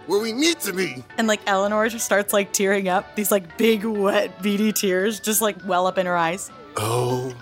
where 0.06 0.20
we 0.20 0.32
need 0.32 0.58
to 0.60 0.72
be. 0.72 1.04
and 1.18 1.28
like 1.28 1.40
Eleanor 1.46 1.88
just 1.88 2.04
starts 2.04 2.32
like 2.32 2.52
tearing 2.52 2.88
up. 2.88 3.14
These 3.16 3.30
like 3.30 3.56
big 3.56 3.84
wet 3.84 4.42
beady 4.42 4.72
tears 4.72 5.20
just 5.20 5.40
like 5.40 5.56
well 5.64 5.86
up 5.86 5.98
in 5.98 6.06
her 6.06 6.16
eyes. 6.16 6.50
Oh, 6.76 7.34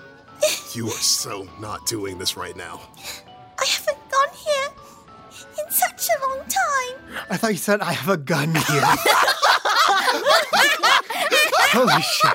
you 0.75 0.87
are 0.87 0.91
so 0.91 1.49
not 1.61 1.87
doing 1.87 2.19
this 2.19 2.37
right 2.37 2.57
now. 2.57 2.81
I 3.59 3.65
haven't 3.67 3.99
gone 4.11 4.35
here 4.35 4.69
in 5.65 5.71
such 5.73 6.09
a 6.09 6.29
long 6.29 6.39
time. 6.41 7.25
I 7.31 7.37
thought 7.37 7.51
you 7.51 7.57
said 7.57 7.81
I 7.81 7.93
have 7.93 8.09
a 8.09 8.17
gun 8.17 8.55
here. 8.55 8.83
Holy 11.79 12.03
shit. 12.03 12.35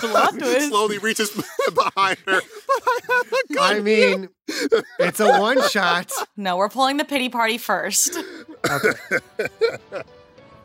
Plot. 0.00 0.34
Slowly 0.68 0.98
reaches 0.98 1.30
behind 1.74 2.18
her. 2.26 2.40
I 2.40 2.98
have 3.08 3.32
a 3.32 3.54
gun. 3.54 3.76
I 3.76 3.80
mean, 3.80 4.28
it's 4.98 5.20
a 5.20 5.38
one 5.38 5.66
shot. 5.68 6.10
No, 6.36 6.56
we're 6.56 6.68
pulling 6.68 6.96
the 6.96 7.04
pity 7.04 7.28
party 7.28 7.58
first. 7.58 8.18
Okay. 8.68 9.18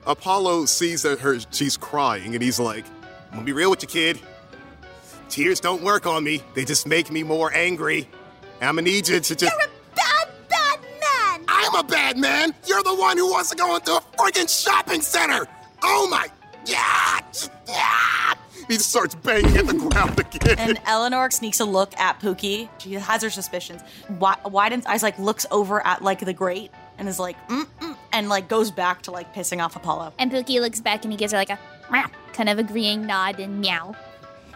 Apollo 0.06 0.66
sees 0.66 1.04
that 1.04 1.20
her 1.20 1.40
she's 1.52 1.78
crying, 1.78 2.34
and 2.34 2.44
he's 2.44 2.60
like, 2.60 2.86
"I'm 3.32 3.38
gonna 3.38 3.46
be 3.46 3.54
real 3.54 3.70
with 3.70 3.82
you, 3.82 3.88
kid. 3.88 4.20
Tears 5.30 5.60
don't 5.60 5.82
work 5.82 6.06
on 6.06 6.24
me. 6.24 6.42
They 6.54 6.66
just 6.66 6.88
make 6.88 7.12
me 7.12 7.24
more 7.24 7.54
angry. 7.54 8.08
I'm 8.62 8.76
gonna 8.76 8.84
need 8.84 9.08
you 9.08 9.20
to 9.20 9.36
just. 9.36 9.42
You're 9.42 9.52
a 9.52 9.96
bad, 9.96 10.28
bad 10.50 10.80
man. 10.82 11.46
I'm 11.48 11.76
a 11.76 11.84
bad 11.84 12.18
man. 12.18 12.54
You're 12.66 12.84
the 12.84 12.96
one 12.96 13.18
who 13.18 13.32
wants 13.32 13.50
to 13.50 13.56
go 13.56 13.76
into 13.76 13.92
a 13.94 14.02
freaking 14.18 14.50
shopping 14.50 15.02
center. 15.02 15.48
Oh 15.82 16.08
my. 16.10 16.28
Yeah. 16.66 17.20
yeah. 17.68 18.34
He 18.68 18.78
starts 18.78 19.14
banging 19.16 19.58
at 19.58 19.68
the 19.68 19.74
ground 19.74 20.18
again. 20.20 20.58
And 20.58 20.80
Eleanor 20.86 21.30
sneaks 21.32 21.60
a 21.60 21.66
look 21.66 21.98
at 22.00 22.20
Pookie. 22.22 22.70
She 22.80 22.94
has 22.94 23.22
her 23.22 23.30
suspicions. 23.30 23.82
Wi- 24.08 24.40
widens 24.46 24.86
eyes, 24.86 25.04
like 25.04 25.20
looks 25.20 25.46
over 25.52 25.86
at 25.86 26.02
like 26.02 26.20
the 26.20 26.34
grate 26.34 26.72
and 26.98 27.10
is 27.10 27.20
like, 27.20 27.36
mm, 27.50 27.66
mm, 27.82 27.98
and 28.14 28.30
like 28.30 28.48
goes 28.48 28.72
back 28.72 29.02
to 29.04 29.12
like 29.12 29.34
pissing 29.36 29.64
off 29.64 29.76
Apollo. 29.76 30.14
And 30.18 30.32
Pookie 30.32 30.62
looks 30.62 30.80
back 30.80 31.04
and 31.04 31.12
he 31.12 31.18
gives 31.18 31.34
her 31.34 31.38
like 31.38 31.50
a 31.50 31.60
meow, 31.92 32.08
kind 32.32 32.48
of 32.50 32.58
agreeing 32.58 33.06
nod 33.06 33.40
and 33.40 33.60
meow. 33.60 33.96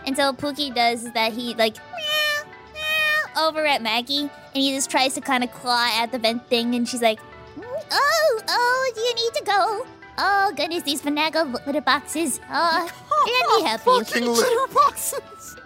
And 0.06 0.16
so 0.16 0.32
Pookie 0.32 0.74
does 0.74 1.04
is 1.04 1.12
that 1.12 1.34
he 1.34 1.54
like 1.56 1.76
meow, 1.76 2.50
meow, 2.74 3.48
over 3.50 3.66
at 3.66 3.82
Maggie 3.82 4.22
and 4.22 4.30
he 4.54 4.74
just 4.74 4.90
tries 4.90 5.16
to 5.16 5.22
kind 5.22 5.44
of 5.44 5.52
claw 5.52 5.90
at 6.02 6.14
the 6.14 6.20
vent 6.20 6.48
thing 6.48 6.76
and 6.76 6.88
she's 6.88 7.02
like, 7.02 7.20
"Mm, 7.60 7.64
Oh, 7.92 8.42
oh, 8.48 8.92
do 8.96 9.02
you 9.02 9.16
need 9.16 9.34
to 9.34 9.44
go? 9.44 9.86
Oh 10.18 10.52
goodness, 10.56 10.84
these 10.84 11.02
finagle 11.02 11.54
litter 11.66 11.82
boxes. 11.82 12.40
Oh, 12.52 12.90
let 13.26 13.62
me 13.62 13.68
help 13.68 13.86
you. 13.86 14.04
Fucking 14.04 14.28
litter 14.28 14.74
boxes. 14.74 15.58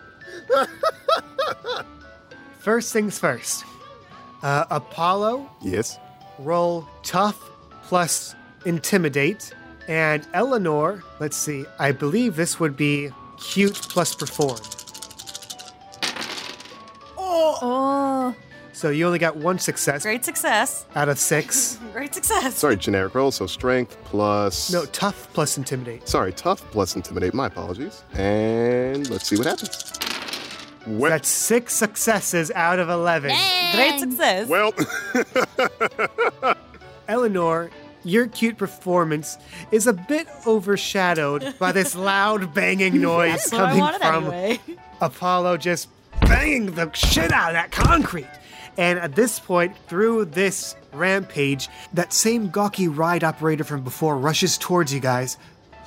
First 2.59 2.93
things 2.93 3.17
first. 3.17 3.63
Uh, 4.43 4.65
Apollo, 4.69 5.49
Yes. 5.61 5.97
roll 6.39 6.87
tough 7.03 7.37
plus 7.83 8.35
intimidate. 8.65 9.53
And 9.87 10.27
Eleanor, 10.33 11.03
let's 11.19 11.37
see, 11.37 11.65
I 11.79 11.91
believe 11.91 12.35
this 12.35 12.59
would 12.59 12.77
be 12.77 13.09
cute 13.39 13.73
plus 13.73 14.13
perform. 14.15 14.59
Oh, 17.17 18.35
So 18.73 18.89
you 18.89 19.05
only 19.05 19.19
got 19.19 19.35
one 19.35 19.59
success 19.59 20.03
Great 20.03 20.23
success. 20.25 20.85
out 20.95 21.09
of 21.09 21.19
six. 21.19 21.77
Great 21.93 22.13
success. 22.15 22.55
Sorry, 22.55 22.77
generic 22.77 23.13
roll. 23.13 23.31
So 23.31 23.45
strength 23.47 23.97
plus. 24.05 24.71
No, 24.71 24.85
tough 24.85 25.27
plus 25.33 25.57
intimidate. 25.57 26.07
Sorry, 26.07 26.31
tough 26.33 26.61
plus 26.71 26.95
intimidate. 26.95 27.33
My 27.33 27.47
apologies. 27.47 28.03
And 28.13 29.09
let's 29.09 29.27
see 29.27 29.35
what 29.37 29.45
happens. 29.47 29.91
Well, 30.87 31.11
That's 31.11 31.29
six 31.29 31.75
successes 31.75 32.49
out 32.55 32.79
of 32.79 32.89
11. 32.89 33.29
Great 33.75 33.99
success. 33.99 34.47
well 34.47 34.73
Eleanor, 37.07 37.69
your 38.03 38.25
cute 38.27 38.57
performance 38.57 39.37
is 39.71 39.85
a 39.85 39.93
bit 39.93 40.27
overshadowed 40.47 41.53
by 41.59 41.71
this 41.71 41.95
loud 42.09 42.53
banging 42.55 42.99
noise 42.99 43.45
That's 43.45 43.51
what 43.51 43.61
I 43.61 43.99
coming 43.99 43.99
from 43.99 44.33
anyway. 44.33 44.59
Apollo 45.01 45.57
just 45.57 45.89
banging 46.21 46.73
the 46.73 46.91
shit 46.93 47.31
out 47.31 47.49
of 47.49 47.53
that 47.53 47.71
concrete. 47.71 48.25
And 48.77 48.99
at 48.99 49.15
this 49.15 49.39
point, 49.39 49.75
through 49.87 50.25
this 50.25 50.75
rampage, 50.93 51.69
that 51.93 52.13
same 52.13 52.49
gawky 52.49 52.87
ride 52.87 53.23
operator 53.23 53.63
from 53.63 53.83
before 53.83 54.17
rushes 54.17 54.57
towards 54.57 54.93
you 54.93 54.99
guys. 54.99 55.37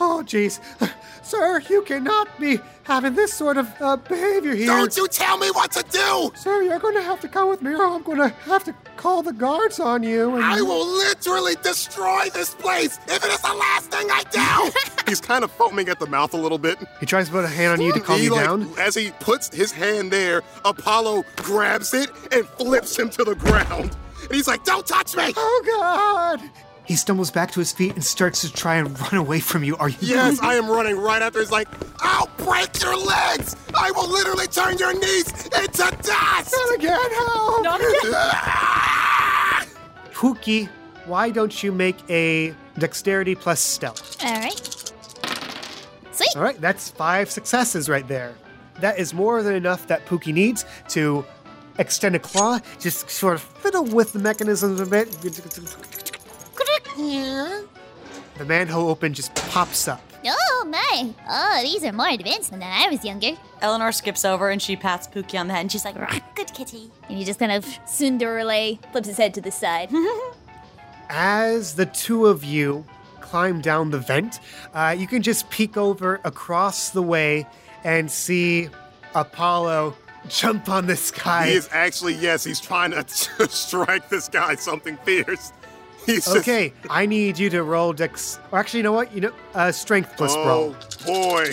Oh, 0.01 0.23
jeez. 0.27 0.61
Sir, 1.23 1.61
you 1.71 1.83
cannot 1.83 2.29
be 2.39 2.59
having 2.83 3.15
this 3.15 3.33
sort 3.33 3.57
of 3.57 3.73
uh, 3.81 3.97
behavior 3.97 4.55
here. 4.55 4.67
don't 4.67 4.97
you 4.97 5.09
tell 5.09 5.39
me 5.39 5.51
what 5.53 5.71
to 5.73 5.85
do! 5.91 6.33
Sir, 6.37 6.63
you're 6.63 6.79
going 6.79 6.95
to 6.97 7.03
have 7.03 7.21
to 7.21 7.29
come 7.29 7.49
with 7.49 7.63
me, 7.63 7.73
or 7.75 7.87
I'm 7.87 8.03
going 8.03 8.19
to 8.19 8.29
have 8.29 8.65
to 8.65 8.75
call 9.05 9.23
the 9.23 9.35
guards 9.35 9.79
on 9.81 10.03
you. 10.03 10.35
And 10.35 10.43
I 10.43 10.63
will 10.63 10.87
literally 10.87 11.57
destroy 11.63 12.31
this 12.33 12.55
place 12.55 12.99
if 13.07 13.23
it 13.23 13.31
is 13.31 13.41
the 13.43 13.53
last 13.53 13.91
thing 13.91 14.07
I 14.11 14.23
do! 14.33 14.73
He's 15.11 15.21
kind 15.21 15.45
of 15.45 15.51
foaming 15.51 15.91
at 15.91 16.01
the 16.01 16.07
mouth 16.07 16.33
a 16.33 16.39
little 16.39 16.57
bit. 16.57 16.79
He 17.01 17.05
tries 17.05 17.27
to 17.27 17.33
put 17.33 17.45
a 17.45 17.49
hand 17.49 17.75
on 17.75 17.81
you 17.83 17.93
to 17.93 18.01
calm 18.01 18.17
He, 18.19 18.25
you 18.25 18.31
like, 18.31 18.47
down. 18.47 18.67
As 18.79 18.95
he 18.95 19.11
puts 19.21 19.55
his 19.55 19.73
hand 19.73 20.11
there, 20.11 20.41
Apollo 20.65 21.27
grabs 21.37 21.93
it 21.93 22.09
and 22.33 22.47
flips 22.47 22.99
him 22.99 23.11
to 23.11 23.25
the 23.25 23.35
ground. 23.35 23.95
And 24.23 24.33
he's 24.33 24.49
like, 24.49 24.65
Don't 24.65 24.87
touch 24.87 25.15
me! 25.15 25.35
Oh, 25.37 25.63
God! 25.67 26.41
He 26.85 26.97
stumbles 26.97 27.31
back 27.31 27.51
to 27.53 27.61
his 27.61 27.73
feet 27.73 27.95
and 27.95 28.05
starts 28.05 28.43
to 28.43 28.53
try 28.53 28.77
and 28.77 28.99
run 29.01 29.15
away 29.15 29.41
from 29.41 29.65
you. 29.65 29.77
Are 29.79 29.89
you? 29.89 29.97
Yes, 30.01 30.39
I 30.41 30.55
am 30.55 30.69
running 30.69 30.99
right 30.99 31.23
after. 31.23 31.41
He's 31.41 31.51
like, 31.51 31.69
I'll 32.01 32.29
break 32.37 32.81
your 32.83 32.97
legs! 32.97 33.57
I 33.75 33.91
will 33.93 34.09
literally 34.11 34.47
turn 34.47 34.77
your 34.77 34.93
knees 34.93 35.31
into 35.47 35.97
dust! 36.03 36.53
Not 36.53 36.75
again, 36.75 37.11
help! 37.13 37.65
Not 37.65 37.81
again. 37.81 38.13
Pookie, 40.13 40.69
why 41.07 41.31
don't 41.31 41.63
you 41.63 41.73
make 41.73 41.97
a 42.11 42.55
dexterity 42.79 43.35
plus 43.35 43.61
stealth? 43.61 44.23
All 44.23 44.33
right. 44.33 44.85
Sweet. 46.13 46.37
All 46.37 46.43
right, 46.43 46.61
that's 46.61 46.91
five 46.91 47.31
successes 47.31 47.89
right 47.89 48.07
there. 48.07 48.35
That 48.81 48.99
is 48.99 49.15
more 49.15 49.43
than 49.43 49.55
enough 49.55 49.87
that 49.87 50.05
Pookie 50.07 50.35
needs 50.35 50.67
to 50.89 51.25
extend 51.79 52.15
a 52.15 52.19
claw, 52.19 52.61
just 52.79 53.11
sort 53.11 53.35
of 53.35 53.43
fiddle 53.43 53.85
with 53.85 54.13
the 54.13 54.19
mechanisms 54.19 54.81
a 54.81 54.87
bit. 54.87 55.09
The 56.97 58.45
manhole 58.45 58.89
open 58.89 59.15
just 59.15 59.35
pops 59.35 59.89
up. 59.89 60.01
Oh 60.27 60.67
my! 60.67 61.15
Oh, 61.29 61.61
these 61.63 61.85
are 61.85 61.93
more 61.93 62.09
advanced 62.09 62.51
than 62.51 62.61
when 62.61 62.69
I 62.69 62.89
was 62.89 63.05
younger. 63.05 63.33
Eleanor 63.61 63.93
skips 63.93 64.25
over 64.25 64.49
and 64.49 64.61
she 64.61 64.75
pats 64.75 65.07
Pookie 65.07 65.39
on 65.39 65.49
the 65.49 65.55
head 65.55 65.61
and 65.61 65.73
she's 65.73 65.85
like, 65.85 65.95
Good 66.35 66.53
kitty. 66.55 66.91
And 67.09 67.19
he 67.19 67.25
just 67.25 67.39
kind 67.39 67.53
of 67.53 67.67
Cinderella 67.85 68.77
flips 68.93 69.09
his 69.09 69.19
head 69.19 69.35
to 69.35 69.41
the 69.41 69.51
side. 69.51 69.91
As 71.11 71.75
the 71.75 71.87
two 71.87 72.27
of 72.27 72.43
you 72.43 72.87
climb 73.21 73.61
down 73.61 73.91
the 73.91 73.99
vent, 73.99 74.41
uh, 74.73 74.95
you 74.97 75.07
can 75.07 75.23
just 75.23 75.51
peek 75.51 75.77
over 75.77 76.21
across 76.25 76.91
the 76.91 77.03
way 77.03 77.47
and 77.85 78.11
see 78.11 78.71
Apollo 79.15 79.95
jump 80.29 80.69
on 80.71 80.87
this 80.87 81.11
guy. 81.11 81.49
He 81.49 81.55
is 81.55 81.69
actually, 81.71 82.15
yes, 82.15 82.45
he's 82.45 82.61
trying 82.61 82.93
to 82.93 83.05
strike 83.49 84.09
this 84.09 84.29
guy 84.29 84.55
something 84.55 84.97
fierce. 85.05 85.53
Okay, 86.09 86.73
I 86.91 87.07
need 87.07 87.39
you 87.39 87.51
to 87.51 87.63
roll 87.63 87.93
dex. 87.93 88.39
Or 88.53 88.59
actually, 88.59 88.81
you 88.81 88.85
know 88.85 88.93
what? 88.93 89.15
You 89.15 89.23
know, 89.23 89.33
uh, 89.55 89.73
strength 89.73 90.17
plus 90.17 90.35
oh 90.37 90.47
roll. 90.47 90.77
boy. 91.07 91.53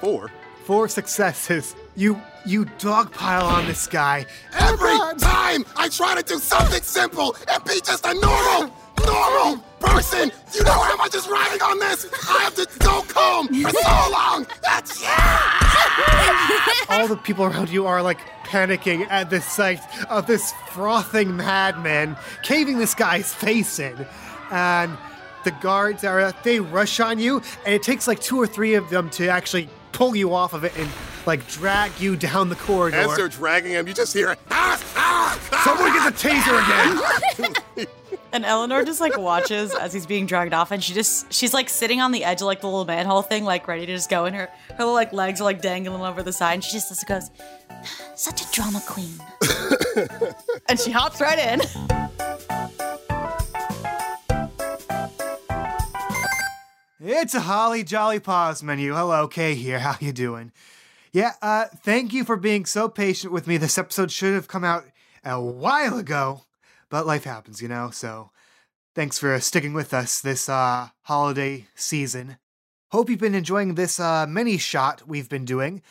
Four. 0.00 0.30
Four 0.64 0.88
successes. 0.88 1.74
You 1.96 2.20
you 2.44 2.64
dogpile 2.64 3.42
on 3.42 3.66
this 3.66 3.86
guy. 3.86 4.26
Every 4.58 4.98
time 5.18 5.64
I 5.76 5.88
try 5.88 6.14
to 6.14 6.22
do 6.22 6.38
something 6.38 6.82
simple 6.82 7.36
and 7.50 7.64
be 7.64 7.80
just 7.84 8.06
a 8.06 8.14
normal, 8.14 8.72
normal 9.06 9.62
person, 9.80 10.30
you 10.52 10.62
know 10.64 10.80
how 10.80 10.96
much 10.96 11.14
is 11.14 11.28
riding 11.28 11.62
on 11.62 11.78
this? 11.78 12.06
I 12.28 12.42
have 12.42 12.54
to 12.56 12.66
go 12.78 13.04
home 13.14 13.48
for 13.48 13.70
so 13.70 14.10
long. 14.10 14.46
That's 14.62 15.02
yeah. 15.02 15.68
All 16.88 17.08
the 17.08 17.16
people 17.16 17.44
around 17.44 17.70
you 17.70 17.86
are 17.86 18.02
like 18.02 18.18
panicking 18.44 19.06
at 19.10 19.30
the 19.30 19.40
sight 19.40 19.80
of 20.10 20.26
this 20.26 20.52
frothing 20.70 21.36
madman 21.36 22.16
caving 22.42 22.78
this 22.78 22.94
guy's 22.94 23.34
face 23.34 23.78
in. 23.78 24.06
And 24.50 24.96
the 25.44 25.50
guards 25.50 26.04
are 26.04 26.32
they 26.42 26.60
rush 26.60 27.00
on 27.00 27.18
you, 27.18 27.42
and 27.64 27.74
it 27.74 27.82
takes 27.82 28.08
like 28.08 28.20
two 28.20 28.40
or 28.40 28.46
three 28.46 28.74
of 28.74 28.90
them 28.90 29.10
to 29.10 29.28
actually 29.28 29.68
pull 29.92 30.14
you 30.16 30.32
off 30.32 30.54
of 30.54 30.64
it 30.64 30.76
and 30.78 30.88
like 31.26 31.46
drag 31.48 31.92
you 32.00 32.16
down 32.16 32.48
the 32.48 32.56
corridor. 32.56 32.96
As 32.96 33.16
they're 33.16 33.28
dragging 33.28 33.72
him, 33.72 33.86
you 33.86 33.94
just 33.94 34.12
hear 34.12 34.36
ah, 34.50 34.82
ah, 34.96 35.38
ah. 35.52 35.62
Someone 35.64 35.92
get 35.92 36.04
the 36.04 36.28
taser 36.28 37.76
again! 37.76 37.88
And 38.30 38.44
Eleanor 38.44 38.84
just 38.84 39.00
like 39.00 39.16
watches 39.16 39.74
as 39.74 39.92
he's 39.92 40.04
being 40.04 40.26
dragged 40.26 40.52
off, 40.52 40.70
and 40.70 40.84
she 40.84 40.92
just 40.92 41.32
she's 41.32 41.54
like 41.54 41.68
sitting 41.68 42.00
on 42.00 42.12
the 42.12 42.24
edge 42.24 42.42
of 42.42 42.46
like 42.46 42.60
the 42.60 42.66
little 42.66 42.84
manhole 42.84 43.22
thing, 43.22 43.44
like 43.44 43.66
ready 43.66 43.86
to 43.86 43.94
just 43.94 44.10
go. 44.10 44.26
And 44.26 44.36
her 44.36 44.50
her 44.70 44.78
little 44.78 44.94
like 44.94 45.12
legs 45.12 45.40
are 45.40 45.44
like 45.44 45.62
dangling 45.62 46.02
over 46.02 46.22
the 46.22 46.32
side, 46.32 46.54
and 46.54 46.64
she 46.64 46.72
just 46.72 47.06
goes, 47.06 47.30
Such 48.14 48.42
a 48.42 48.52
drama 48.52 48.82
queen. 48.86 49.14
and 50.68 50.78
she 50.78 50.90
hops 50.90 51.20
right 51.20 51.38
in. 51.38 51.60
It's 57.00 57.34
a 57.34 57.40
holly 57.40 57.84
jolly 57.84 58.20
pause 58.20 58.62
menu. 58.62 58.92
Hello, 58.92 59.28
Kay 59.28 59.54
here. 59.54 59.78
How 59.78 59.96
you 60.00 60.12
doing? 60.12 60.52
Yeah, 61.12 61.32
uh, 61.40 61.66
thank 61.82 62.12
you 62.12 62.24
for 62.24 62.36
being 62.36 62.66
so 62.66 62.88
patient 62.88 63.32
with 63.32 63.46
me. 63.46 63.56
This 63.56 63.78
episode 63.78 64.10
should 64.10 64.34
have 64.34 64.48
come 64.48 64.64
out 64.64 64.84
a 65.24 65.40
while 65.40 65.96
ago, 65.96 66.42
but 66.90 67.06
life 67.06 67.24
happens, 67.24 67.62
you 67.62 67.68
know. 67.68 67.90
So, 67.90 68.30
thanks 68.94 69.18
for 69.18 69.38
sticking 69.40 69.72
with 69.72 69.92
us 69.94 70.20
this 70.20 70.48
uh 70.48 70.88
holiday 71.02 71.66
season. 71.74 72.38
Hope 72.90 73.10
you've 73.10 73.20
been 73.20 73.34
enjoying 73.34 73.74
this 73.74 74.00
uh 74.00 74.26
mini 74.26 74.58
shot 74.58 75.06
we've 75.06 75.28
been 75.28 75.44
doing. 75.44 75.82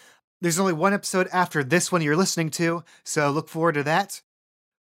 There's 0.41 0.59
only 0.59 0.73
one 0.73 0.93
episode 0.93 1.27
after 1.33 1.63
this 1.63 1.91
one 1.91 2.01
you're 2.01 2.15
listening 2.15 2.51
to, 2.51 2.83
so 3.03 3.31
look 3.31 3.49
forward 3.49 3.73
to 3.73 3.83
that. 3.83 4.21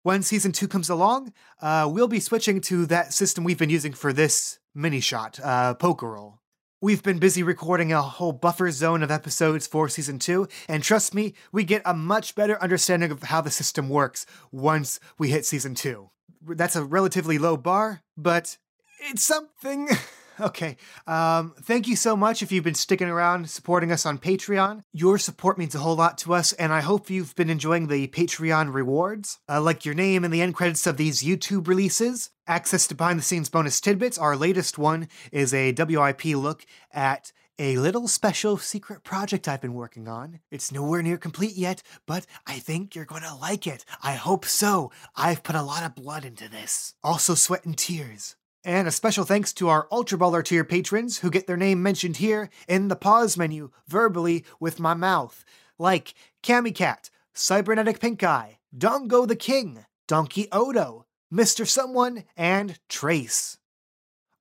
When 0.03 0.23
season 0.23 0.53
two 0.53 0.69
comes 0.69 0.91
along, 0.91 1.33
uh, 1.63 1.89
we'll 1.91 2.09
be 2.09 2.21
switching 2.21 2.61
to 2.63 2.85
that 2.87 3.15
system 3.15 3.43
we've 3.43 3.59
been 3.59 3.71
using 3.71 3.95
for 3.95 4.13
this 4.13 4.59
mini 4.75 5.01
shot, 5.01 5.41
uh, 5.43 5.75
Pokerole. 5.75 6.41
We've 6.85 7.03
been 7.03 7.19
busy 7.19 7.43
recording 7.43 7.95
a 7.95 8.03
whole 8.03 8.33
buffer 8.33 8.71
zone 8.71 9.03
of 9.03 9.11
episodes 9.11 9.67
for 9.67 9.89
season 9.89 10.19
two, 10.19 10.49
and 10.69 10.83
trust 10.83 11.15
me, 11.15 11.33
we 11.51 11.65
get 11.65 11.81
a 11.87 11.95
much 11.95 12.35
better 12.35 12.63
understanding 12.63 13.11
of 13.11 13.23
how 13.23 13.41
the 13.41 13.51
system 13.51 13.89
works 13.89 14.27
once 14.53 15.01
we 15.17 15.31
hit 15.31 15.47
season 15.47 15.75
two. 15.75 16.11
That's 16.47 16.77
a 16.77 16.85
relatively 16.85 17.39
low 17.39 17.57
bar, 17.57 18.03
but 18.19 18.59
it's 19.01 19.23
something. 19.23 19.89
Okay. 20.41 20.77
Um, 21.07 21.55
thank 21.63 21.87
you 21.87 21.95
so 21.95 22.17
much 22.17 22.43
if 22.43 22.51
you've 22.51 22.65
been 22.65 22.75
sticking 22.75 23.09
around 23.09 23.49
supporting 23.49 23.93
us 23.93 24.05
on 24.05 24.19
Patreon. 24.19 24.83
Your 24.93 25.17
support 25.17 25.59
means 25.59 25.75
a 25.75 25.79
whole 25.79 25.97
lot 25.97 26.19
to 26.19 26.35
us, 26.35 26.53
and 26.55 26.73
I 26.73 26.81
hope 26.81 27.09
you've 27.09 27.37
been 27.37 27.51
enjoying 27.51 27.87
the 27.87 28.09
Patreon 28.09 28.75
rewards, 28.75 29.39
uh, 29.49 29.61
like 29.61 29.85
your 29.85 29.95
name 29.95 30.25
in 30.25 30.31
the 30.31 30.43
end 30.43 30.55
credits 30.55 30.87
of 30.87 30.97
these 30.97 31.23
YouTube 31.23 31.69
releases, 31.69 32.31
access 32.47 32.87
to 32.89 32.95
behind 32.95 33.19
the 33.19 33.23
scenes 33.23 33.49
bonus 33.49 33.81
tidbits. 33.81 34.19
Our 34.19 34.37
latest 34.37 34.77
one 34.77 35.09
is 35.31 35.55
a 35.55 35.73
WIP 35.73 36.25
look 36.25 36.67
at 36.93 37.33
a 37.59 37.77
little 37.77 38.09
special 38.09 38.59
secret 38.59 39.05
project 39.05 39.47
I've 39.47 39.61
been 39.61 39.75
working 39.75 40.09
on. 40.09 40.41
It's 40.51 40.73
nowhere 40.73 41.03
near 41.03 41.17
complete 41.17 41.55
yet, 41.57 41.83
but 42.07 42.27
I 42.47 42.59
think 42.59 42.95
you're 42.95 43.05
gonna 43.05 43.37
like 43.37 43.67
it. 43.67 43.85
I 44.03 44.15
hope 44.15 44.45
so. 44.45 44.91
I've 45.15 45.45
put 45.45 45.55
a 45.55 45.63
lot 45.63 45.85
of 45.85 45.95
blood 45.95 46.25
into 46.25 46.49
this. 46.49 46.95
Also, 47.05 47.35
sweat 47.37 47.65
and 47.65 47.79
tears. 47.79 48.35
And 48.67 48.89
a 48.89 48.93
special 48.93 49.25
thanks 49.25 49.53
to 49.55 49.69
our 49.69 49.87
Ultra 49.93 50.17
Baller 50.17 50.43
tier 50.43 50.65
patrons 50.65 51.19
who 51.19 51.31
get 51.31 51.47
their 51.47 51.57
name 51.57 51.83
mentioned 51.83 52.17
here 52.17 52.49
in 52.67 52.89
the 52.89 52.97
pause 52.97 53.37
menu 53.37 53.71
verbally 53.87 54.43
with 54.59 54.81
my 54.81 54.95
mouth, 54.95 55.45
like 55.79 56.15
Cammy 56.43 56.75
Cat, 56.75 57.11
Cybernetic 57.35 58.01
Pink 58.01 58.23
Eye, 58.23 58.61
Dongo 58.75 59.29
the 59.29 59.37
King, 59.37 59.85
Donkey 60.09 60.49
Odo, 60.51 61.05
Mr. 61.31 61.69
Someone, 61.69 62.25
and 62.39 62.79
Trace. 62.89 63.59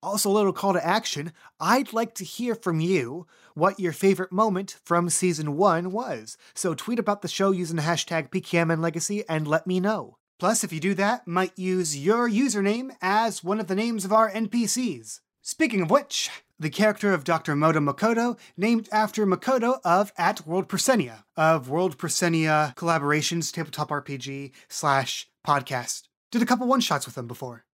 Also, 0.02 0.30
a 0.30 0.32
little 0.32 0.54
call 0.54 0.72
to 0.72 0.86
action 0.86 1.34
I'd 1.60 1.92
like 1.92 2.16
to 2.16 2.24
hear 2.24 2.56
from 2.56 2.80
you 2.80 3.28
what 3.56 3.80
your 3.80 3.92
favorite 3.92 4.32
moment 4.32 4.78
from 4.86 5.10
season 5.10 5.58
one 5.58 5.92
was. 5.92 6.38
So 6.54 6.74
tweet 6.74 7.00
about 7.00 7.24
the 7.24 7.28
show 7.28 7.52
using 7.52 7.76
the 7.76 7.82
hashtag 7.82 8.30
PKMN 8.30 8.80
Legacy 8.80 9.28
and 9.28 9.46
let 9.48 9.68
me 9.68 9.82
know. 9.82 10.18
Plus, 10.40 10.64
if 10.64 10.74
you 10.74 10.80
do 10.80 10.94
that, 10.96 11.28
might 11.28 11.58
use 11.58 11.98
your 11.98 12.30
username 12.30 12.96
as 13.02 13.44
one 13.44 13.60
of 13.60 13.68
the 13.68 13.76
names 13.76 14.04
of 14.06 14.14
our 14.14 14.32
NPCs. 14.32 15.20
Speaking 15.42 15.82
of 15.82 15.92
which, 15.92 16.30
the 16.60 16.70
character 16.70 17.14
of 17.14 17.24
Dr. 17.24 17.56
Moto 17.56 17.80
Makoto, 17.80 18.38
named 18.56 18.88
after 18.92 19.26
Makoto 19.26 19.80
of 19.84 20.12
At 20.18 20.48
World 20.48 20.70
Persenia, 20.70 21.26
of 21.36 21.70
World 21.70 21.98
Persenia 21.98 22.74
Collaborations 22.78 23.52
Tabletop 23.52 23.90
RPG 23.90 24.52
slash 24.70 25.28
podcast. 25.46 26.04
Did 26.32 26.42
a 26.42 26.46
couple 26.46 26.68
one 26.68 26.80
shots 26.80 27.06
with 27.06 27.16
them 27.16 27.28
before. 27.28 27.66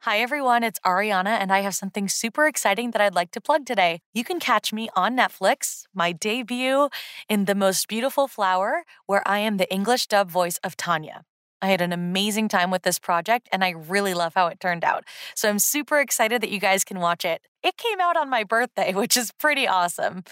Hi, 0.00 0.18
everyone. 0.18 0.62
It's 0.62 0.78
Ariana, 0.80 1.38
and 1.40 1.50
I 1.50 1.60
have 1.60 1.74
something 1.74 2.08
super 2.08 2.46
exciting 2.46 2.90
that 2.90 3.00
I'd 3.00 3.14
like 3.14 3.30
to 3.30 3.40
plug 3.40 3.64
today. 3.64 4.02
You 4.12 4.22
can 4.22 4.38
catch 4.38 4.70
me 4.70 4.90
on 4.94 5.16
Netflix, 5.16 5.84
my 5.94 6.12
debut 6.12 6.90
in 7.30 7.46
The 7.46 7.54
Most 7.54 7.88
Beautiful 7.88 8.28
Flower, 8.28 8.84
where 9.06 9.26
I 9.26 9.38
am 9.38 9.56
the 9.56 9.72
English 9.72 10.06
dub 10.08 10.30
voice 10.30 10.58
of 10.58 10.76
Tanya. 10.76 11.24
I 11.62 11.68
had 11.68 11.80
an 11.80 11.92
amazing 11.92 12.48
time 12.48 12.70
with 12.70 12.82
this 12.82 12.98
project, 12.98 13.48
and 13.50 13.64
I 13.64 13.70
really 13.70 14.14
love 14.14 14.34
how 14.34 14.48
it 14.48 14.60
turned 14.60 14.84
out. 14.84 15.04
So 15.34 15.48
I'm 15.48 15.58
super 15.58 15.98
excited 15.98 16.42
that 16.42 16.50
you 16.50 16.60
guys 16.60 16.84
can 16.84 17.00
watch 17.00 17.24
it. 17.24 17.42
It 17.62 17.76
came 17.76 18.00
out 18.00 18.16
on 18.16 18.28
my 18.28 18.44
birthday, 18.44 18.92
which 18.94 19.16
is 19.16 19.32
pretty 19.32 19.66
awesome. 19.66 20.24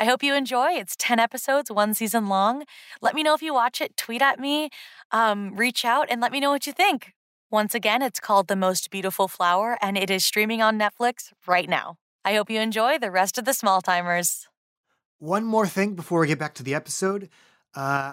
I 0.00 0.04
hope 0.04 0.22
you 0.22 0.34
enjoy. 0.34 0.72
It's 0.72 0.94
10 0.96 1.18
episodes, 1.18 1.70
one 1.70 1.92
season 1.92 2.28
long. 2.28 2.64
Let 3.02 3.14
me 3.14 3.22
know 3.22 3.34
if 3.34 3.42
you 3.42 3.52
watch 3.52 3.80
it, 3.80 3.96
tweet 3.96 4.22
at 4.22 4.38
me, 4.38 4.70
um, 5.10 5.56
reach 5.56 5.84
out, 5.84 6.06
and 6.08 6.20
let 6.20 6.30
me 6.30 6.40
know 6.40 6.50
what 6.50 6.66
you 6.66 6.72
think. 6.72 7.12
Once 7.50 7.74
again, 7.74 8.02
it's 8.02 8.20
called 8.20 8.46
The 8.46 8.56
Most 8.56 8.90
Beautiful 8.90 9.26
Flower, 9.26 9.76
and 9.82 9.98
it 9.98 10.10
is 10.10 10.24
streaming 10.24 10.62
on 10.62 10.78
Netflix 10.78 11.32
right 11.46 11.68
now. 11.68 11.96
I 12.24 12.34
hope 12.34 12.50
you 12.50 12.60
enjoy 12.60 12.98
the 12.98 13.10
rest 13.10 13.38
of 13.38 13.44
the 13.44 13.54
small 13.54 13.80
timers. 13.80 14.46
One 15.18 15.44
more 15.44 15.66
thing 15.66 15.94
before 15.94 16.20
we 16.20 16.26
get 16.28 16.38
back 16.38 16.54
to 16.54 16.62
the 16.62 16.74
episode. 16.74 17.28
Uh, 17.74 18.12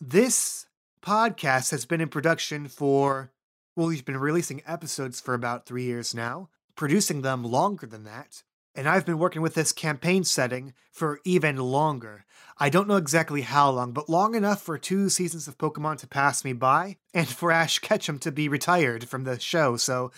this 0.00 0.66
podcast 1.04 1.70
has 1.70 1.84
been 1.84 2.00
in 2.00 2.08
production 2.08 2.66
for, 2.66 3.30
well, 3.76 3.88
we've 3.88 4.04
been 4.04 4.16
releasing 4.16 4.62
episodes 4.66 5.20
for 5.20 5.34
about 5.34 5.66
three 5.66 5.84
years 5.84 6.14
now, 6.14 6.48
producing 6.74 7.22
them 7.22 7.44
longer 7.44 7.86
than 7.86 8.04
that. 8.04 8.42
And 8.74 8.88
I've 8.88 9.06
been 9.06 9.18
working 9.18 9.42
with 9.42 9.54
this 9.54 9.70
campaign 9.70 10.24
setting 10.24 10.72
for 10.90 11.20
even 11.24 11.56
longer. 11.56 12.24
I 12.58 12.70
don't 12.70 12.88
know 12.88 12.96
exactly 12.96 13.42
how 13.42 13.70
long, 13.70 13.92
but 13.92 14.08
long 14.08 14.34
enough 14.34 14.62
for 14.62 14.78
two 14.78 15.08
seasons 15.08 15.46
of 15.46 15.58
Pokemon 15.58 15.98
to 15.98 16.08
pass 16.08 16.44
me 16.44 16.52
by, 16.52 16.96
and 17.12 17.28
for 17.28 17.52
Ash 17.52 17.78
Ketchum 17.78 18.18
to 18.20 18.32
be 18.32 18.48
retired 18.48 19.08
from 19.08 19.24
the 19.24 19.38
show, 19.38 19.76
so 19.76 20.10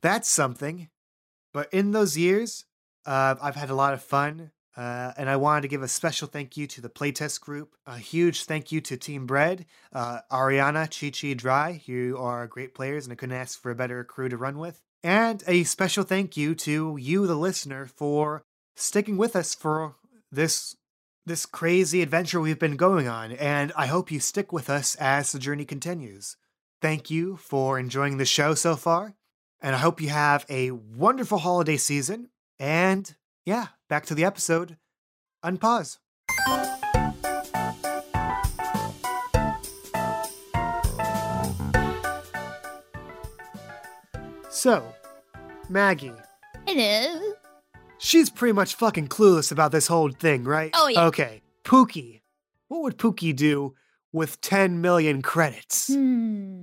that's 0.00 0.28
something. 0.28 0.90
But 1.52 1.72
in 1.72 1.92
those 1.92 2.16
years, 2.16 2.66
uh, 3.06 3.36
I've 3.40 3.56
had 3.56 3.70
a 3.70 3.74
lot 3.74 3.94
of 3.94 4.02
fun. 4.02 4.50
Uh, 4.76 5.12
and 5.16 5.30
I 5.30 5.36
wanted 5.36 5.62
to 5.62 5.68
give 5.68 5.82
a 5.82 5.88
special 5.88 6.26
thank 6.26 6.56
you 6.56 6.66
to 6.66 6.80
the 6.80 6.88
playtest 6.88 7.40
group. 7.40 7.76
A 7.86 7.98
huge 7.98 8.44
thank 8.44 8.72
you 8.72 8.80
to 8.82 8.96
Team 8.96 9.24
Bread, 9.26 9.66
uh, 9.92 10.20
Ariana, 10.32 10.88
Chi 10.90 11.10
Chi, 11.10 11.34
Dry. 11.34 11.80
You 11.84 12.18
are 12.18 12.48
great 12.48 12.74
players, 12.74 13.06
and 13.06 13.12
I 13.12 13.16
couldn't 13.16 13.36
ask 13.36 13.60
for 13.60 13.70
a 13.70 13.76
better 13.76 14.02
crew 14.02 14.28
to 14.28 14.36
run 14.36 14.58
with. 14.58 14.80
And 15.04 15.44
a 15.46 15.64
special 15.64 16.02
thank 16.02 16.36
you 16.36 16.54
to 16.56 16.96
you, 16.96 17.26
the 17.26 17.36
listener, 17.36 17.86
for 17.86 18.42
sticking 18.74 19.16
with 19.16 19.36
us 19.36 19.54
for 19.54 19.94
this 20.32 20.76
this 21.26 21.46
crazy 21.46 22.02
adventure 22.02 22.40
we've 22.40 22.58
been 22.58 22.76
going 22.76 23.08
on. 23.08 23.32
And 23.32 23.72
I 23.76 23.86
hope 23.86 24.10
you 24.10 24.20
stick 24.20 24.52
with 24.52 24.68
us 24.68 24.94
as 24.96 25.32
the 25.32 25.38
journey 25.38 25.64
continues. 25.64 26.36
Thank 26.82 27.10
you 27.10 27.36
for 27.36 27.78
enjoying 27.78 28.18
the 28.18 28.26
show 28.26 28.54
so 28.54 28.76
far, 28.76 29.14
and 29.60 29.74
I 29.74 29.78
hope 29.78 30.00
you 30.00 30.08
have 30.08 30.44
a 30.48 30.72
wonderful 30.72 31.38
holiday 31.38 31.76
season. 31.76 32.28
And 32.58 33.14
yeah, 33.46 33.68
back 33.94 34.06
to 34.06 34.14
the 34.16 34.24
episode. 34.24 34.76
Unpause. 35.44 35.98
So, 44.50 44.82
Maggie, 45.68 46.10
Hello. 46.66 47.34
She's 47.98 48.30
pretty 48.30 48.52
much 48.52 48.74
fucking 48.74 49.06
clueless 49.06 49.52
about 49.52 49.70
this 49.70 49.86
whole 49.86 50.10
thing, 50.10 50.42
right? 50.42 50.72
Oh, 50.74 50.88
yeah. 50.88 51.04
Okay. 51.04 51.42
Pookie. 51.62 52.22
What 52.66 52.82
would 52.82 52.98
Pookie 52.98 53.36
do 53.36 53.76
with 54.12 54.40
10 54.40 54.80
million 54.80 55.22
credits? 55.22 55.86
Hmm. 55.94 56.62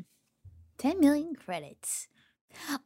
10 0.79 0.99
million 0.99 1.35
credits. 1.35 2.09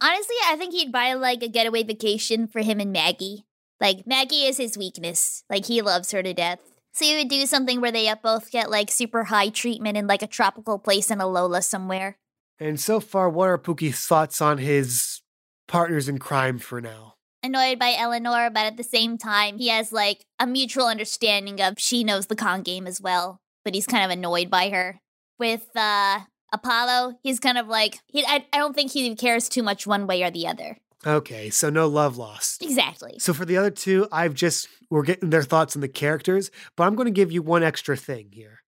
Honestly, 0.00 0.36
I 0.46 0.54
think 0.56 0.72
he'd 0.72 0.92
buy 0.92 1.14
like 1.14 1.42
a 1.42 1.48
getaway 1.48 1.82
vacation 1.82 2.46
for 2.46 2.60
him 2.60 2.78
and 2.78 2.92
Maggie. 2.92 3.44
Like, 3.80 4.06
Maggie 4.06 4.46
is 4.46 4.56
his 4.56 4.78
weakness. 4.78 5.44
Like, 5.50 5.66
he 5.66 5.82
loves 5.82 6.12
her 6.12 6.22
to 6.22 6.32
death. 6.32 6.60
So 6.96 7.04
he 7.04 7.14
would 7.14 7.28
do 7.28 7.44
something 7.44 7.82
where 7.82 7.92
they 7.92 8.10
both 8.22 8.50
get 8.50 8.70
like 8.70 8.90
super 8.90 9.24
high 9.24 9.50
treatment 9.50 9.98
in 9.98 10.06
like 10.06 10.22
a 10.22 10.26
tropical 10.26 10.78
place 10.78 11.10
in 11.10 11.18
Alola 11.18 11.62
somewhere. 11.62 12.16
And 12.58 12.80
so 12.80 13.00
far, 13.00 13.28
what 13.28 13.50
are 13.50 13.58
Pookie's 13.58 14.06
thoughts 14.06 14.40
on 14.40 14.56
his 14.56 15.20
partners 15.68 16.08
in 16.08 16.18
crime 16.18 16.58
for 16.58 16.80
now? 16.80 17.16
Annoyed 17.42 17.78
by 17.78 17.94
Eleanor, 17.98 18.48
but 18.48 18.64
at 18.64 18.78
the 18.78 18.82
same 18.82 19.18
time, 19.18 19.58
he 19.58 19.68
has 19.68 19.92
like 19.92 20.24
a 20.38 20.46
mutual 20.46 20.86
understanding 20.86 21.60
of 21.60 21.74
she 21.76 22.02
knows 22.02 22.28
the 22.28 22.34
con 22.34 22.62
game 22.62 22.86
as 22.86 22.98
well, 22.98 23.42
but 23.62 23.74
he's 23.74 23.86
kind 23.86 24.04
of 24.04 24.10
annoyed 24.10 24.48
by 24.48 24.70
her. 24.70 24.98
With 25.38 25.68
uh 25.76 26.20
Apollo, 26.50 27.18
he's 27.22 27.38
kind 27.38 27.58
of 27.58 27.68
like 27.68 27.98
he 28.06 28.24
I, 28.24 28.46
I 28.54 28.56
don't 28.56 28.74
think 28.74 28.92
he 28.92 29.14
cares 29.16 29.50
too 29.50 29.62
much 29.62 29.86
one 29.86 30.06
way 30.06 30.22
or 30.22 30.30
the 30.30 30.46
other. 30.46 30.78
Okay, 31.06 31.50
so 31.50 31.70
no 31.70 31.86
love 31.86 32.16
lost. 32.16 32.62
Exactly. 32.62 33.14
So 33.18 33.32
for 33.32 33.44
the 33.44 33.56
other 33.56 33.70
two, 33.70 34.08
I've 34.10 34.34
just 34.34 34.68
we're 34.90 35.04
getting 35.04 35.30
their 35.30 35.44
thoughts 35.44 35.76
on 35.76 35.80
the 35.80 35.88
characters, 35.88 36.50
but 36.76 36.84
I'm 36.84 36.96
going 36.96 37.06
to 37.06 37.12
give 37.12 37.30
you 37.30 37.42
one 37.42 37.62
extra 37.62 37.96
thing 37.96 38.30
here. 38.32 38.62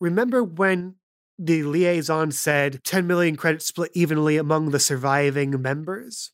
Remember 0.00 0.42
when 0.42 0.94
the 1.38 1.62
liaison 1.62 2.32
said 2.32 2.82
10 2.84 3.06
million 3.06 3.36
credits 3.36 3.66
split 3.66 3.90
evenly 3.94 4.38
among 4.38 4.70
the 4.70 4.80
surviving 4.80 5.60
members? 5.60 6.32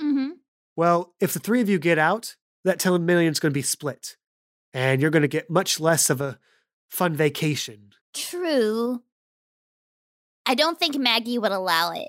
Mm-hmm. 0.00 0.32
Well, 0.76 1.14
if 1.20 1.32
the 1.32 1.38
three 1.38 1.62
of 1.62 1.70
you 1.70 1.78
get 1.78 1.98
out, 1.98 2.36
that 2.64 2.78
10 2.78 3.06
million 3.06 3.32
is 3.32 3.40
going 3.40 3.52
to 3.52 3.58
be 3.58 3.62
split, 3.62 4.16
and 4.74 5.00
you're 5.00 5.10
going 5.10 5.22
to 5.22 5.28
get 5.28 5.48
much 5.48 5.80
less 5.80 6.10
of 6.10 6.20
a 6.20 6.38
fun 6.90 7.14
vacation. 7.14 7.92
True. 8.12 9.02
I 10.44 10.54
don't 10.54 10.78
think 10.78 10.96
Maggie 10.96 11.38
would 11.38 11.52
allow 11.52 11.92
it. 11.92 12.08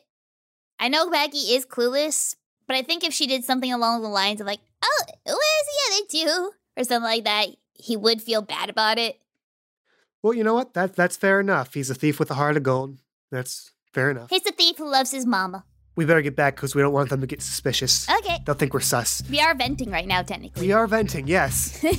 I 0.80 0.90
know 0.90 1.10
Maggie 1.10 1.38
is 1.38 1.66
clueless, 1.66 2.36
but 2.68 2.76
I 2.76 2.82
think 2.82 3.04
if 3.04 3.14
she 3.14 3.28
did 3.28 3.44
something 3.44 3.72
along 3.72 4.02
the 4.02 4.10
lines 4.10 4.42
of 4.42 4.48
like, 4.48 4.60
"Oh, 4.84 5.04
where's 5.26 5.36
the 5.36 5.96
other 5.96 6.06
two? 6.10 6.52
or 6.78 6.84
something 6.84 7.04
like 7.04 7.24
that, 7.26 7.48
he 7.74 7.98
would 7.98 8.22
feel 8.22 8.42
bad 8.42 8.70
about 8.70 8.98
it. 8.98 9.20
Well, 10.22 10.34
you 10.34 10.44
know 10.44 10.54
what? 10.54 10.74
That 10.74 10.96
that's 10.96 11.18
fair 11.18 11.40
enough. 11.40 11.74
He's 11.74 11.90
a 11.90 11.96
thief 11.96 12.20
with 12.20 12.32
a 12.32 12.36
heart 12.36 12.56
of 12.56 12.64
gold. 12.64 12.98
That's 13.32 13.72
fair 13.94 14.12
enough. 14.12 14.30
He's 14.30 14.46
a 14.46 14.52
thief 14.52 14.78
who 14.78 14.90
loves 14.90 15.12
his 15.12 15.26
mama. 15.26 15.66
We 15.96 16.06
better 16.06 16.22
get 16.22 16.36
back 16.36 16.56
because 16.56 16.76
we 16.76 16.82
don't 16.82 16.94
want 16.94 17.10
them 17.10 17.22
to 17.22 17.28
get 17.28 17.42
suspicious. 17.42 18.08
Okay. 18.10 18.38
They'll 18.46 18.56
think 18.56 18.74
we're 18.74 18.82
sus. 18.82 19.24
We 19.30 19.40
are 19.40 19.56
venting 19.56 19.90
right 19.90 20.08
now, 20.08 20.22
technically. 20.22 20.68
We 20.68 20.72
are 20.72 20.88
venting, 20.88 21.28
yes. 21.28 21.84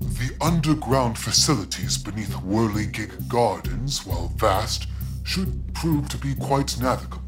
The 0.00 0.34
underground 0.40 1.16
facilities 1.16 1.96
beneath 1.96 2.32
Whirligig 2.32 3.28
Gardens, 3.28 4.04
while 4.04 4.32
vast, 4.36 4.88
should 5.22 5.72
prove 5.74 6.08
to 6.08 6.18
be 6.18 6.34
quite 6.34 6.76
navigable. 6.80 7.27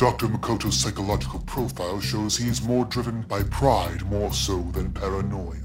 Dr. 0.00 0.28
Makoto's 0.28 0.80
psychological 0.80 1.40
profile 1.40 2.00
shows 2.00 2.34
he 2.34 2.48
is 2.48 2.62
more 2.62 2.86
driven 2.86 3.20
by 3.20 3.42
pride 3.42 4.02
more 4.06 4.32
so 4.32 4.62
than 4.72 4.90
paranoia. 4.92 5.60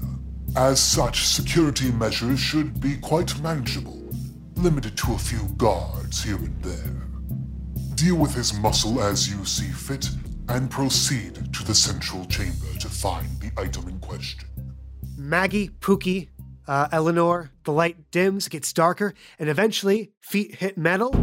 As 0.54 0.78
such, 0.78 1.26
security 1.26 1.90
measures 1.90 2.38
should 2.38 2.78
be 2.78 2.98
quite 2.98 3.40
manageable, 3.40 4.10
limited 4.56 4.94
to 4.98 5.14
a 5.14 5.18
few 5.18 5.40
guards 5.56 6.22
here 6.22 6.36
and 6.36 6.62
there. 6.62 7.02
Deal 7.94 8.16
with 8.16 8.34
his 8.34 8.52
muscle 8.58 9.00
as 9.00 9.26
you 9.26 9.42
see 9.46 9.70
fit, 9.70 10.06
and 10.50 10.70
proceed 10.70 11.54
to 11.54 11.64
the 11.64 11.74
central 11.74 12.26
chamber 12.26 12.66
to 12.78 12.90
find 12.90 13.40
the 13.40 13.50
item 13.58 13.88
in 13.88 13.98
question. 14.00 14.50
Maggie, 15.16 15.70
Pookie, 15.70 16.28
uh, 16.68 16.88
Eleanor, 16.92 17.52
the 17.64 17.72
light 17.72 18.10
dims, 18.10 18.48
gets 18.48 18.70
darker, 18.74 19.14
and 19.38 19.48
eventually 19.48 20.12
feet 20.20 20.56
hit 20.56 20.76
metal, 20.76 21.14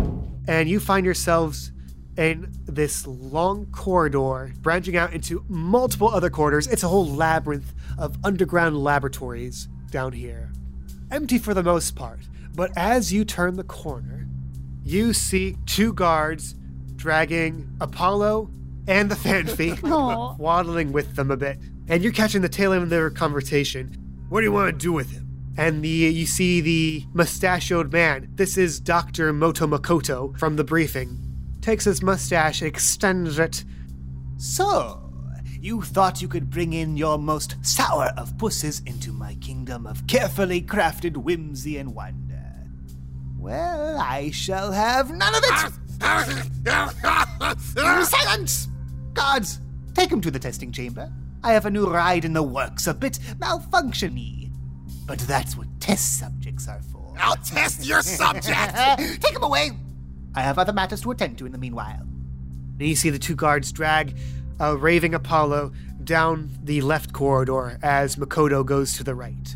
and 0.48 0.68
you 0.68 0.80
find 0.80 1.06
yourselves 1.06 1.73
in 2.18 2.52
this 2.66 3.08
long 3.08 3.66
corridor 3.68 4.54
branching 4.62 4.96
out 4.96 5.14
into 5.14 5.44
multiple 5.48 6.10
other 6.10 6.30
corridors. 6.30 6.68
It's 6.68 6.84
a 6.84 6.88
whole 6.88 7.08
labyrinth 7.08 7.74
of 7.98 8.18
underground 8.24 8.78
laboratories 8.84 9.68
down 9.90 10.14
here. 10.14 10.52
Empty 11.12 11.38
for 11.38 11.54
the 11.54 11.64
most 11.64 11.96
part, 11.96 12.20
but 12.56 12.72
as 12.76 13.12
you 13.14 13.26
turn 13.26 13.56
the 13.56 13.64
corner, 13.64 14.28
you 14.84 15.14
see 15.14 15.58
two 15.66 15.94
guards 15.94 16.56
dragging 16.96 17.70
Apollo 17.82 18.50
and 18.88 19.10
the 19.10 19.16
Phanpy, 19.16 19.82
Aw. 19.92 20.36
waddling 20.36 20.92
with 20.92 21.16
them 21.16 21.32
a 21.32 21.38
bit. 21.38 21.58
And 21.88 22.04
you're 22.04 22.14
catching 22.14 22.42
the 22.42 22.50
tail 22.50 22.74
end 22.74 22.84
of 22.84 22.90
their 22.90 23.10
conversation. 23.10 23.94
What 24.30 24.42
do 24.42 24.46
you 24.46 24.52
want 24.52 24.72
to 24.72 24.78
do 24.78 24.92
with 24.92 25.12
him? 25.12 25.54
And 25.58 25.84
the 25.84 25.88
you 25.90 26.26
see 26.26 26.62
the 26.62 27.06
mustachioed 27.14 27.92
man. 27.92 28.30
This 28.36 28.58
is 28.58 28.80
Dr. 28.80 29.32
Moto 29.32 29.68
Makoto 29.68 30.38
from 30.40 30.56
the 30.56 30.64
briefing. 30.64 31.20
Takes 31.64 31.86
his 31.86 32.04
mustache, 32.04 32.62
extends 32.62 33.40
it. 33.40 33.64
So, 34.36 35.10
you 35.62 35.82
thought 35.82 36.22
you 36.22 36.28
could 36.28 36.50
bring 36.50 36.74
in 36.74 36.98
your 36.98 37.18
most 37.18 37.56
sour 37.62 38.12
of 38.18 38.38
pusses 38.38 38.82
into 38.86 39.14
my 39.14 39.36
kingdom 39.36 39.88
of 39.88 40.06
carefully 40.06 40.62
crafted 40.62 41.16
whimsy 41.16 41.78
and 41.78 41.96
wonder. 41.96 42.44
Well, 43.40 43.98
I 43.98 44.32
shall 44.32 44.74
have 44.74 45.12
none 45.12 45.34
of 45.34 45.42
it! 45.42 45.72
Silence! 48.08 48.68
Guards, 49.14 49.62
take 49.94 50.12
him 50.12 50.20
to 50.20 50.32
the 50.32 50.40
testing 50.40 50.74
chamber. 50.74 51.10
I 51.46 51.54
have 51.54 51.66
a 51.66 51.72
new 51.72 51.88
ride 51.90 52.26
in 52.26 52.34
the 52.34 52.44
works, 52.44 52.88
a 52.88 52.94
bit 52.94 53.20
malfunctiony. 53.40 54.52
But 55.08 55.20
that's 55.20 55.56
what 55.56 55.68
test 55.80 56.20
subjects 56.20 56.68
are 56.68 56.82
for. 56.92 57.16
I'll 57.18 57.38
test 57.38 57.88
your 57.88 58.02
subject. 58.02 58.52
take 59.22 59.34
him 59.34 59.44
away! 59.44 59.72
I 60.36 60.42
have 60.42 60.58
other 60.58 60.74
matters 60.74 61.02
to 61.02 61.12
attend 61.12 61.38
to 61.40 61.46
in 61.46 61.52
the 61.52 61.58
meanwhile. 61.58 62.08
You 62.80 62.96
see 62.96 63.10
the 63.10 63.20
two 63.20 63.36
guards 63.36 63.72
drag 63.72 64.16
a 64.60 64.76
raving 64.76 65.14
Apollo 65.14 65.74
down 66.04 66.50
the 66.64 66.82
left 66.82 67.14
corridor 67.14 67.78
as 67.82 68.16
Makoto 68.16 68.66
goes 68.66 68.98
to 68.98 69.04
the 69.04 69.16
right. 69.16 69.56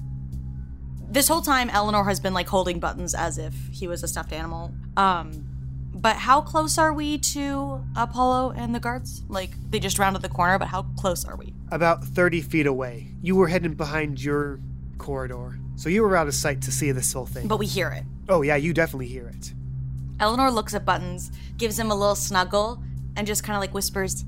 This 1.09 1.27
whole 1.27 1.41
time, 1.41 1.69
Eleanor 1.69 2.03
has 2.03 2.19
been 2.19 2.33
like 2.33 2.47
holding 2.47 2.79
buttons 2.79 3.13
as 3.13 3.37
if 3.37 3.53
he 3.71 3.87
was 3.87 4.03
a 4.03 4.07
stuffed 4.07 4.33
animal. 4.33 4.73
Um, 4.97 5.45
but 5.93 6.17
how 6.17 6.41
close 6.41 6.77
are 6.77 6.93
we 6.93 7.17
to 7.17 7.83
Apollo 7.95 8.53
and 8.55 8.75
the 8.75 8.79
guards? 8.79 9.23
Like 9.29 9.51
they 9.69 9.79
just 9.79 9.97
rounded 9.97 10.21
the 10.21 10.29
corner, 10.29 10.59
but 10.59 10.67
how 10.67 10.83
close 10.97 11.25
are 11.25 11.35
we? 11.35 11.53
About 11.71 12.03
30 12.03 12.41
feet 12.41 12.67
away. 12.67 13.07
You 13.21 13.35
were 13.35 13.47
heading 13.47 13.73
behind 13.73 14.21
your 14.21 14.59
corridor, 14.97 15.57
so 15.75 15.89
you 15.89 16.03
were 16.03 16.15
out 16.15 16.27
of 16.27 16.35
sight 16.35 16.61
to 16.63 16.71
see 16.71 16.91
this 16.91 17.11
whole 17.13 17.25
thing. 17.25 17.47
But 17.47 17.57
we 17.57 17.65
hear 17.65 17.89
it. 17.89 18.03
oh, 18.29 18.41
yeah, 18.41 18.55
you 18.57 18.73
definitely 18.73 19.07
hear 19.07 19.27
it. 19.27 19.53
Eleanor 20.19 20.49
looks 20.51 20.73
at 20.73 20.85
Buttons, 20.85 21.31
gives 21.57 21.77
him 21.77 21.91
a 21.91 21.95
little 21.95 22.15
snuggle, 22.15 22.81
and 23.15 23.27
just 23.27 23.43
kind 23.43 23.55
of 23.55 23.61
like 23.61 23.73
whispers, 23.73 24.25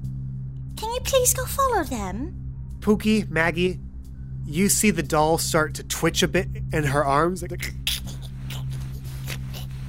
Can 0.78 0.92
you 0.94 1.00
please 1.02 1.34
go 1.34 1.46
follow 1.46 1.84
them? 1.84 2.36
Pookie, 2.80 3.30
Maggie, 3.30 3.80
you 4.46 4.70
see 4.70 4.92
the 4.92 5.04
doll 5.04 5.38
start 5.38 5.74
to 5.76 5.84
twitch 5.84 6.24
a 6.24 6.28
bit 6.28 6.48
in 6.72 6.86
her 6.86 7.06
arms. 7.06 7.44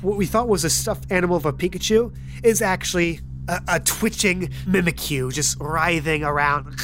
What 0.02 0.16
we 0.16 0.26
thought 0.26 0.48
was 0.48 0.64
a 0.64 0.70
stuffed 0.70 1.10
animal 1.10 1.36
of 1.36 1.46
a 1.46 1.52
Pikachu 1.52 2.14
is 2.42 2.62
actually 2.62 3.20
a, 3.48 3.60
a 3.68 3.80
twitching 3.80 4.48
Mimikyu 4.66 5.32
just 5.32 5.58
writhing 5.60 6.24
around. 6.24 6.74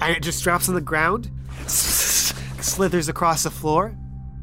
And 0.00 0.16
it 0.16 0.22
just 0.22 0.42
drops 0.44 0.68
on 0.68 0.74
the 0.74 0.80
ground, 0.80 1.30
slithers 1.66 3.08
across 3.08 3.44
the 3.44 3.50
floor. 3.50 3.96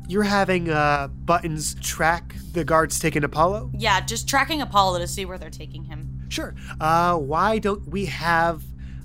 You're 0.07 0.23
having 0.23 0.69
uh, 0.69 1.07
buttons 1.07 1.75
track 1.75 2.35
the 2.53 2.63
guards 2.63 2.99
taking 2.99 3.23
Apollo. 3.23 3.71
"Yeah, 3.73 4.01
just 4.01 4.27
tracking 4.27 4.61
Apollo 4.61 4.99
to 4.99 5.07
see 5.07 5.25
where 5.25 5.37
they're 5.37 5.49
taking 5.49 5.83
him." 5.85 6.25
Sure. 6.29 6.55
Uh, 6.79 7.17
why 7.17 7.59
don't 7.59 7.87
we 7.87 8.05
have 8.05 8.63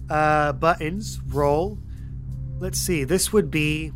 uh, 0.09 0.53
buttons 0.53 1.21
roll? 1.27 1.79
Let's 2.59 2.79
see. 2.79 3.05
This 3.05 3.33
would 3.33 3.51
be, 3.51 3.93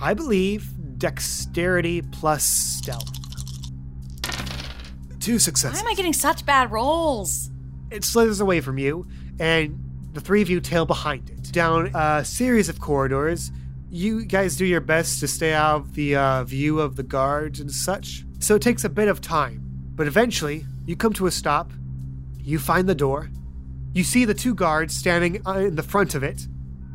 I 0.00 0.14
believe, 0.14 0.70
dexterity 0.98 2.02
plus 2.02 2.44
stealth. 2.44 3.10
Two 5.20 5.38
successes. 5.38 5.80
Why 5.80 5.88
am 5.88 5.92
I 5.92 5.94
getting 5.94 6.12
such 6.12 6.44
bad 6.44 6.72
rolls? 6.72 7.50
It 7.90 8.04
slithers 8.04 8.40
away 8.40 8.60
from 8.60 8.78
you, 8.78 9.06
and 9.38 9.78
the 10.12 10.20
three 10.20 10.42
of 10.42 10.50
you 10.50 10.60
tail 10.60 10.86
behind 10.86 11.30
it 11.30 11.52
down 11.52 11.90
a 11.94 12.24
series 12.24 12.68
of 12.68 12.80
corridors. 12.80 13.52
You 13.90 14.24
guys 14.24 14.56
do 14.56 14.64
your 14.64 14.80
best 14.80 15.20
to 15.20 15.28
stay 15.28 15.52
out 15.52 15.76
of 15.76 15.94
the 15.94 16.16
uh, 16.16 16.44
view 16.44 16.80
of 16.80 16.96
the 16.96 17.02
guards 17.02 17.60
and 17.60 17.70
such. 17.70 18.24
So 18.42 18.56
it 18.56 18.62
takes 18.62 18.82
a 18.82 18.88
bit 18.88 19.06
of 19.06 19.20
time, 19.20 19.62
but 19.94 20.08
eventually 20.08 20.66
you 20.84 20.96
come 20.96 21.12
to 21.14 21.26
a 21.26 21.30
stop. 21.30 21.70
You 22.38 22.58
find 22.58 22.88
the 22.88 22.94
door. 22.94 23.30
You 23.94 24.02
see 24.02 24.24
the 24.24 24.34
two 24.34 24.52
guards 24.54 24.96
standing 24.96 25.46
uh, 25.46 25.52
in 25.58 25.76
the 25.76 25.82
front 25.84 26.16
of 26.16 26.24
it. 26.24 26.48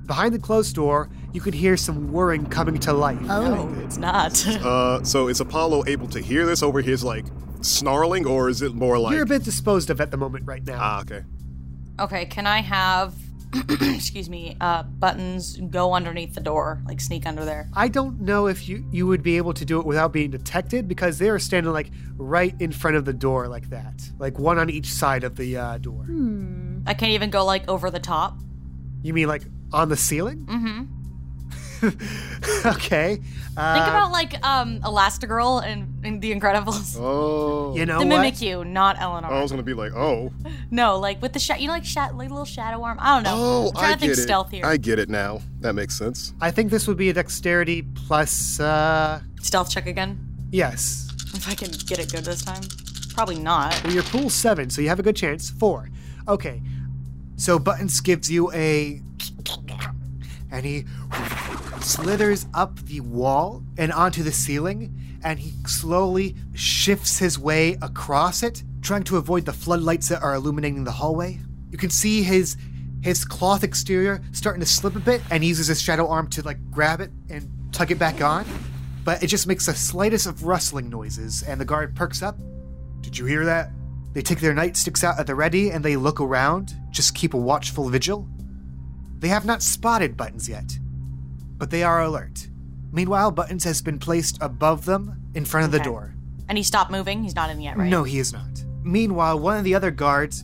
Behind 0.06 0.34
the 0.34 0.40
closed 0.40 0.76
door, 0.76 1.10
you 1.32 1.40
can 1.40 1.54
hear 1.54 1.78
some 1.78 2.12
whirring 2.12 2.46
coming 2.48 2.78
to 2.80 2.92
life. 2.92 3.22
No, 3.22 3.74
it's 3.84 3.98
not. 3.98 4.46
Uh, 4.62 5.02
so 5.04 5.30
is 5.30 5.40
Apollo 5.40 5.86
able 5.88 6.08
to 6.08 6.20
hear 6.20 6.46
this 6.46 6.62
over 6.62 6.82
his 6.82 7.02
like 7.04 7.26
snarling, 7.62 8.26
or 8.28 8.50
is 8.50 8.62
it 8.62 8.74
more 8.74 9.00
like 9.00 9.14
You're 9.14 9.24
a 9.24 9.28
bit 9.28 9.44
disposed 9.46 9.90
of 9.90 10.02
at 10.02 10.12
the 10.12 10.18
moment 10.18 10.46
right 10.46 10.66
now. 10.66 10.78
ah 10.82 11.02
okay? 11.02 11.24
Okay, 12.00 12.26
can 12.26 12.46
I 12.46 12.60
have, 12.62 13.14
excuse 13.70 14.30
me, 14.30 14.58
uh, 14.60 14.84
buttons 14.84 15.58
go 15.58 15.94
underneath 15.94 16.34
the 16.34 16.42
door, 16.42 16.82
like 16.86 17.00
sneak 17.00 17.26
under 17.26 17.46
there? 17.46 17.70
I 17.74 17.88
don't 17.88 18.22
know 18.22 18.48
if 18.48 18.68
you 18.68 18.86
you 18.92 19.08
would 19.08 19.24
be 19.24 19.38
able 19.38 19.54
to 19.54 19.66
do 19.66 19.80
it 19.80 19.86
without 19.86 20.12
being 20.12 20.32
detected 20.32 20.88
because 20.88 21.18
they 21.18 21.30
are 21.30 21.40
standing 21.40 21.72
like 21.72 21.92
right 22.18 22.54
in 22.60 22.72
front 22.72 22.98
of 22.98 23.06
the 23.06 23.14
door 23.14 23.48
like 23.48 23.70
that, 23.70 24.10
like 24.20 24.38
one 24.38 24.60
on 24.60 24.70
each 24.70 24.88
side 24.88 25.24
of 25.24 25.36
the 25.36 25.58
uh, 25.58 25.78
door. 25.78 26.06
I 26.86 26.94
can't 26.94 27.12
even 27.12 27.30
go 27.30 27.46
like 27.46 27.68
over 27.70 27.90
the 27.90 28.00
top. 28.00 28.38
You 29.02 29.14
mean 29.14 29.28
like 29.28 29.44
on 29.72 29.90
the 29.90 29.98
ceiling? 29.98 30.46
Mm-hmm. 30.46 30.84
okay. 32.66 33.20
Uh, 33.56 33.74
Think 33.74 33.88
about 33.88 34.12
like 34.12 34.46
um 34.46 34.82
Elastigirl 34.82 35.66
in, 35.66 35.97
in 36.08 36.20
The 36.20 36.32
Incredibles. 36.34 36.96
Oh. 37.08 37.76
you 37.76 37.86
know 37.86 38.00
the 38.00 38.06
what? 38.06 38.22
Mimikyu, 38.34 38.66
not 38.66 38.96
Eleanor. 39.00 39.28
I 39.30 39.42
was 39.42 39.52
gonna 39.52 39.62
be 39.64 39.74
like, 39.74 39.94
oh. 39.94 40.32
No, 40.72 40.98
like 40.98 41.22
with 41.22 41.34
the 41.34 41.40
shadow, 41.40 41.60
you 41.62 41.68
know, 41.68 41.74
like 41.74 41.86
shat, 41.86 42.16
like 42.16 42.30
little 42.30 42.46
shadow 42.46 42.82
arm. 42.84 42.98
I 43.00 43.16
don't 43.16 43.24
know. 43.24 43.36
Oh, 43.38 43.68
I'm 43.68 43.74
trying 43.74 43.86
I 43.86 43.94
to 43.94 44.00
think 44.00 44.12
get 44.16 44.20
it. 44.20 44.28
stealthier. 44.28 44.66
I 44.66 44.78
get 44.78 45.00
it 45.00 45.10
now. 45.10 45.42
That 45.60 45.74
makes 45.74 45.98
sense. 45.98 46.34
I 46.42 46.50
think 46.52 46.72
this 46.72 46.88
would 46.88 46.98
be 46.98 47.10
a 47.10 47.14
dexterity 47.14 47.82
plus. 47.84 48.60
uh 48.60 49.20
Stealth 49.42 49.70
check 49.70 49.86
again. 49.88 50.18
Yes. 50.52 51.10
If 51.34 51.48
I 51.48 51.54
can 51.56 51.70
get 51.86 52.00
it 52.00 52.12
good 52.12 52.24
this 52.26 52.42
time. 52.44 52.62
Probably 53.14 53.38
not. 53.40 53.80
Well, 53.84 53.94
your 53.94 54.04
pool's 54.04 54.34
seven, 54.34 54.70
so 54.70 54.82
you 54.82 54.90
have 54.90 55.00
a 55.00 55.04
good 55.04 55.16
chance. 55.16 55.50
Four. 55.50 55.90
Okay. 56.28 56.62
So 57.36 57.60
Buttons 57.60 58.00
gives 58.02 58.32
you 58.32 58.52
a. 58.54 59.02
And 60.50 60.66
he 60.66 60.86
slithers 61.82 62.46
up 62.54 62.80
the 62.86 63.02
wall 63.02 63.64
and 63.78 63.92
onto 63.92 64.24
the 64.24 64.32
ceiling, 64.32 64.97
and 65.24 65.40
he 65.40 65.52
slowly 65.68 66.36
shifts 66.54 67.20
his 67.20 67.38
way 67.38 67.78
across 67.82 68.44
it, 68.44 68.64
trying 68.82 69.04
to 69.04 69.18
avoid 69.18 69.46
the 69.46 69.54
floodlights 69.54 70.10
that 70.10 70.22
are 70.22 70.36
illuminating 70.36 70.84
the 70.84 70.92
hallway. 70.92 71.40
You 71.72 71.78
can 71.78 71.90
see 71.90 72.24
his 72.24 72.58
his 73.02 73.24
cloth 73.24 73.64
exterior 73.64 74.22
starting 74.32 74.60
to 74.60 74.66
slip 74.66 74.96
a 74.96 75.00
bit, 75.00 75.22
and 75.30 75.44
he 75.44 75.50
uses 75.50 75.68
his 75.68 75.82
shadow 75.82 76.08
arm 76.08 76.30
to 76.32 76.42
like 76.42 76.58
grab 76.72 77.00
it 77.00 77.12
and 77.30 77.50
tug 77.72 77.92
it 77.92 78.00
back 78.00 78.22
on. 78.22 78.46
But 79.04 79.24
it 79.24 79.28
just 79.28 79.48
makes 79.48 79.68
the 79.68 79.74
slightest 79.74 80.28
of 80.28 80.44
rustling 80.44 80.90
noises, 80.90 81.44
and 81.44 81.62
the 81.62 81.66
guard 81.66 81.96
perks 81.96 82.22
up 82.22 82.38
did 83.08 83.18
you 83.18 83.26
hear 83.26 83.46
that? 83.46 83.72
They 84.12 84.22
take 84.22 84.42
their 84.42 84.54
nightsticks 84.54 85.02
out 85.02 85.18
at 85.18 85.28
the 85.28 85.34
ready 85.34 85.70
and 85.70 85.84
they 85.84 85.96
look 85.96 86.20
around, 86.20 86.76
just 86.92 87.16
keep 87.16 87.34
a 87.34 87.38
watchful 87.38 87.88
vigil. 87.88 88.28
They 89.20 89.30
have 89.30 89.46
not 89.46 89.64
spotted 89.64 90.18
Buttons 90.18 90.50
yet, 90.50 90.78
but 91.58 91.70
they 91.70 91.84
are 91.84 92.02
alert. 92.02 92.50
Meanwhile, 92.98 93.30
Buttons 93.30 93.64
has 93.64 93.80
been 93.80 94.00
placed 94.00 94.40
above 94.42 94.86
them 94.86 95.22
in 95.36 95.46
front 95.46 95.68
of 95.68 95.72
the 95.72 95.78
door. 95.78 96.16
And 96.50 96.58
he 96.58 96.64
stopped 96.64 96.90
moving. 96.90 97.22
He's 97.22 97.36
not 97.36 97.52
in 97.52 97.62
yet, 97.62 97.78
right? 97.78 97.88
No, 97.88 98.04
he 98.04 98.18
is 98.18 98.34
not. 98.34 98.50
Meanwhile, 98.82 99.38
one 99.38 99.56
of 99.56 99.64
the 99.64 99.76
other 99.76 99.92
guards, 99.92 100.44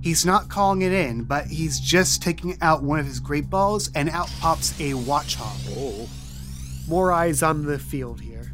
he's 0.00 0.24
not 0.24 0.48
calling 0.48 0.80
it 0.80 0.92
in, 0.92 1.24
but 1.24 1.48
he's 1.48 1.78
just 1.78 2.22
taking 2.22 2.56
out 2.62 2.82
one 2.82 3.00
of 3.00 3.04
his 3.04 3.20
great 3.20 3.50
balls 3.50 3.90
and 3.94 4.08
out 4.08 4.30
pops 4.40 4.70
a 4.80 4.92
Watchog. 4.92 5.76
Oh. 5.76 6.08
More 6.88 7.12
eyes 7.12 7.42
on 7.42 7.66
the 7.66 7.78
field 7.78 8.22
here. 8.22 8.50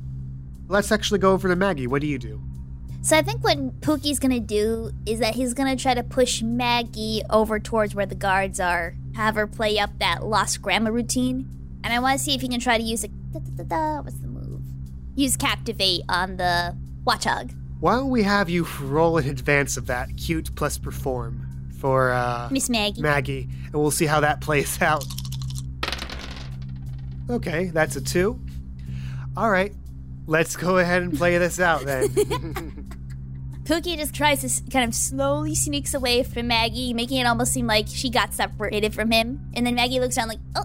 Let's 0.66 0.90
actually 0.90 1.20
go 1.20 1.30
over 1.30 1.46
to 1.46 1.54
Maggie. 1.54 1.86
What 1.86 2.00
do 2.00 2.08
you 2.08 2.18
do? 2.18 2.42
So 3.02 3.16
I 3.16 3.22
think 3.22 3.44
what 3.44 3.80
Pookie's 3.80 4.18
gonna 4.18 4.40
do 4.40 4.90
is 5.06 5.20
that 5.20 5.36
he's 5.36 5.54
gonna 5.54 5.76
try 5.76 5.94
to 5.94 6.02
push 6.02 6.42
Maggie 6.42 7.22
over 7.30 7.60
towards 7.60 7.94
where 7.94 8.06
the 8.06 8.16
guards 8.16 8.58
are, 8.58 8.96
have 9.14 9.36
her 9.36 9.46
play 9.46 9.78
up 9.78 10.00
that 10.00 10.26
lost 10.26 10.60
grandma 10.62 10.90
routine, 10.90 11.55
and 11.86 11.94
I 11.94 12.00
want 12.00 12.18
to 12.18 12.24
see 12.24 12.34
if 12.34 12.40
he 12.40 12.48
can 12.48 12.58
try 12.58 12.76
to 12.76 12.82
use 12.82 13.04
a 13.04 13.08
da, 13.08 13.38
da, 13.38 13.62
da, 13.62 14.00
what's 14.00 14.18
the 14.18 14.26
move? 14.26 14.60
Use 15.14 15.36
captivate 15.36 16.02
on 16.08 16.36
the 16.36 16.76
Watchog. 17.04 17.54
Why 17.78 17.94
don't 17.94 18.10
we 18.10 18.24
have 18.24 18.50
you 18.50 18.66
roll 18.80 19.18
in 19.18 19.28
advance 19.28 19.76
of 19.76 19.86
that 19.86 20.08
cute 20.16 20.52
plus 20.56 20.78
perform 20.78 21.70
for 21.78 22.10
uh, 22.10 22.48
Miss 22.50 22.68
Maggie. 22.68 23.00
Maggie, 23.00 23.48
and 23.66 23.74
we'll 23.74 23.92
see 23.92 24.06
how 24.06 24.18
that 24.18 24.40
plays 24.40 24.82
out. 24.82 25.04
Okay, 27.30 27.66
that's 27.66 27.94
a 27.94 28.00
two. 28.00 28.40
All 29.36 29.48
right, 29.48 29.72
let's 30.26 30.56
go 30.56 30.78
ahead 30.78 31.02
and 31.02 31.16
play 31.16 31.38
this 31.38 31.60
out 31.60 31.84
then. 31.84 32.08
Pookie 33.62 33.96
just 33.96 34.12
tries 34.12 34.40
to 34.40 34.70
kind 34.72 34.88
of 34.88 34.92
slowly 34.92 35.54
sneaks 35.54 35.94
away 35.94 36.24
from 36.24 36.48
Maggie, 36.48 36.92
making 36.94 37.18
it 37.18 37.26
almost 37.26 37.52
seem 37.52 37.68
like 37.68 37.86
she 37.86 38.10
got 38.10 38.34
separated 38.34 38.92
from 38.92 39.12
him. 39.12 39.50
And 39.54 39.64
then 39.64 39.76
Maggie 39.76 40.00
looks 40.00 40.16
down 40.16 40.26
like, 40.26 40.40
oh, 40.56 40.64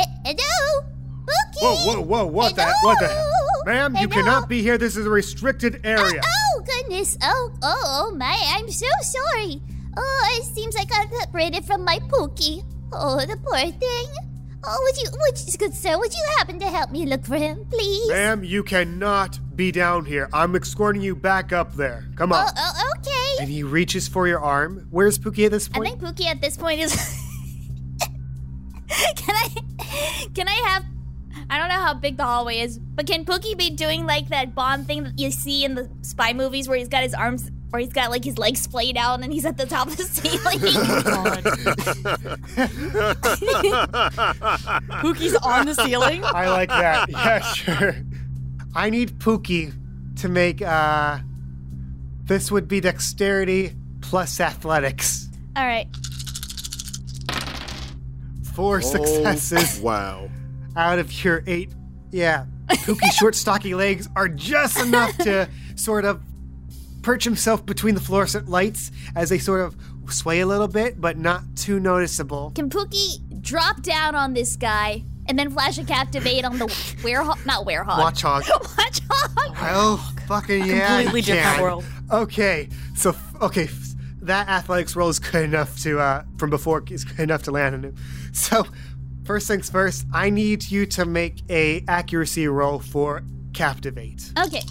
Eh, 0.00 0.06
hello, 0.24 0.86
Pookie. 1.26 1.60
whoa, 1.60 1.76
whoa, 1.84 2.00
whoa! 2.02 2.26
What 2.26 2.56
the? 2.56 2.72
What 2.82 2.98
the? 3.00 3.30
Ma'am, 3.66 3.94
you 3.96 4.08
Hello? 4.08 4.22
cannot 4.22 4.48
be 4.48 4.62
here. 4.62 4.78
This 4.78 4.96
is 4.96 5.04
a 5.04 5.10
restricted 5.10 5.84
area. 5.84 6.20
Uh, 6.20 6.26
oh 6.56 6.62
goodness! 6.64 7.18
Oh, 7.22 7.52
oh, 7.62 7.82
oh 8.10 8.14
my! 8.16 8.38
I'm 8.54 8.70
so 8.70 8.86
sorry. 9.02 9.60
Oh, 9.96 10.38
it 10.38 10.44
seems 10.54 10.74
like 10.74 10.88
I'm 10.94 11.10
separated 11.20 11.64
from 11.66 11.84
my 11.84 11.98
Pookie. 12.08 12.64
Oh, 12.92 13.18
the 13.26 13.36
poor 13.36 13.58
thing. 13.58 14.06
Oh, 14.64 14.80
would 14.84 14.96
you, 15.02 15.10
would 15.20 15.38
you, 15.46 15.58
good 15.58 15.74
sir, 15.74 15.98
would 15.98 16.12
you 16.12 16.24
happen 16.38 16.58
to 16.60 16.66
help 16.66 16.90
me 16.90 17.06
look 17.06 17.24
for 17.24 17.36
him, 17.36 17.64
please? 17.70 18.08
Ma'am, 18.08 18.44
you 18.44 18.62
cannot 18.62 19.38
be 19.56 19.72
down 19.72 20.04
here. 20.04 20.28
I'm 20.32 20.54
escorting 20.54 21.02
you 21.02 21.14
back 21.16 21.52
up 21.52 21.74
there. 21.74 22.06
Come 22.16 22.32
on. 22.32 22.46
Oh, 22.46 22.52
oh, 22.56 22.92
okay. 22.98 23.42
And 23.42 23.50
he 23.50 23.62
reaches 23.62 24.06
for 24.06 24.28
your 24.28 24.40
arm. 24.40 24.86
Where's 24.90 25.18
Pookie 25.18 25.46
at 25.46 25.50
this 25.50 25.68
point? 25.68 25.86
I 25.86 25.90
think 25.90 26.02
Pookie 26.02 26.26
at 26.26 26.40
this 26.40 26.56
point 26.56 26.80
is. 26.80 26.92
can 29.16 29.34
I? 29.36 29.48
Can 30.34 30.48
I 30.48 30.54
have? 30.68 30.84
I 31.48 31.58
don't 31.58 31.68
know 31.68 31.80
how 31.80 31.94
big 31.94 32.16
the 32.16 32.24
hallway 32.24 32.60
is, 32.60 32.78
but 32.78 33.06
can 33.06 33.24
Pookie 33.24 33.56
be 33.56 33.70
doing 33.70 34.06
like 34.06 34.28
that 34.28 34.54
Bond 34.54 34.86
thing 34.86 35.04
that 35.04 35.18
you 35.18 35.30
see 35.30 35.64
in 35.64 35.74
the 35.74 35.90
spy 36.02 36.32
movies 36.32 36.68
where 36.68 36.78
he's 36.78 36.88
got 36.88 37.02
his 37.02 37.14
arms, 37.14 37.50
where 37.70 37.80
he's 37.80 37.92
got 37.92 38.10
like 38.10 38.24
his 38.24 38.38
legs 38.38 38.60
splayed 38.60 38.96
out 38.96 39.22
and 39.22 39.32
he's 39.32 39.44
at 39.44 39.56
the 39.56 39.66
top 39.66 39.88
of 39.88 39.96
the 39.96 40.04
ceiling? 40.04 40.58
Pookie's 45.02 45.36
on 45.36 45.66
the 45.66 45.74
ceiling. 45.74 46.22
I 46.24 46.48
like 46.50 46.68
that. 46.68 47.10
Yeah, 47.10 47.40
sure. 47.40 47.96
I 48.74 48.90
need 48.90 49.18
Pookie 49.18 49.72
to 50.20 50.28
make 50.28 50.62
uh 50.62 51.18
this 52.24 52.52
would 52.52 52.68
be 52.68 52.80
dexterity 52.80 53.72
plus 54.02 54.38
athletics. 54.40 55.28
All 55.56 55.66
right. 55.66 55.88
Four 58.54 58.80
successes 58.82 59.78
Oh, 59.80 59.82
wow. 59.84 60.28
out 60.76 60.98
of 60.98 61.24
your 61.24 61.42
eight. 61.46 61.72
Yeah. 62.10 62.46
Pookie's 62.68 63.14
short 63.18 63.34
stocky 63.34 63.74
legs 63.74 64.08
are 64.16 64.28
just 64.28 64.78
enough 64.78 65.16
to 65.18 65.48
sort 65.76 66.04
of 66.04 66.22
perch 67.02 67.24
himself 67.24 67.64
between 67.64 67.94
the 67.94 68.00
fluorescent 68.00 68.48
lights 68.48 68.90
as 69.16 69.30
they 69.30 69.38
sort 69.38 69.60
of 69.60 69.76
sway 70.12 70.40
a 70.40 70.46
little 70.46 70.68
bit, 70.68 71.00
but 71.00 71.16
not 71.16 71.42
too 71.56 71.80
noticeable. 71.80 72.52
Can 72.54 72.68
Pookie 72.68 73.40
drop 73.40 73.82
down 73.82 74.14
on 74.14 74.34
this 74.34 74.56
guy 74.56 75.02
and 75.26 75.38
then 75.38 75.50
flash 75.50 75.78
a 75.78 75.84
captivate 75.84 76.44
on 76.44 76.58
the 76.58 76.66
werehog? 76.66 77.44
Not 77.46 77.64
werehog. 77.66 77.98
Watchog. 77.98 78.42
Watchog. 78.76 79.56
Oh, 79.62 80.12
fucking 80.26 80.66
yeah. 80.66 81.02
Completely 81.02 81.22
different 81.22 81.46
can. 81.56 81.62
world. 81.62 81.84
Okay, 82.12 82.68
so 82.96 83.14
okay, 83.40 83.68
that 84.22 84.48
athletics 84.48 84.94
roll 84.96 85.08
is 85.08 85.18
good 85.20 85.44
enough 85.44 85.78
to 85.82 85.98
uh 86.00 86.24
from 86.38 86.50
before 86.50 86.82
is 86.90 87.04
good 87.04 87.20
enough 87.20 87.44
to 87.44 87.50
land 87.52 87.74
on 87.76 87.84
him. 87.84 87.94
So 88.36 88.64
first 89.24 89.46
things 89.48 89.68
first, 89.70 90.06
I 90.12 90.30
need 90.30 90.70
you 90.70 90.86
to 90.86 91.04
make 91.04 91.42
a 91.50 91.84
accuracy 91.88 92.46
roll 92.48 92.78
for 92.78 93.22
captivate. 93.52 94.32
Okay. 94.38 94.62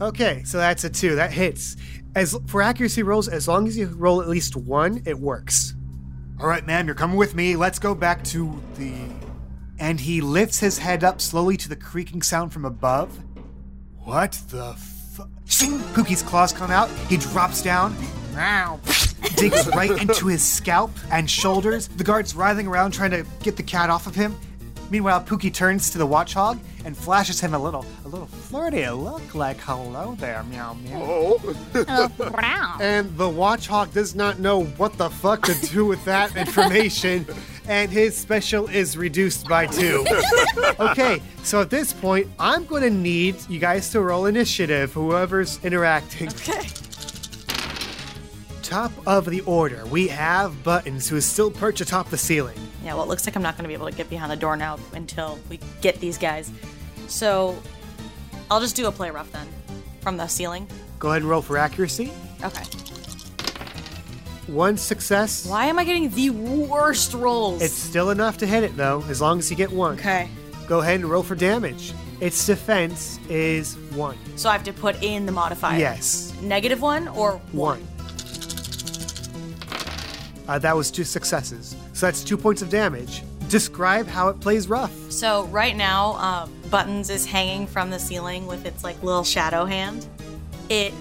Okay, 0.00 0.42
so 0.44 0.58
that's 0.58 0.84
a 0.84 0.90
two. 0.90 1.16
That 1.16 1.32
hits. 1.32 1.76
As 2.14 2.36
for 2.46 2.62
accuracy 2.62 3.02
rolls, 3.02 3.28
as 3.28 3.46
long 3.46 3.68
as 3.68 3.76
you 3.76 3.86
roll 3.88 4.22
at 4.22 4.28
least 4.28 4.56
one, 4.56 5.02
it 5.04 5.18
works. 5.18 5.74
All 6.40 6.46
right, 6.46 6.66
ma'am, 6.66 6.86
you're 6.86 6.94
coming 6.94 7.16
with 7.16 7.34
me. 7.34 7.54
Let's 7.56 7.78
go 7.78 7.94
back 7.94 8.24
to 8.24 8.62
the. 8.76 8.94
And 9.78 10.00
he 10.00 10.20
lifts 10.20 10.58
his 10.58 10.78
head 10.78 11.04
up 11.04 11.20
slowly 11.20 11.56
to 11.58 11.68
the 11.68 11.76
creaking 11.76 12.22
sound 12.22 12.52
from 12.52 12.64
above. 12.64 13.18
What 13.98 14.32
the 14.48 14.72
fu- 14.74 15.28
Shing! 15.44 15.78
Pookie's 15.94 16.22
claws 16.22 16.52
come 16.52 16.70
out. 16.70 16.90
He 17.08 17.16
drops 17.18 17.62
down. 17.62 17.94
Meow. 18.34 18.80
Digs 19.40 19.66
right 19.68 20.00
into 20.00 20.26
his 20.26 20.42
scalp 20.42 20.90
and 21.10 21.28
shoulders. 21.30 21.88
The 21.88 22.04
guard's 22.04 22.34
writhing 22.34 22.66
around 22.66 22.92
trying 22.92 23.10
to 23.12 23.24
get 23.42 23.56
the 23.56 23.62
cat 23.62 23.90
off 23.90 24.06
of 24.06 24.14
him. 24.14 24.36
Meanwhile, 24.90 25.22
Pookie 25.22 25.54
turns 25.54 25.90
to 25.90 25.98
the 25.98 26.06
Watchog 26.06 26.58
and 26.84 26.96
flashes 26.96 27.38
him 27.40 27.54
a 27.54 27.58
little, 27.58 27.86
a 28.04 28.08
little 28.08 28.26
flirty 28.26 28.88
look 28.90 29.34
like 29.36 29.58
"Hello 29.58 30.16
there, 30.18 30.42
meow 30.44 30.74
meow." 30.74 31.00
Oh. 31.00 31.56
Oh, 31.74 32.10
wow. 32.18 32.76
And 32.80 33.16
the 33.16 33.28
Watchog 33.28 33.92
does 33.92 34.16
not 34.16 34.40
know 34.40 34.64
what 34.64 34.94
the 34.94 35.08
fuck 35.08 35.42
to 35.42 35.54
do 35.68 35.86
with 35.86 36.04
that 36.06 36.34
information, 36.44 37.24
and 37.68 37.88
his 37.90 38.16
special 38.16 38.68
is 38.68 38.96
reduced 38.96 39.46
by 39.46 39.66
two. 39.66 40.04
okay, 40.80 41.22
so 41.44 41.60
at 41.60 41.70
this 41.70 41.92
point, 41.92 42.26
I'm 42.40 42.64
going 42.64 42.82
to 42.82 42.90
need 42.90 43.36
you 43.48 43.60
guys 43.60 43.90
to 43.90 44.00
roll 44.00 44.26
initiative, 44.26 44.92
whoever's 44.92 45.64
interacting. 45.64 46.28
Okay. 46.30 46.66
Top 48.70 48.92
of 49.04 49.24
the 49.26 49.40
order, 49.40 49.84
we 49.86 50.06
have 50.06 50.62
Buttons, 50.62 51.08
who 51.08 51.16
is 51.16 51.24
still 51.24 51.50
perched 51.50 51.80
atop 51.80 52.08
the 52.08 52.16
ceiling. 52.16 52.56
Yeah, 52.84 52.94
well, 52.94 53.02
it 53.02 53.08
looks 53.08 53.26
like 53.26 53.34
I'm 53.34 53.42
not 53.42 53.56
going 53.56 53.64
to 53.64 53.68
be 53.68 53.74
able 53.74 53.90
to 53.90 53.92
get 53.92 54.08
behind 54.08 54.30
the 54.30 54.36
door 54.36 54.56
now 54.56 54.78
until 54.94 55.40
we 55.48 55.58
get 55.80 55.98
these 55.98 56.16
guys. 56.16 56.52
So 57.08 57.60
I'll 58.48 58.60
just 58.60 58.76
do 58.76 58.86
a 58.86 58.92
play 58.92 59.10
rough 59.10 59.32
then 59.32 59.48
from 60.02 60.16
the 60.16 60.28
ceiling. 60.28 60.68
Go 61.00 61.08
ahead 61.08 61.22
and 61.22 61.28
roll 61.28 61.42
for 61.42 61.58
accuracy. 61.58 62.12
Okay. 62.44 62.62
One 64.46 64.76
success. 64.76 65.46
Why 65.46 65.66
am 65.66 65.76
I 65.80 65.84
getting 65.84 66.08
the 66.10 66.30
worst 66.30 67.12
rolls? 67.12 67.62
It's 67.62 67.74
still 67.74 68.10
enough 68.10 68.38
to 68.38 68.46
hit 68.46 68.62
it 68.62 68.76
though, 68.76 69.02
as 69.08 69.20
long 69.20 69.40
as 69.40 69.50
you 69.50 69.56
get 69.56 69.72
one. 69.72 69.98
okay. 69.98 70.28
Go 70.68 70.78
ahead 70.78 71.00
and 71.00 71.10
roll 71.10 71.24
for 71.24 71.34
damage. 71.34 71.92
Its 72.20 72.46
defense 72.46 73.18
is 73.28 73.74
one. 73.96 74.16
So 74.36 74.48
I 74.48 74.52
have 74.52 74.62
to 74.62 74.72
put 74.72 75.02
in 75.02 75.26
the 75.26 75.32
modifier. 75.32 75.76
Yes, 75.76 76.32
Negative 76.40 76.80
one 76.80 77.08
or 77.08 77.38
one. 77.50 77.84
Uh, 80.50 80.58
that 80.58 80.74
was 80.74 80.90
two 80.90 81.04
successes. 81.04 81.76
So 81.92 82.06
that's 82.06 82.24
two 82.24 82.36
points 82.36 82.60
of 82.60 82.70
damage. 82.70 83.22
Describe 83.48 84.08
how 84.08 84.26
it 84.30 84.40
plays 84.40 84.66
rough. 84.66 84.92
So 85.08 85.44
right 85.44 85.76
now, 85.76 86.14
um, 86.14 86.52
Buttons 86.70 87.08
is 87.08 87.24
hanging 87.24 87.68
from 87.68 87.90
the 87.90 88.00
ceiling 88.00 88.48
with 88.48 88.66
its 88.66 88.82
like 88.82 89.00
little 89.00 89.22
shadow 89.22 89.64
hand. 89.64 90.08
It 90.68 90.92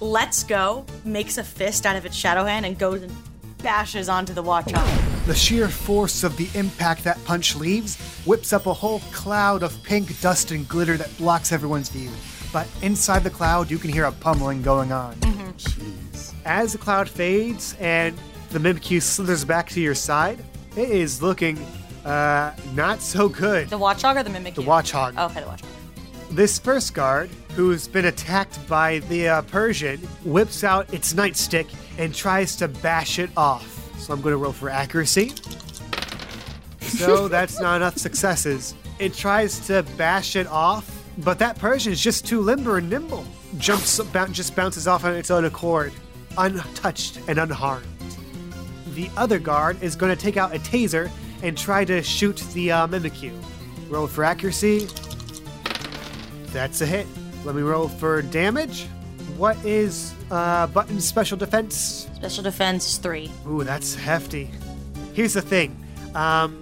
lets 0.00 0.42
go, 0.42 0.84
makes 1.04 1.38
a 1.38 1.44
fist 1.44 1.86
out 1.86 1.94
of 1.94 2.04
its 2.04 2.16
shadow 2.16 2.44
hand, 2.44 2.66
and 2.66 2.76
goes 2.76 3.02
and 3.02 3.12
bashes 3.58 4.08
onto 4.08 4.34
the 4.34 4.42
watchdog. 4.42 4.84
The 5.26 5.34
sheer 5.36 5.68
force 5.68 6.24
of 6.24 6.36
the 6.36 6.48
impact 6.58 7.04
that 7.04 7.24
punch 7.24 7.54
leaves 7.54 8.00
whips 8.24 8.52
up 8.52 8.66
a 8.66 8.74
whole 8.74 8.98
cloud 9.12 9.62
of 9.62 9.80
pink 9.84 10.20
dust 10.20 10.50
and 10.50 10.68
glitter 10.68 10.96
that 10.96 11.16
blocks 11.18 11.52
everyone's 11.52 11.88
view. 11.88 12.10
But 12.52 12.66
inside 12.82 13.22
the 13.22 13.30
cloud, 13.30 13.70
you 13.70 13.78
can 13.78 13.92
hear 13.92 14.06
a 14.06 14.12
pummeling 14.12 14.60
going 14.60 14.90
on. 14.90 15.14
As 16.44 16.72
the 16.72 16.78
cloud 16.78 17.08
fades 17.08 17.76
and 17.78 18.18
the 18.52 18.58
Mimikyu 18.58 19.00
slithers 19.00 19.44
back 19.46 19.68
to 19.70 19.80
your 19.80 19.94
side, 19.94 20.38
it 20.76 20.90
is 20.90 21.22
looking 21.22 21.58
uh, 22.04 22.54
not 22.74 23.00
so 23.00 23.28
good. 23.28 23.70
The 23.70 23.78
watchdog 23.78 24.16
or 24.16 24.22
the 24.22 24.30
mimic? 24.30 24.54
The 24.54 24.62
Watchog. 24.62 25.18
Okay, 25.18 25.40
the 25.40 25.46
watchdog. 25.46 25.70
This 26.30 26.58
first 26.58 26.94
guard, 26.94 27.30
who's 27.54 27.86
been 27.88 28.06
attacked 28.06 28.66
by 28.68 29.00
the 29.00 29.28
uh, 29.28 29.42
Persian, 29.42 29.98
whips 30.24 30.64
out 30.64 30.92
its 30.92 31.14
nightstick 31.14 31.72
and 31.98 32.14
tries 32.14 32.56
to 32.56 32.68
bash 32.68 33.18
it 33.18 33.30
off. 33.36 33.68
So 33.98 34.12
I'm 34.12 34.20
going 34.20 34.32
to 34.32 34.38
roll 34.38 34.52
for 34.52 34.68
accuracy. 34.68 35.32
So 36.80 37.28
that's 37.36 37.60
not 37.60 37.76
enough 37.76 37.96
successes. 37.96 38.74
It 38.98 39.14
tries 39.14 39.66
to 39.66 39.82
bash 39.96 40.36
it 40.36 40.46
off, 40.46 41.06
but 41.18 41.38
that 41.38 41.58
Persian 41.58 41.92
is 41.92 42.00
just 42.00 42.26
too 42.26 42.40
limber 42.40 42.78
and 42.78 42.90
nimble. 42.90 43.24
Jumps, 43.58 44.00
just 44.30 44.56
bounces 44.56 44.88
off 44.88 45.04
on 45.04 45.14
its 45.14 45.30
own 45.30 45.44
accord, 45.44 45.92
untouched 46.38 47.20
and 47.28 47.38
unharmed. 47.38 47.86
The 48.94 49.10
other 49.16 49.38
guard 49.38 49.82
is 49.82 49.96
going 49.96 50.14
to 50.14 50.20
take 50.20 50.36
out 50.36 50.54
a 50.54 50.58
taser 50.58 51.10
and 51.42 51.56
try 51.56 51.84
to 51.84 52.02
shoot 52.02 52.36
the 52.52 52.72
uh, 52.72 52.86
Mimikyu. 52.86 53.32
Roll 53.88 54.06
for 54.06 54.24
accuracy. 54.24 54.88
That's 56.46 56.80
a 56.80 56.86
hit. 56.86 57.06
Let 57.44 57.54
me 57.54 57.62
roll 57.62 57.88
for 57.88 58.22
damage. 58.22 58.86
What 59.36 59.56
is 59.64 60.14
uh, 60.30 60.66
Button's 60.68 61.06
special 61.06 61.36
defense? 61.36 62.08
Special 62.14 62.44
defense 62.44 62.86
is 62.86 62.98
three. 62.98 63.30
Ooh, 63.48 63.64
that's 63.64 63.94
hefty. 63.94 64.50
Here's 65.14 65.32
the 65.32 65.42
thing. 65.42 65.76
Um, 66.14 66.58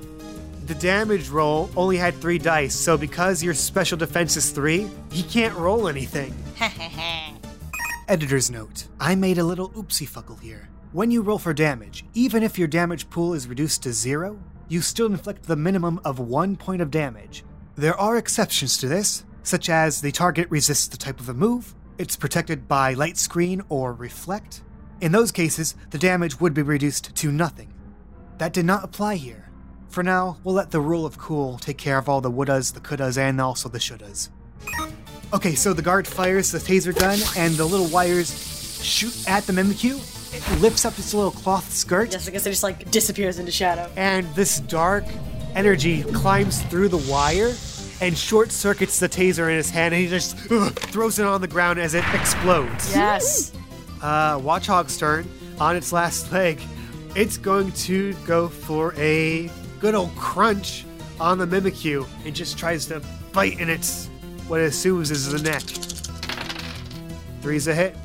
the 0.66 0.74
damage 0.76 1.28
roll 1.28 1.68
only 1.76 1.96
had 1.96 2.14
three 2.14 2.38
dice, 2.38 2.74
so 2.74 2.96
because 2.96 3.42
your 3.42 3.54
special 3.54 3.98
defense 3.98 4.36
is 4.36 4.50
three, 4.50 4.88
he 5.10 5.22
can't 5.24 5.54
roll 5.56 5.88
anything. 5.88 6.32
Editor's 8.08 8.50
note 8.50 8.86
I 9.00 9.14
made 9.14 9.38
a 9.38 9.44
little 9.44 9.70
oopsie 9.70 10.08
fuckle 10.08 10.40
here. 10.40 10.68
When 10.92 11.12
you 11.12 11.22
roll 11.22 11.38
for 11.38 11.54
damage, 11.54 12.04
even 12.14 12.42
if 12.42 12.58
your 12.58 12.66
damage 12.66 13.08
pool 13.10 13.32
is 13.32 13.46
reduced 13.46 13.84
to 13.84 13.92
zero, 13.92 14.40
you 14.66 14.80
still 14.80 15.06
inflict 15.06 15.44
the 15.44 15.54
minimum 15.54 16.00
of 16.04 16.18
one 16.18 16.56
point 16.56 16.82
of 16.82 16.90
damage. 16.90 17.44
There 17.76 17.96
are 17.96 18.16
exceptions 18.16 18.76
to 18.78 18.88
this, 18.88 19.24
such 19.44 19.68
as 19.68 20.00
the 20.00 20.10
target 20.10 20.50
resists 20.50 20.88
the 20.88 20.96
type 20.96 21.20
of 21.20 21.28
a 21.28 21.34
move, 21.34 21.76
it's 21.96 22.16
protected 22.16 22.66
by 22.66 22.94
light 22.94 23.18
screen 23.18 23.62
or 23.68 23.92
reflect. 23.92 24.62
In 25.00 25.12
those 25.12 25.30
cases, 25.30 25.76
the 25.90 25.98
damage 25.98 26.40
would 26.40 26.54
be 26.54 26.62
reduced 26.62 27.14
to 27.14 27.30
nothing. 27.30 27.72
That 28.38 28.52
did 28.52 28.64
not 28.64 28.82
apply 28.82 29.14
here. 29.14 29.48
For 29.90 30.02
now, 30.02 30.38
we'll 30.42 30.56
let 30.56 30.72
the 30.72 30.80
rule 30.80 31.06
of 31.06 31.18
cool 31.18 31.58
take 31.58 31.78
care 31.78 31.98
of 31.98 32.08
all 32.08 32.20
the 32.20 32.32
wouldas, 32.32 32.74
the 32.74 32.80
couldas, 32.80 33.16
and 33.16 33.40
also 33.40 33.68
the 33.68 33.78
shouldas. 33.78 34.30
Okay, 35.32 35.54
so 35.54 35.72
the 35.72 35.82
guard 35.82 36.08
fires 36.08 36.50
the 36.50 36.58
taser 36.58 36.98
gun, 36.98 37.20
and 37.36 37.54
the 37.54 37.64
little 37.64 37.86
wires 37.86 38.82
shoot 38.82 39.28
at 39.28 39.46
the 39.46 39.52
Mimikyu. 39.52 40.16
It 40.32 40.60
lifts 40.60 40.84
up 40.84 40.98
its 40.98 41.12
little 41.14 41.30
cloth 41.32 41.72
skirt, 41.72 42.12
Yes, 42.12 42.28
I 42.28 42.30
guess 42.30 42.46
it 42.46 42.50
just 42.50 42.62
like 42.62 42.90
disappears 42.90 43.38
into 43.38 43.50
shadow. 43.52 43.90
and 43.96 44.26
this 44.34 44.60
dark 44.60 45.04
energy 45.54 46.02
climbs 46.04 46.62
through 46.62 46.88
the 46.88 46.98
wire 47.10 47.52
and 48.00 48.16
short 48.16 48.50
circuits 48.52 48.98
the 49.00 49.08
taser 49.08 49.50
in 49.50 49.56
his 49.56 49.68
hand, 49.70 49.92
and 49.94 50.02
he 50.02 50.08
just 50.08 50.36
throws 50.38 51.18
it 51.18 51.26
on 51.26 51.40
the 51.40 51.48
ground 51.48 51.78
as 51.78 51.94
it 51.94 52.04
explodes. 52.14 52.94
Yes. 52.94 53.52
Uh, 54.00 54.38
Watchog's 54.38 54.96
turn 54.96 55.28
on 55.58 55.76
its 55.76 55.92
last 55.92 56.30
leg. 56.32 56.60
It's 57.16 57.36
going 57.36 57.72
to 57.72 58.14
go 58.24 58.48
for 58.48 58.94
a 58.96 59.50
good 59.80 59.94
old 59.94 60.14
crunch 60.16 60.84
on 61.18 61.36
the 61.38 61.46
Mimikyu 61.46 62.06
and 62.24 62.34
just 62.34 62.56
tries 62.56 62.86
to 62.86 63.02
bite 63.32 63.58
in 63.60 63.68
its 63.68 64.06
what 64.48 64.60
it 64.60 64.64
assumes 64.64 65.10
is 65.10 65.30
the 65.30 65.38
neck. 65.40 65.62
Three's 67.42 67.66
a 67.68 67.74
hit. 67.74 67.96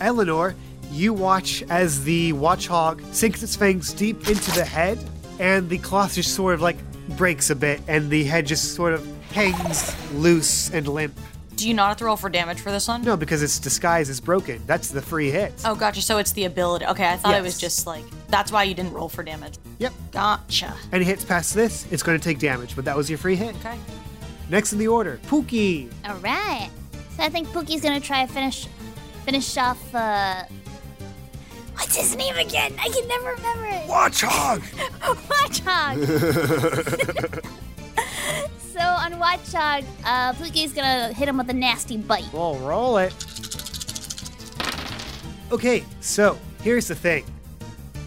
Eleanor, 0.00 0.54
you 0.92 1.12
watch 1.12 1.62
as 1.70 2.04
the 2.04 2.32
Watchog 2.34 3.02
sinks 3.14 3.42
its 3.42 3.56
fangs 3.56 3.92
deep 3.92 4.28
into 4.28 4.50
the 4.52 4.64
head, 4.64 4.98
and 5.38 5.68
the 5.68 5.78
cloth 5.78 6.14
just 6.14 6.34
sort 6.34 6.54
of 6.54 6.60
like 6.60 6.76
breaks 7.16 7.50
a 7.50 7.56
bit, 7.56 7.80
and 7.88 8.10
the 8.10 8.24
head 8.24 8.46
just 8.46 8.74
sort 8.74 8.92
of 8.92 9.06
hangs 9.32 9.94
loose 10.12 10.70
and 10.70 10.86
limp. 10.86 11.14
Do 11.56 11.68
you 11.68 11.74
not 11.74 11.88
have 11.88 11.96
to 11.98 12.06
roll 12.06 12.16
for 12.16 12.28
damage 12.28 12.60
for 12.60 12.70
this 12.70 12.88
one? 12.88 13.02
No, 13.02 13.16
because 13.16 13.42
its 13.42 13.58
disguise 13.58 14.08
is 14.08 14.20
broken. 14.20 14.60
That's 14.66 14.88
the 14.88 15.02
free 15.02 15.30
hit. 15.30 15.52
Oh, 15.64 15.74
gotcha. 15.74 16.02
So 16.02 16.18
it's 16.18 16.32
the 16.32 16.44
ability. 16.44 16.86
Okay, 16.86 17.06
I 17.06 17.16
thought 17.16 17.34
it 17.34 17.42
was 17.42 17.58
just 17.58 17.86
like 17.86 18.04
that's 18.28 18.50
why 18.50 18.64
you 18.64 18.74
didn't 18.74 18.92
roll 18.92 19.08
for 19.08 19.22
damage. 19.22 19.58
Yep. 19.78 19.92
Gotcha. 20.10 20.74
Any 20.92 21.04
hits 21.04 21.24
past 21.24 21.54
this, 21.54 21.86
it's 21.90 22.02
going 22.02 22.18
to 22.18 22.24
take 22.24 22.38
damage, 22.38 22.74
but 22.74 22.84
that 22.84 22.96
was 22.96 23.08
your 23.08 23.18
free 23.18 23.36
hit. 23.36 23.54
Okay. 23.56 23.78
Next 24.48 24.72
in 24.72 24.78
the 24.78 24.88
order, 24.88 25.20
Pookie. 25.28 25.90
All 26.06 26.16
right. 26.16 26.70
So 27.16 27.22
I 27.22 27.28
think 27.28 27.48
Pookie's 27.48 27.82
gonna 27.82 28.00
try 28.00 28.26
to 28.26 28.32
finish 28.32 28.66
finish 29.24 29.56
off. 29.56 29.94
uh... 29.94 30.44
What's 31.82 31.96
his 31.96 32.14
name 32.14 32.36
again? 32.36 32.72
I 32.78 32.88
can 32.90 33.08
never 33.08 33.30
remember 33.30 33.64
it. 33.64 33.88
Watchog! 33.88 34.60
Watchog. 35.26 35.98
so 38.72 38.78
on 38.78 39.14
Watchog, 39.14 39.84
uh, 40.04 40.32
Pookie's 40.34 40.72
gonna 40.72 41.12
hit 41.12 41.28
him 41.28 41.38
with 41.38 41.50
a 41.50 41.52
nasty 41.52 41.96
bite. 41.96 42.32
Roll, 42.32 42.56
roll 42.60 42.98
it. 42.98 43.12
Okay, 45.50 45.84
so 46.00 46.38
here's 46.62 46.86
the 46.86 46.94
thing. 46.94 47.24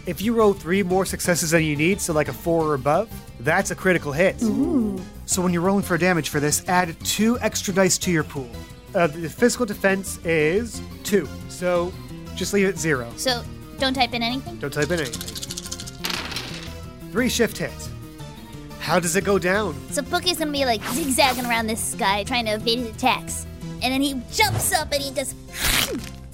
If 0.06 0.22
you 0.22 0.32
roll 0.32 0.54
three 0.54 0.82
more 0.82 1.04
successes 1.04 1.50
than 1.50 1.62
you 1.62 1.76
need, 1.76 2.00
so 2.00 2.14
like 2.14 2.28
a 2.28 2.32
four 2.32 2.64
or 2.64 2.74
above, 2.74 3.10
that's 3.40 3.72
a 3.72 3.74
critical 3.74 4.10
hit. 4.10 4.40
So 4.40 5.42
when 5.42 5.52
you're 5.52 5.60
rolling 5.60 5.82
for 5.82 5.98
damage 5.98 6.30
for 6.30 6.40
this, 6.40 6.66
add 6.66 6.98
two 7.04 7.38
extra 7.40 7.74
dice 7.74 7.98
to 7.98 8.10
your 8.10 8.24
pool. 8.24 8.48
Uh, 8.94 9.08
the 9.08 9.28
physical 9.28 9.66
defense 9.66 10.16
is 10.24 10.80
two, 11.04 11.28
so 11.50 11.92
just 12.36 12.54
leave 12.54 12.68
it 12.68 12.78
zero. 12.78 13.12
So 13.16 13.42
don't 13.78 13.94
type 13.94 14.14
in 14.14 14.22
anything. 14.22 14.56
Don't 14.56 14.72
type 14.72 14.90
in 14.90 15.00
anything. 15.00 15.34
Three 17.12 17.28
shift 17.28 17.58
hits. 17.58 17.90
How 18.80 19.00
does 19.00 19.16
it 19.16 19.24
go 19.24 19.38
down? 19.38 19.74
So 19.90 20.02
Pookie's 20.02 20.38
gonna 20.38 20.52
be 20.52 20.64
like 20.64 20.82
zigzagging 20.90 21.46
around 21.46 21.66
this 21.66 21.94
guy 21.94 22.24
trying 22.24 22.44
to 22.46 22.52
evade 22.52 22.78
his 22.78 22.88
attacks, 22.90 23.46
and 23.82 23.92
then 23.92 24.00
he 24.00 24.20
jumps 24.32 24.72
up 24.72 24.92
and 24.92 25.02
he 25.02 25.12
just 25.12 25.34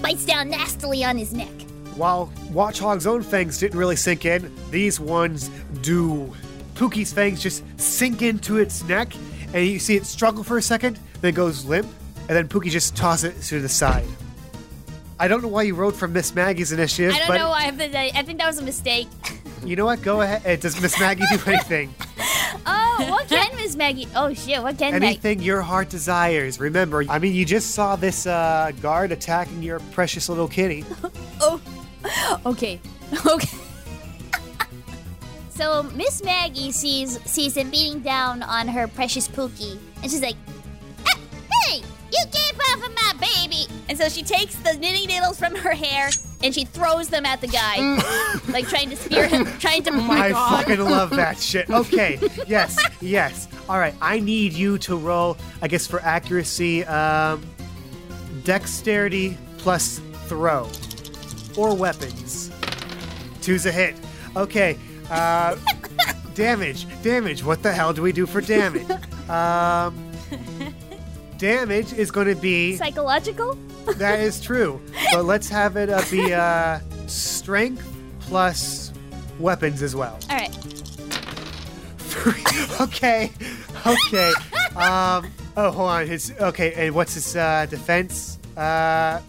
bites 0.03 0.24
down 0.24 0.51
nastily 0.51 1.05
on 1.05 1.16
his 1.16 1.32
neck. 1.32 1.49
While 1.97 2.32
Watchog's 2.51 3.07
own 3.07 3.22
fangs 3.22 3.59
didn't 3.59 3.78
really 3.78 3.97
sink 3.97 4.24
in, 4.24 4.53
these 4.70 4.99
ones 4.99 5.49
do. 5.82 6.34
Pookie's 6.74 7.12
fangs 7.12 7.43
just 7.43 7.62
sink 7.80 8.22
into 8.22 8.59
its 8.59 8.82
neck, 8.84 9.14
and 9.55 9.66
you 9.66 9.78
see 9.78 9.97
it 9.97 10.07
struggle 10.07 10.43
for 10.43 10.59
a 10.59 10.62
second, 10.62 10.99
then 11.20 11.30
it 11.30 11.34
goes 11.34 11.64
limp, 11.64 11.88
and 12.28 12.30
then 12.30 12.49
Pookie 12.49 12.70
just 12.70 12.97
tosses 12.97 13.36
it 13.36 13.43
to 13.49 13.61
the 13.61 13.68
side. 13.68 14.07
I 15.18 15.28
don't 15.28 15.42
know 15.42 15.48
why 15.48 15.62
you 15.62 15.74
wrote 15.74 15.94
from 15.94 16.12
Miss 16.12 16.34
Maggie's 16.34 16.72
initiative, 16.72 17.14
I 17.14 17.18
don't 17.18 17.28
but 17.28 17.38
know 17.38 17.50
I, 17.50 18.10
I 18.14 18.22
think 18.22 18.38
that 18.38 18.46
was 18.46 18.58
a 18.58 18.62
mistake. 18.62 19.08
you 19.64 19.76
know 19.76 19.84
what? 19.84 20.02
Go 20.02 20.20
ahead. 20.22 20.46
Uh, 20.46 20.60
Does 20.60 20.80
Miss 20.80 20.98
Maggie 20.98 21.24
do 21.30 21.38
anything? 21.46 21.94
Oh, 22.66 23.06
what 23.08 23.28
can 23.28 23.56
Miss 23.56 23.74
Maggie? 23.76 24.06
Oh 24.14 24.32
shit, 24.34 24.62
what 24.62 24.76
can 24.76 24.92
Maggie? 24.92 25.06
anything 25.06 25.40
your 25.40 25.62
heart 25.62 25.88
desires. 25.88 26.60
Remember, 26.60 27.02
I 27.08 27.18
mean, 27.18 27.34
you 27.34 27.44
just 27.46 27.70
saw 27.70 27.96
this 27.96 28.26
uh, 28.26 28.72
guard 28.82 29.10
attacking 29.10 29.62
your 29.62 29.80
precious 29.92 30.28
little 30.28 30.46
kitty. 30.46 30.84
Oh, 31.40 31.60
okay, 32.44 32.78
okay. 33.26 33.56
so 35.48 35.82
Miss 35.94 36.22
Maggie 36.22 36.72
sees 36.72 37.18
sees 37.24 37.56
him 37.56 37.70
beating 37.70 38.00
down 38.00 38.42
on 38.42 38.68
her 38.68 38.86
precious 38.86 39.26
Pookie, 39.28 39.78
and 40.02 40.10
she's 40.10 40.22
like, 40.22 40.36
you 42.12 42.24
gave 42.30 42.58
off 42.70 42.86
of 42.86 42.94
my 42.94 43.12
baby!" 43.20 43.66
And 43.88 43.98
so 43.98 44.08
she 44.08 44.22
takes 44.22 44.54
the 44.56 44.74
knitting 44.74 45.08
needles 45.08 45.38
from 45.38 45.54
her 45.54 45.72
hair 45.72 46.10
and 46.42 46.54
she 46.54 46.64
throws 46.64 47.08
them 47.08 47.24
at 47.24 47.40
the 47.40 47.46
guy, 47.46 47.76
like 48.48 48.68
trying 48.68 48.90
to 48.90 48.96
spear 48.96 49.26
him, 49.28 49.46
trying 49.58 49.82
to. 49.84 49.92
I 50.10 50.32
fucking 50.32 50.80
love 50.84 51.10
that 51.10 51.38
shit. 51.38 51.70
Okay, 51.70 52.18
yes, 52.46 52.78
yes. 53.00 53.48
All 53.68 53.78
right, 53.78 53.94
I 54.00 54.20
need 54.20 54.52
you 54.52 54.78
to 54.78 54.96
roll, 54.96 55.36
I 55.60 55.68
guess, 55.68 55.86
for 55.86 56.00
accuracy, 56.00 56.84
um, 56.84 57.42
dexterity 58.44 59.38
plus 59.58 60.00
throw 60.26 60.68
or 61.56 61.74
weapons. 61.74 62.50
Two's 63.40 63.66
a 63.66 63.72
hit. 63.72 63.96
Okay. 64.36 64.78
Uh, 65.10 65.56
damage. 66.34 66.86
Damage. 67.02 67.44
What 67.44 67.62
the 67.62 67.72
hell 67.72 67.92
do 67.92 68.02
we 68.02 68.12
do 68.12 68.26
for 68.26 68.40
damage? 68.40 68.88
Um, 69.28 70.12
damage 71.43 71.93
is 71.93 72.12
going 72.12 72.28
to 72.28 72.36
be. 72.36 72.76
Psychological? 72.76 73.59
That 73.97 74.20
is 74.20 74.40
true. 74.40 74.80
But 75.12 75.24
let's 75.32 75.49
have 75.49 75.76
it 75.76 75.90
uh, 75.90 76.01
be 76.09 76.32
uh, 76.32 76.78
strength 77.09 77.84
plus 78.20 78.93
weapons 79.40 79.82
as 79.82 79.97
well. 79.97 80.18
All 80.30 80.36
right. 80.36 80.57
okay. 82.80 83.32
Okay. 83.84 84.32
Um. 84.76 85.32
Oh, 85.57 85.70
hold 85.72 85.90
on. 85.90 86.07
His 86.07 86.32
okay. 86.40 86.74
And 86.74 86.95
what's 86.95 87.14
his 87.14 87.34
uh, 87.34 87.66
defense? 87.68 88.38
Uh. 88.57 89.20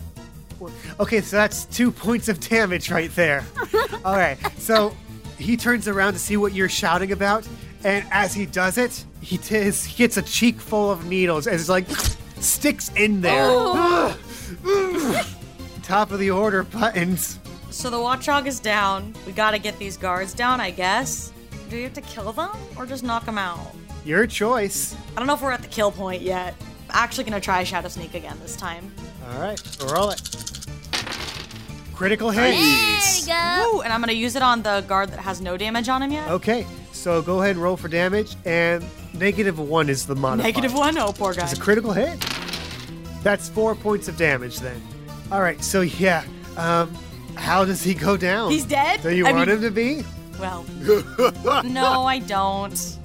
Okay, 0.99 1.19
so 1.19 1.35
that's 1.35 1.65
two 1.65 1.91
points 1.91 2.29
of 2.29 2.39
damage 2.39 2.91
right 2.91 3.13
there. 3.15 3.43
All 4.05 4.15
right. 4.15 4.37
So 4.59 4.95
he 5.39 5.57
turns 5.57 5.87
around 5.87 6.13
to 6.13 6.19
see 6.19 6.37
what 6.37 6.53
you're 6.53 6.69
shouting 6.69 7.11
about, 7.11 7.45
and 7.83 8.05
as 8.11 8.33
he 8.33 8.45
does 8.45 8.77
it, 8.77 9.05
he, 9.21 9.37
t- 9.37 9.55
his, 9.55 9.83
he 9.83 9.97
gets 9.97 10.17
a 10.17 10.21
cheek 10.21 10.59
full 10.59 10.91
of 10.91 11.05
needles 11.05 11.47
and 11.47 11.55
it's 11.55 11.69
like 11.69 11.89
sticks 12.39 12.91
in 12.95 13.21
there. 13.21 13.47
Oh. 13.49 14.17
Top 15.83 16.11
of 16.11 16.19
the 16.19 16.31
order 16.31 16.63
buttons. 16.63 17.39
So 17.69 17.89
the 17.89 17.99
watchdog 17.99 18.47
is 18.47 18.59
down. 18.59 19.13
We 19.25 19.31
gotta 19.31 19.59
get 19.59 19.77
these 19.79 19.97
guards 19.97 20.33
down, 20.33 20.61
I 20.61 20.71
guess. 20.71 21.33
Do 21.69 21.75
we 21.75 21.83
have 21.83 21.93
to 21.93 22.01
kill 22.01 22.31
them 22.31 22.51
or 22.77 22.85
just 22.85 23.03
knock 23.03 23.25
them 23.25 23.37
out? 23.37 23.59
Your 24.05 24.27
choice. 24.27 24.95
I 25.15 25.19
don't 25.19 25.27
know 25.27 25.33
if 25.33 25.41
we're 25.41 25.51
at 25.51 25.61
the 25.61 25.67
kill 25.67 25.91
point 25.91 26.21
yet. 26.21 26.55
I'm 26.89 27.03
actually 27.03 27.23
gonna 27.23 27.41
try 27.41 27.63
Shadow 27.63 27.87
Sneak 27.87 28.13
again 28.13 28.37
this 28.41 28.55
time. 28.55 28.93
All 29.31 29.41
right, 29.41 29.77
roll 29.91 30.09
it. 30.11 30.21
Critical 31.95 32.29
hit. 32.29 32.41
There 32.41 32.99
we 33.21 33.27
go. 33.27 33.71
Woo! 33.73 33.81
And 33.81 33.93
I'm 33.93 34.01
gonna 34.01 34.11
use 34.13 34.35
it 34.35 34.41
on 34.41 34.61
the 34.61 34.81
guard 34.87 35.09
that 35.09 35.19
has 35.19 35.41
no 35.41 35.57
damage 35.57 35.89
on 35.89 36.01
him 36.01 36.11
yet. 36.11 36.29
Okay, 36.29 36.67
so 37.03 37.21
go 37.21 37.41
ahead 37.41 37.51
and 37.51 37.61
roll 37.61 37.75
for 37.75 37.89
damage, 37.89 38.37
and 38.45 38.81
negative 39.13 39.59
one 39.59 39.89
is 39.89 40.05
the 40.05 40.15
modifier. 40.15 40.47
Negative 40.47 40.73
one? 40.73 40.97
Oh, 40.97 41.11
poor 41.11 41.33
guy. 41.33 41.43
It's 41.43 41.51
a 41.51 41.59
critical 41.59 41.91
hit. 41.91 42.17
That's 43.23 43.49
four 43.49 43.75
points 43.75 44.07
of 44.07 44.15
damage 44.15 44.59
then. 44.59 44.81
All 45.29 45.41
right, 45.41 45.61
so 45.61 45.81
yeah, 45.81 46.23
um, 46.55 46.95
how 47.35 47.65
does 47.65 47.83
he 47.83 47.93
go 47.93 48.15
down? 48.15 48.51
He's 48.51 48.63
dead? 48.63 49.01
Do 49.01 49.13
you 49.13 49.27
I 49.27 49.33
want 49.33 49.49
mean- 49.49 49.57
him 49.57 49.63
to 49.63 49.71
be? 49.71 50.03
Well, 50.39 50.63
no, 51.65 52.03
I 52.05 52.19
don't. 52.19 52.97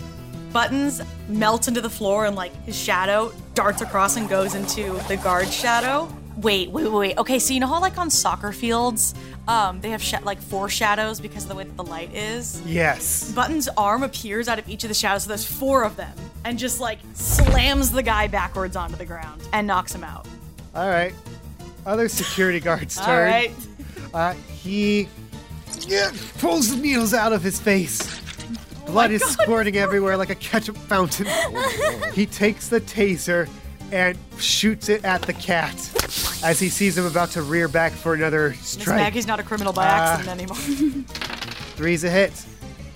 Buttons 0.52 1.02
melts 1.28 1.66
into 1.66 1.80
the 1.80 1.90
floor 1.90 2.24
and 2.26 2.36
like 2.36 2.54
his 2.64 2.76
shadow 2.76 3.32
darts 3.54 3.82
across 3.82 4.16
and 4.16 4.28
goes 4.28 4.54
into 4.54 4.92
the 5.08 5.16
guard 5.16 5.48
shadow. 5.48 6.08
Wait, 6.38 6.70
wait, 6.70 6.84
wait, 6.84 6.92
wait. 6.92 7.18
Okay, 7.18 7.40
so 7.40 7.52
you 7.52 7.58
know 7.58 7.66
how 7.66 7.80
like 7.80 7.98
on 7.98 8.10
soccer 8.10 8.52
fields, 8.52 9.12
um, 9.48 9.80
they 9.80 9.90
have 9.90 10.00
sh- 10.02 10.14
like 10.22 10.40
four 10.40 10.68
shadows 10.68 11.18
because 11.20 11.42
of 11.42 11.48
the 11.48 11.54
way 11.56 11.64
that 11.64 11.76
the 11.76 11.82
light 11.82 12.14
is. 12.14 12.62
Yes. 12.64 13.32
Button's 13.32 13.68
arm 13.76 14.04
appears 14.04 14.46
out 14.46 14.60
of 14.60 14.68
each 14.68 14.84
of 14.84 14.88
the 14.88 14.94
shadows, 14.94 15.24
so 15.24 15.28
there's 15.28 15.44
four 15.44 15.82
of 15.82 15.96
them, 15.96 16.16
and 16.44 16.56
just 16.56 16.78
like 16.80 17.00
slams 17.14 17.90
the 17.90 18.04
guy 18.04 18.28
backwards 18.28 18.76
onto 18.76 18.94
the 18.94 19.04
ground 19.04 19.42
and 19.52 19.66
knocks 19.66 19.92
him 19.92 20.04
out. 20.04 20.28
All 20.76 20.88
right. 20.88 21.12
Other 21.84 22.08
security 22.08 22.60
guard's 22.60 22.96
turn. 23.04 23.26
right. 23.28 23.52
Uh, 24.14 24.34
he 24.62 25.08
yeah, 25.88 26.12
pulls 26.38 26.70
the 26.74 26.80
needles 26.80 27.14
out 27.14 27.32
of 27.32 27.42
his 27.42 27.60
face. 27.60 28.00
Oh 28.86 28.92
Blood 28.92 29.10
is 29.10 29.22
squirting 29.24 29.76
everywhere 29.76 30.16
like 30.16 30.30
a 30.30 30.34
ketchup 30.36 30.76
fountain. 30.76 31.26
he 32.14 32.26
takes 32.26 32.68
the 32.68 32.80
taser 32.80 33.48
and 33.92 34.16
shoots 34.38 34.88
it 34.88 35.04
at 35.04 35.22
the 35.22 35.32
cat 35.32 35.74
as 36.44 36.60
he 36.60 36.68
sees 36.68 36.96
him 36.96 37.06
about 37.06 37.30
to 37.30 37.42
rear 37.42 37.68
back 37.68 37.92
for 37.92 38.14
another 38.14 38.50
Miss 38.50 38.60
strike. 38.68 38.96
Maggie's 38.96 39.26
not 39.26 39.40
a 39.40 39.42
criminal 39.42 39.72
by 39.72 39.86
Ah. 39.86 40.14
accident 40.14 40.40
anymore. 40.40 40.56
Three's 41.76 42.04
a 42.04 42.10
hit. 42.10 42.44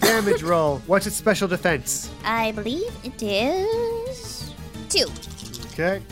Damage 0.01 0.43
roll. 0.43 0.79
What's 0.87 1.07
its 1.07 1.17
special 1.17 1.47
defense? 1.49 2.11
I 2.25 2.53
believe 2.53 2.91
it 3.05 3.23
is 3.23 4.53
two. 4.89 5.07
Okay. 5.73 6.03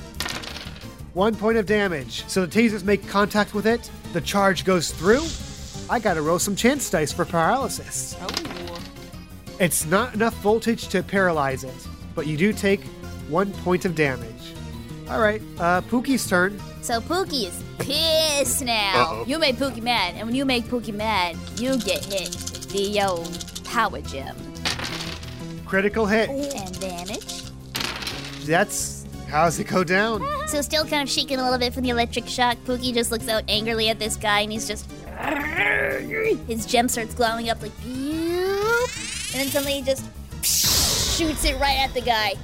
One 1.14 1.34
point 1.34 1.58
of 1.58 1.66
damage. 1.66 2.24
So 2.28 2.46
the 2.46 2.60
tasers 2.60 2.84
make 2.84 3.06
contact 3.08 3.52
with 3.52 3.66
it. 3.66 3.90
The 4.12 4.20
charge 4.20 4.64
goes 4.64 4.92
through. 4.92 5.24
I 5.90 5.98
gotta 5.98 6.22
roll 6.22 6.38
some 6.38 6.54
chance 6.54 6.88
dice 6.88 7.12
for 7.12 7.24
paralysis. 7.24 8.16
oh. 8.20 8.28
It's 9.58 9.84
not 9.86 10.14
enough 10.14 10.34
voltage 10.36 10.88
to 10.88 11.02
paralyze 11.02 11.64
it, 11.64 11.74
but 12.14 12.26
you 12.26 12.36
do 12.36 12.52
take 12.52 12.80
one 13.28 13.52
point 13.52 13.84
of 13.84 13.94
damage. 13.94 14.54
All 15.10 15.20
right, 15.20 15.42
uh, 15.58 15.80
Pookie's 15.82 16.28
turn. 16.28 16.60
So 16.82 17.00
Pookie 17.00 17.46
is 17.48 17.62
pissed 17.78 18.64
now. 18.64 18.92
Uh-oh. 18.94 19.24
You 19.26 19.38
made 19.40 19.56
Pookie 19.56 19.82
mad, 19.82 20.14
and 20.16 20.24
when 20.26 20.36
you 20.36 20.44
make 20.44 20.64
Pookie 20.66 20.94
mad, 20.94 21.36
you 21.56 21.76
get 21.78 22.04
hit 22.04 22.28
with 22.28 22.70
the 22.70 23.02
old 23.02 23.64
power 23.64 24.00
gem 24.00 24.36
Critical 25.66 26.06
hit. 26.06 26.30
and 26.30 26.80
damage. 26.80 27.42
That's 28.44 29.04
how's 29.28 29.58
it 29.58 29.64
go 29.64 29.84
down? 29.84 30.22
So 30.50 30.60
still 30.62 30.84
kind 30.84 31.02
of 31.04 31.08
shaking 31.08 31.38
a 31.38 31.44
little 31.44 31.60
bit 31.60 31.72
from 31.72 31.84
the 31.84 31.90
electric 31.90 32.26
shock. 32.26 32.56
Pookie 32.66 32.92
just 32.92 33.12
looks 33.12 33.28
out 33.28 33.44
angrily 33.46 33.88
at 33.88 34.00
this 34.00 34.16
guy, 34.16 34.40
and 34.40 34.50
he's 34.50 34.66
just 34.66 34.90
his 36.48 36.66
gem 36.66 36.88
starts 36.88 37.14
glowing 37.14 37.48
up 37.50 37.62
like, 37.62 37.70
and 37.84 38.88
then 39.32 39.46
suddenly 39.46 39.74
he 39.74 39.82
just 39.82 40.04
shoots 40.44 41.44
it 41.44 41.56
right 41.60 41.78
at 41.78 41.94
the 41.94 42.00
guy. 42.00 42.34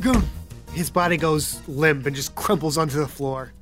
Goom. 0.00 0.28
His 0.74 0.90
body 0.90 1.16
goes 1.16 1.66
limp 1.68 2.04
and 2.04 2.16
just 2.16 2.34
crumples 2.34 2.76
onto 2.76 2.98
the 2.98 3.06
floor. 3.06 3.52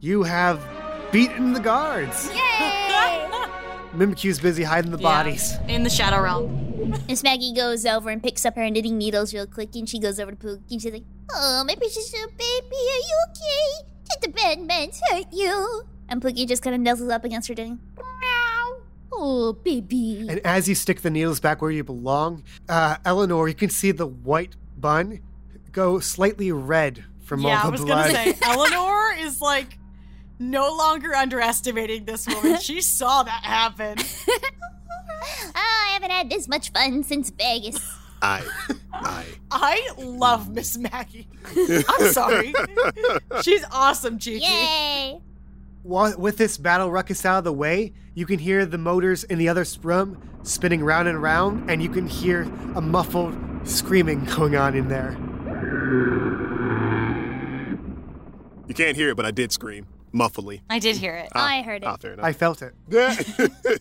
You 0.00 0.22
have 0.22 0.66
beaten 1.12 1.52
the 1.52 1.60
guards. 1.60 2.30
Yay! 2.32 3.28
Mimikyu's 3.94 4.40
busy 4.40 4.62
hiding 4.62 4.90
the 4.90 4.98
bodies. 4.98 5.52
Yeah, 5.66 5.74
in 5.74 5.82
the 5.82 5.90
shadow 5.90 6.22
realm. 6.22 6.94
Miss 7.08 7.22
Maggie 7.22 7.52
goes 7.54 7.84
over 7.84 8.08
and 8.08 8.22
picks 8.22 8.46
up 8.46 8.56
her 8.56 8.70
knitting 8.70 8.96
needles 8.96 9.34
real 9.34 9.46
quick, 9.46 9.74
and 9.74 9.86
she 9.88 9.98
goes 9.98 10.18
over 10.18 10.30
to 10.32 10.36
Pookie 10.36 10.70
and 10.70 10.82
she's 10.82 10.92
like, 10.92 11.04
"Oh, 11.34 11.62
my 11.66 11.74
precious 11.74 12.12
little 12.12 12.30
baby, 12.30 12.76
are 12.76 13.04
you 13.04 13.16
okay? 13.30 13.88
Did 14.10 14.22
the 14.22 14.28
bad 14.28 14.60
man's 14.60 15.00
hurt 15.10 15.26
you?" 15.32 15.82
And 16.08 16.22
Pookie 16.22 16.48
just 16.48 16.62
kind 16.62 16.74
of 16.74 16.80
nuzzles 16.80 17.12
up 17.12 17.24
against 17.24 17.48
her, 17.48 17.54
doing, 17.54 17.80
"Meow, 17.96 18.80
oh 19.12 19.52
baby." 19.52 20.26
And 20.28 20.40
as 20.40 20.68
you 20.68 20.74
stick 20.74 21.02
the 21.02 21.10
needles 21.10 21.40
back 21.40 21.60
where 21.60 21.70
you 21.70 21.84
belong, 21.84 22.44
uh, 22.68 22.96
Eleanor, 23.04 23.46
you 23.48 23.54
can 23.54 23.70
see 23.70 23.90
the 23.92 24.06
white 24.06 24.56
bun 24.78 25.20
go 25.76 26.00
slightly 26.00 26.50
red 26.50 27.04
from 27.24 27.42
yeah, 27.42 27.60
all 27.60 27.66
I 27.66 27.70
was 27.70 27.84
gonna 27.84 28.10
say 28.10 28.34
Eleanor 28.42 29.12
is 29.18 29.42
like 29.42 29.78
no 30.38 30.74
longer 30.74 31.14
underestimating 31.14 32.06
this 32.06 32.26
woman. 32.26 32.58
she 32.60 32.80
saw 32.80 33.22
that 33.22 33.44
happen. 33.44 33.98
oh, 34.28 35.52
I 35.54 35.90
haven't 35.92 36.10
had 36.10 36.30
this 36.30 36.48
much 36.48 36.72
fun 36.72 37.04
since 37.04 37.30
Vegas. 37.30 37.78
I, 38.22 38.42
I. 38.94 39.26
I 39.50 39.90
love 39.98 40.48
Miss 40.48 40.78
Maggie. 40.78 41.28
I'm 41.54 42.12
sorry. 42.12 42.54
She's 43.42 43.62
awesome, 43.70 44.18
Gigi. 44.18 44.44
Yay! 44.46 45.20
Wa- 45.82 46.14
With 46.16 46.38
this 46.38 46.56
battle 46.56 46.90
ruckus 46.90 47.24
out 47.26 47.38
of 47.38 47.44
the 47.44 47.52
way, 47.52 47.92
you 48.14 48.24
can 48.24 48.38
hear 48.38 48.64
the 48.64 48.78
motors 48.78 49.24
in 49.24 49.38
the 49.38 49.48
other 49.50 49.60
s- 49.60 49.78
room 49.82 50.18
spinning 50.42 50.82
round 50.82 51.08
and 51.08 51.20
round, 51.22 51.70
and 51.70 51.82
you 51.82 51.90
can 51.90 52.06
hear 52.06 52.42
a 52.74 52.80
muffled 52.80 53.36
screaming 53.64 54.24
going 54.24 54.56
on 54.56 54.74
in 54.74 54.88
there. 54.88 55.16
You 58.68 58.74
can't 58.74 58.96
hear 58.96 59.10
it, 59.10 59.16
but 59.16 59.24
I 59.24 59.30
did 59.30 59.52
scream 59.52 59.86
muffledly. 60.12 60.60
I 60.68 60.78
did 60.78 60.96
hear 60.96 61.14
it. 61.16 61.28
I 61.32 61.62
heard 61.62 61.82
it. 61.82 61.86
Ah, 61.86 61.96
fair 61.96 62.14
enough. 62.14 62.24
I 62.24 62.32
felt 62.32 62.62
it. 62.62 62.74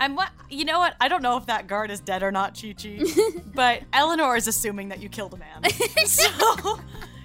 I'm 0.00 0.14
what 0.14 0.30
you 0.48 0.64
know 0.64 0.78
what? 0.78 0.94
I 1.00 1.08
don't 1.08 1.22
know 1.22 1.36
if 1.36 1.46
that 1.46 1.66
guard 1.66 1.90
is 1.90 2.00
dead 2.00 2.22
or 2.22 2.32
not, 2.32 2.58
Chi 2.60 2.72
Chi. 2.72 3.00
but 3.54 3.82
Eleanor 3.92 4.34
is 4.36 4.48
assuming 4.48 4.88
that 4.88 5.00
you 5.00 5.10
killed 5.10 5.34
a 5.34 5.36
man. 5.36 5.70
so 6.06 6.80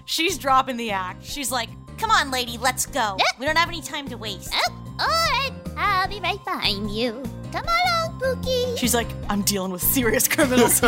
she's 0.05 0.37
dropping 0.37 0.75
the 0.75 0.91
act. 0.91 1.23
She's 1.23 1.51
like, 1.51 1.69
Come 1.97 2.11
on, 2.11 2.29
lady, 2.29 2.57
let's 2.57 2.85
go. 2.85 3.17
We 3.39 3.45
don't 3.45 3.57
have 3.57 3.69
any 3.69 3.81
time 3.81 4.09
to 4.09 4.17
waste. 4.17 4.51
Oh, 4.53 4.95
all 4.99 5.07
right. 5.07 5.51
I'll 5.77 6.09
be 6.09 6.19
right 6.19 6.43
behind 6.43 6.91
you. 6.91 7.23
Come 7.53 7.63
along, 7.63 8.19
Pookie. 8.19 8.77
she's 8.77 8.93
like, 8.93 9.07
I'm 9.29 9.43
dealing 9.43 9.71
with 9.71 9.81
serious 9.81 10.27
criminals. 10.27 10.81